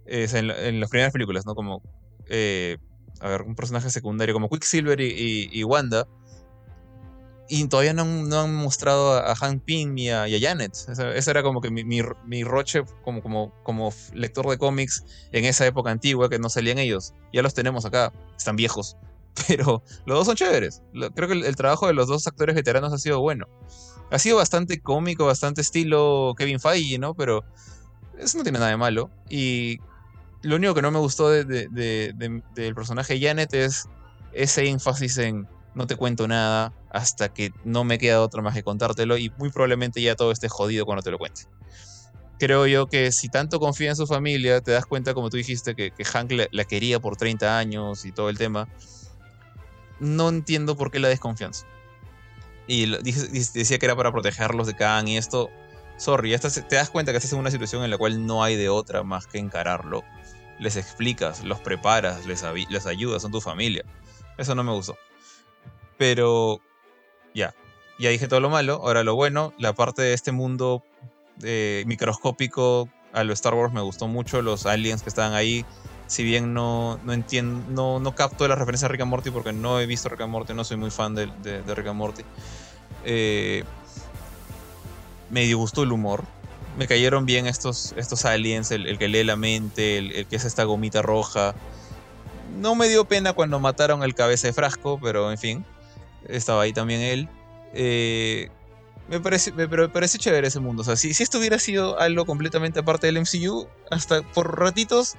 [0.06, 1.54] en, las primeras películas, ¿no?
[1.54, 1.80] Como,
[2.28, 2.78] eh,
[3.20, 6.08] a ver, un personaje secundario como Quicksilver y Wanda
[7.54, 10.72] y todavía no han, han mostrado a, Hank Pym y a, Janet.
[10.74, 15.66] Ese, era como que mi, mi, roche como, como, como lector de cómics en esa
[15.66, 17.12] época antigua que no salían ellos.
[17.30, 18.96] Ya los tenemos acá, están viejos.
[19.48, 20.80] Pero los dos son chéveres.
[21.14, 23.46] Creo que el, trabajo de los dos actores veteranos ha sido bueno.
[24.10, 27.12] Ha sido bastante cómico, bastante estilo Kevin Feige, ¿no?
[27.12, 27.44] Pero
[28.18, 29.10] eso no tiene nada de malo.
[29.28, 29.78] Y
[30.40, 33.90] lo único que no me gustó de, del personaje Janet es
[34.32, 38.62] ese énfasis en no te cuento nada hasta que no me queda otra más que
[38.62, 41.42] contártelo y muy probablemente ya todo esté jodido cuando te lo cuente.
[42.38, 45.74] Creo yo que si tanto confía en su familia, te das cuenta, como tú dijiste,
[45.74, 48.68] que, Hank la, quería por 30 años y todo el tema.
[50.00, 51.66] No entiendo por qué la desconfianza.
[52.66, 55.50] Y decía que era para protegerlos de Khan y esto.
[55.96, 58.56] Sorry, ya te das cuenta que estás en una situación en la cual no hay
[58.56, 60.02] de otra más que encararlo.
[60.58, 63.84] Les explicas, los preparas, les, les ayudas, son tu familia.
[64.36, 64.96] Eso no me gustó.
[65.96, 66.60] Pero
[67.34, 67.54] ya,
[67.98, 68.80] ya dije todo lo malo.
[68.82, 70.82] Ahora lo bueno, la parte de este mundo
[71.42, 74.42] eh, microscópico a lo Star Wars me gustó mucho.
[74.42, 75.64] Los aliens que estaban ahí,
[76.06, 79.52] si bien no, no entiendo, no, no capto la referencia a Rick and Morty porque
[79.52, 82.22] no he visto Rick and Morty, no soy muy fan de, de, Rick and Morty.
[83.04, 83.64] Eh,
[85.30, 86.24] me gustó el humor.
[86.78, 90.44] Me cayeron bien estos, estos aliens, el, que lee la mente, el, el, que es
[90.46, 91.54] esta gomita roja.
[92.58, 95.64] No me dio pena cuando mataron el cabeza de frasco, pero en fin
[96.28, 97.28] estaba ahí también él.
[97.74, 98.48] eh,
[99.08, 100.82] me parece, me, pero me parece chévere ese mundo.
[100.82, 105.16] O sea, si, si esto hubiera sido algo completamente aparte del MCU, hasta por ratitos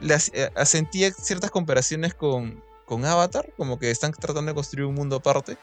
[0.00, 4.94] le eh, sentía ciertas comparaciones con, con Avatar, como que están tratando de construir un
[4.94, 5.56] mundo aparte,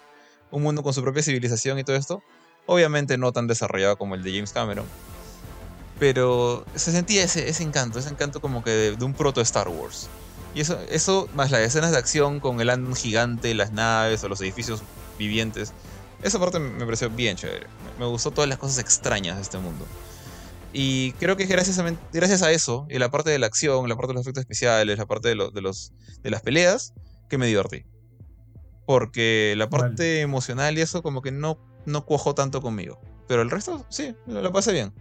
[0.52, 2.24] un mundo con su propia civilización y todo esto.
[2.66, 4.86] Obviamente no tan desarrollado como el de James Cameron.
[6.00, 10.08] Pero se sentía ese, ese encanto, ese encanto como que de, un proto Star Wars.
[10.56, 14.30] Y eso, eso, más las escenas de acción con el andón gigante, las naves o
[14.30, 14.82] los edificios
[15.18, 15.74] vivientes,
[16.24, 17.68] esa parte me pareció bien chévere.
[17.98, 19.86] Me gustó todas las cosas extrañas de este mundo.
[20.74, 23.96] Y creo que gracias a, gracias a eso, y la parte de la acción, la
[23.96, 26.94] parte de los efectos especiales, la parte de, de, los, de las peleas,
[27.30, 27.86] que me divertí.
[28.86, 33.00] Porque la parte emocional y eso como que no, no cuajó tanto conmigo.
[33.28, 34.92] Pero el resto, sí, lo, pasé bien.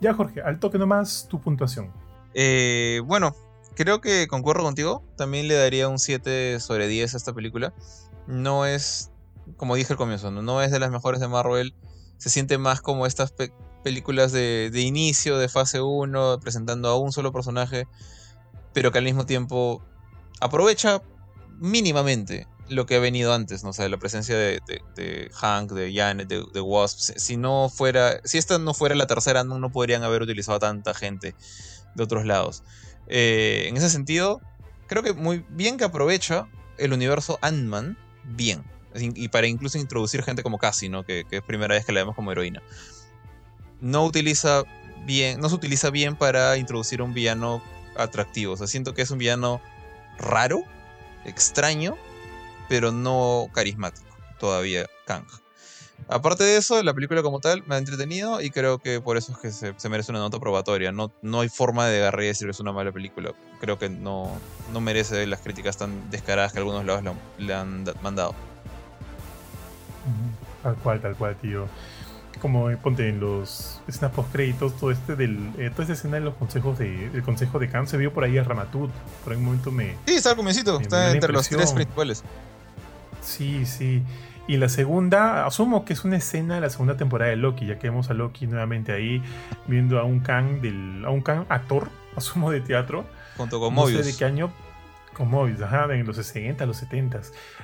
[0.00, 1.90] Ya, Jorge, al toque nomás tu puntuación.
[2.34, 3.34] Eh, bueno,
[3.84, 5.02] creo que concuerdo contigo.
[5.16, 7.72] También le daría un 7 sobre 10 a esta película.
[8.26, 9.10] No es
[9.56, 11.74] como dije al comienzo, no, es de las mejores de Marvel.
[12.18, 13.32] Se siente más como estas
[13.82, 17.86] películas de, inicio, de fase 1, presentando a un solo personaje,
[18.72, 19.82] pero que al mismo tiempo
[20.40, 21.02] aprovecha
[21.58, 23.70] mínimamente lo que ha venido antes, ¿no?
[23.70, 27.16] O sea, la presencia de, Hank, de Janet, de, Wasp.
[27.16, 30.94] Si, no fuera, si esta no fuera la tercera, no, podrían haber utilizado a tanta
[30.94, 31.34] gente
[31.94, 32.62] de otros lados.
[33.10, 34.40] Eh, en ese sentido,
[34.86, 38.64] creo que muy bien que aprovecha el universo Ant-Man, bien
[38.94, 41.04] y para incluso introducir gente como Cassie, ¿no?
[41.04, 42.62] Que, es primera vez que la vemos como heroína.
[43.80, 44.64] No utiliza
[45.04, 47.62] bien, no se utiliza bien para introducir un villano
[47.96, 48.54] atractivo.
[48.54, 49.60] O sea, siento que es un villano
[50.18, 50.64] raro,
[51.24, 51.96] extraño,
[52.68, 54.08] pero no carismático
[54.38, 55.24] todavía, Kang.
[56.08, 59.32] Aparte de eso, la película como tal me ha entretenido y creo que por eso
[59.32, 60.90] es que se, merece una nota probatoria.
[60.92, 63.32] No, no hay forma de agarrar y decir que es una mala película.
[63.60, 64.30] Creo que no,
[64.72, 67.04] no merece las críticas tan descaradas que algunos lados
[67.38, 68.34] le han mandado.
[70.62, 71.66] Tal cual, tal cual, tío.
[72.40, 76.16] Como eh, ponte en los escenas post créditos, todo este del, eh, toda esta escena
[76.16, 78.90] de los consejos de, del consejo de Khan se vio por ahí a Ramatut.
[79.24, 79.96] Por un momento me.
[80.06, 82.24] Sí, está al comiencito, está entre los tres principales.
[83.22, 84.02] Sí, sí.
[84.50, 87.78] Y la segunda, asumo que es una escena de la segunda temporada de Loki, ya
[87.78, 89.22] que vemos a Loki nuevamente ahí
[89.68, 91.04] viendo a un Khan del.
[91.04, 93.04] a un Khan actor, asumo de teatro.
[93.36, 94.52] Junto con no Sé de qué año.
[95.14, 97.20] Con Mobius, ajá, en los 60, los 70.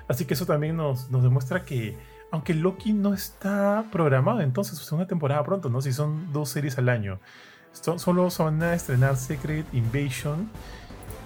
[0.07, 1.99] Así que eso también nos, nos demuestra que
[2.31, 5.83] aunque Loki no está programado entonces es una temporada pronto, ¿no?
[5.83, 7.19] Si son dos series al año.
[7.73, 10.49] solo van a estrenar Secret Invasion.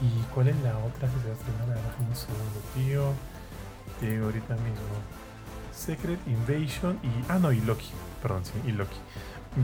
[0.00, 1.78] ¿Y cuál es la otra que se va a estrenar?
[1.78, 3.12] A un segundo, tío.
[4.00, 5.29] Te digo ahorita mismo.
[5.72, 7.08] Secret Invasion y.
[7.28, 7.90] Ah, no, y Loki.
[8.22, 8.96] Perdón, sí, y Loki.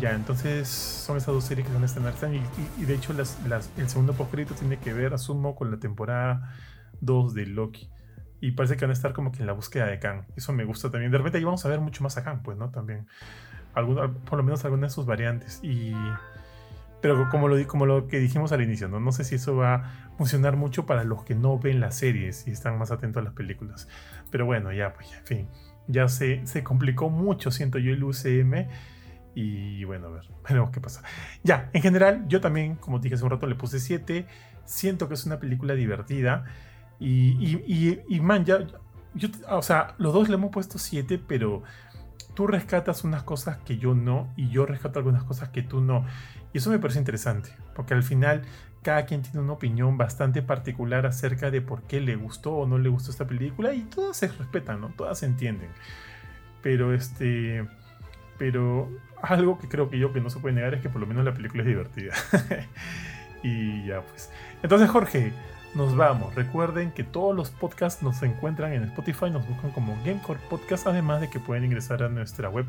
[0.00, 2.42] Ya, entonces son esas dos series que van a estrenar este año.
[2.78, 6.52] Y, de hecho, el segundo postcrédito tiene que ver, asumo, con la temporada
[7.00, 7.88] 2 de Loki.
[8.40, 10.26] Y parece que van a estar como que en la búsqueda de Khan.
[10.36, 11.12] Eso me gusta también.
[11.12, 12.70] De repente ahí vamos a ver mucho más a Khan, pues, ¿no?
[12.70, 13.06] También.
[13.74, 15.60] por lo menos algunas de sus variantes.
[15.62, 15.94] Y.
[17.00, 18.98] Pero como lo, como lo que dijimos al inicio, ¿no?
[18.98, 22.48] No sé si eso va a funcionar mucho para los que no ven las series
[22.48, 23.86] y están más atentos a las películas.
[24.30, 25.48] Pero bueno, ya, pues, en fin.
[25.88, 28.68] Ya se, se complicó mucho, siento yo, el UCM.
[29.34, 31.02] Y bueno, a ver, veremos qué pasa.
[31.44, 34.26] Ya, en general, yo también, como dije hace un rato, le puse 7.
[34.64, 36.44] Siento que es una película divertida.
[36.98, 38.66] Y, y, man, ya,
[39.14, 41.62] yo, o sea, los dos le hemos puesto 7, pero
[42.34, 46.06] tú rescatas unas cosas que yo no, y yo rescato algunas cosas que tú no.
[46.52, 48.42] Y eso me parece interesante, porque al final
[48.86, 52.78] cada quien tiene una opinión bastante particular acerca de por qué le gustó o no
[52.78, 54.90] le gustó esta película, y todas se respetan, ¿no?
[54.90, 55.70] Todas se entienden.
[56.62, 57.66] Pero este.
[58.38, 58.88] Pero
[59.20, 61.24] algo que creo que yo que no se puede negar es que por lo menos
[61.24, 62.14] la película es divertida.
[63.42, 64.30] y ya pues.
[64.62, 65.32] Entonces, Jorge,
[65.76, 66.34] nos vamos.
[66.34, 71.20] Recuerden que todos los podcasts nos encuentran en Spotify, nos buscan como Gamecore Podcast, además
[71.20, 72.64] de que pueden ingresar a nuestra web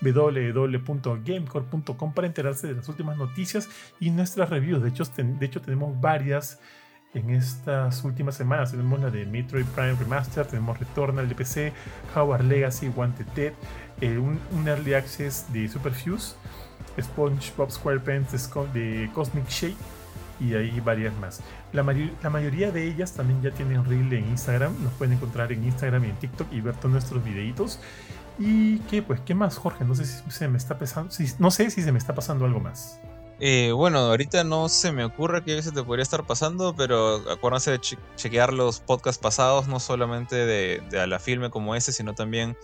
[0.00, 3.68] www.gamecore.com para enterarse de las últimas noticias
[3.98, 4.80] y nuestras reviews.
[4.80, 6.60] De hecho, de hecho tenemos varias
[7.14, 8.70] en estas últimas semanas.
[8.70, 11.72] Tenemos la de Metroid Prime Remaster, tenemos Returnal de PC,
[12.14, 13.52] Howard Legacy, Wanted Dead,
[14.00, 16.36] eh, un, Early Access de Superfuse,
[17.00, 19.76] SpongeBob SquarePants de Cosmic Shape
[20.42, 21.40] y hay varias más.
[21.72, 21.84] La,
[22.22, 24.74] la, mayoría de ellas también ya tienen reel en Instagram.
[24.82, 27.78] Nos pueden encontrar en Instagram y en TikTok y ver todos nuestros videitos.
[28.38, 29.84] Y qué, pues, ¿qué más, Jorge?
[29.84, 32.60] No sé si se me está pasando, no sé si se me está pasando algo
[32.60, 32.98] más.
[33.44, 37.72] Eh, bueno, ahorita no se me ocurre que se te podría estar pasando, pero acuérdense
[37.72, 37.80] de
[38.16, 42.56] chequear los podcasts pasados, no solamente de, de, a la filme como ese, sino también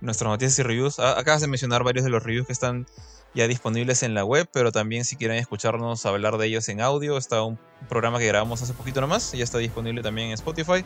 [0.00, 0.98] nuestras noticias y reviews.
[1.00, 2.86] acabas de mencionar varios de los reviews que están
[3.34, 7.16] ya disponibles en la web, pero también si quieren escucharnos hablar de ellos en audio,
[7.16, 7.58] está un
[7.88, 10.84] programa que grabamos hace poquito nomás, ya está disponible también en Spotify.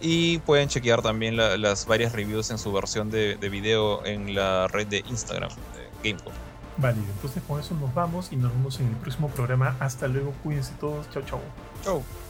[0.00, 4.68] Y pueden chequear también las varias reviews en su versión de, de, video en la
[4.68, 6.34] red de Instagram de GameCube.
[6.76, 9.76] Vale, entonces con eso nos vamos y nos vemos en el próximo programa.
[9.80, 11.10] Hasta luego, cuídense todos.
[11.10, 11.40] Chao, chao.
[11.82, 12.27] Chao.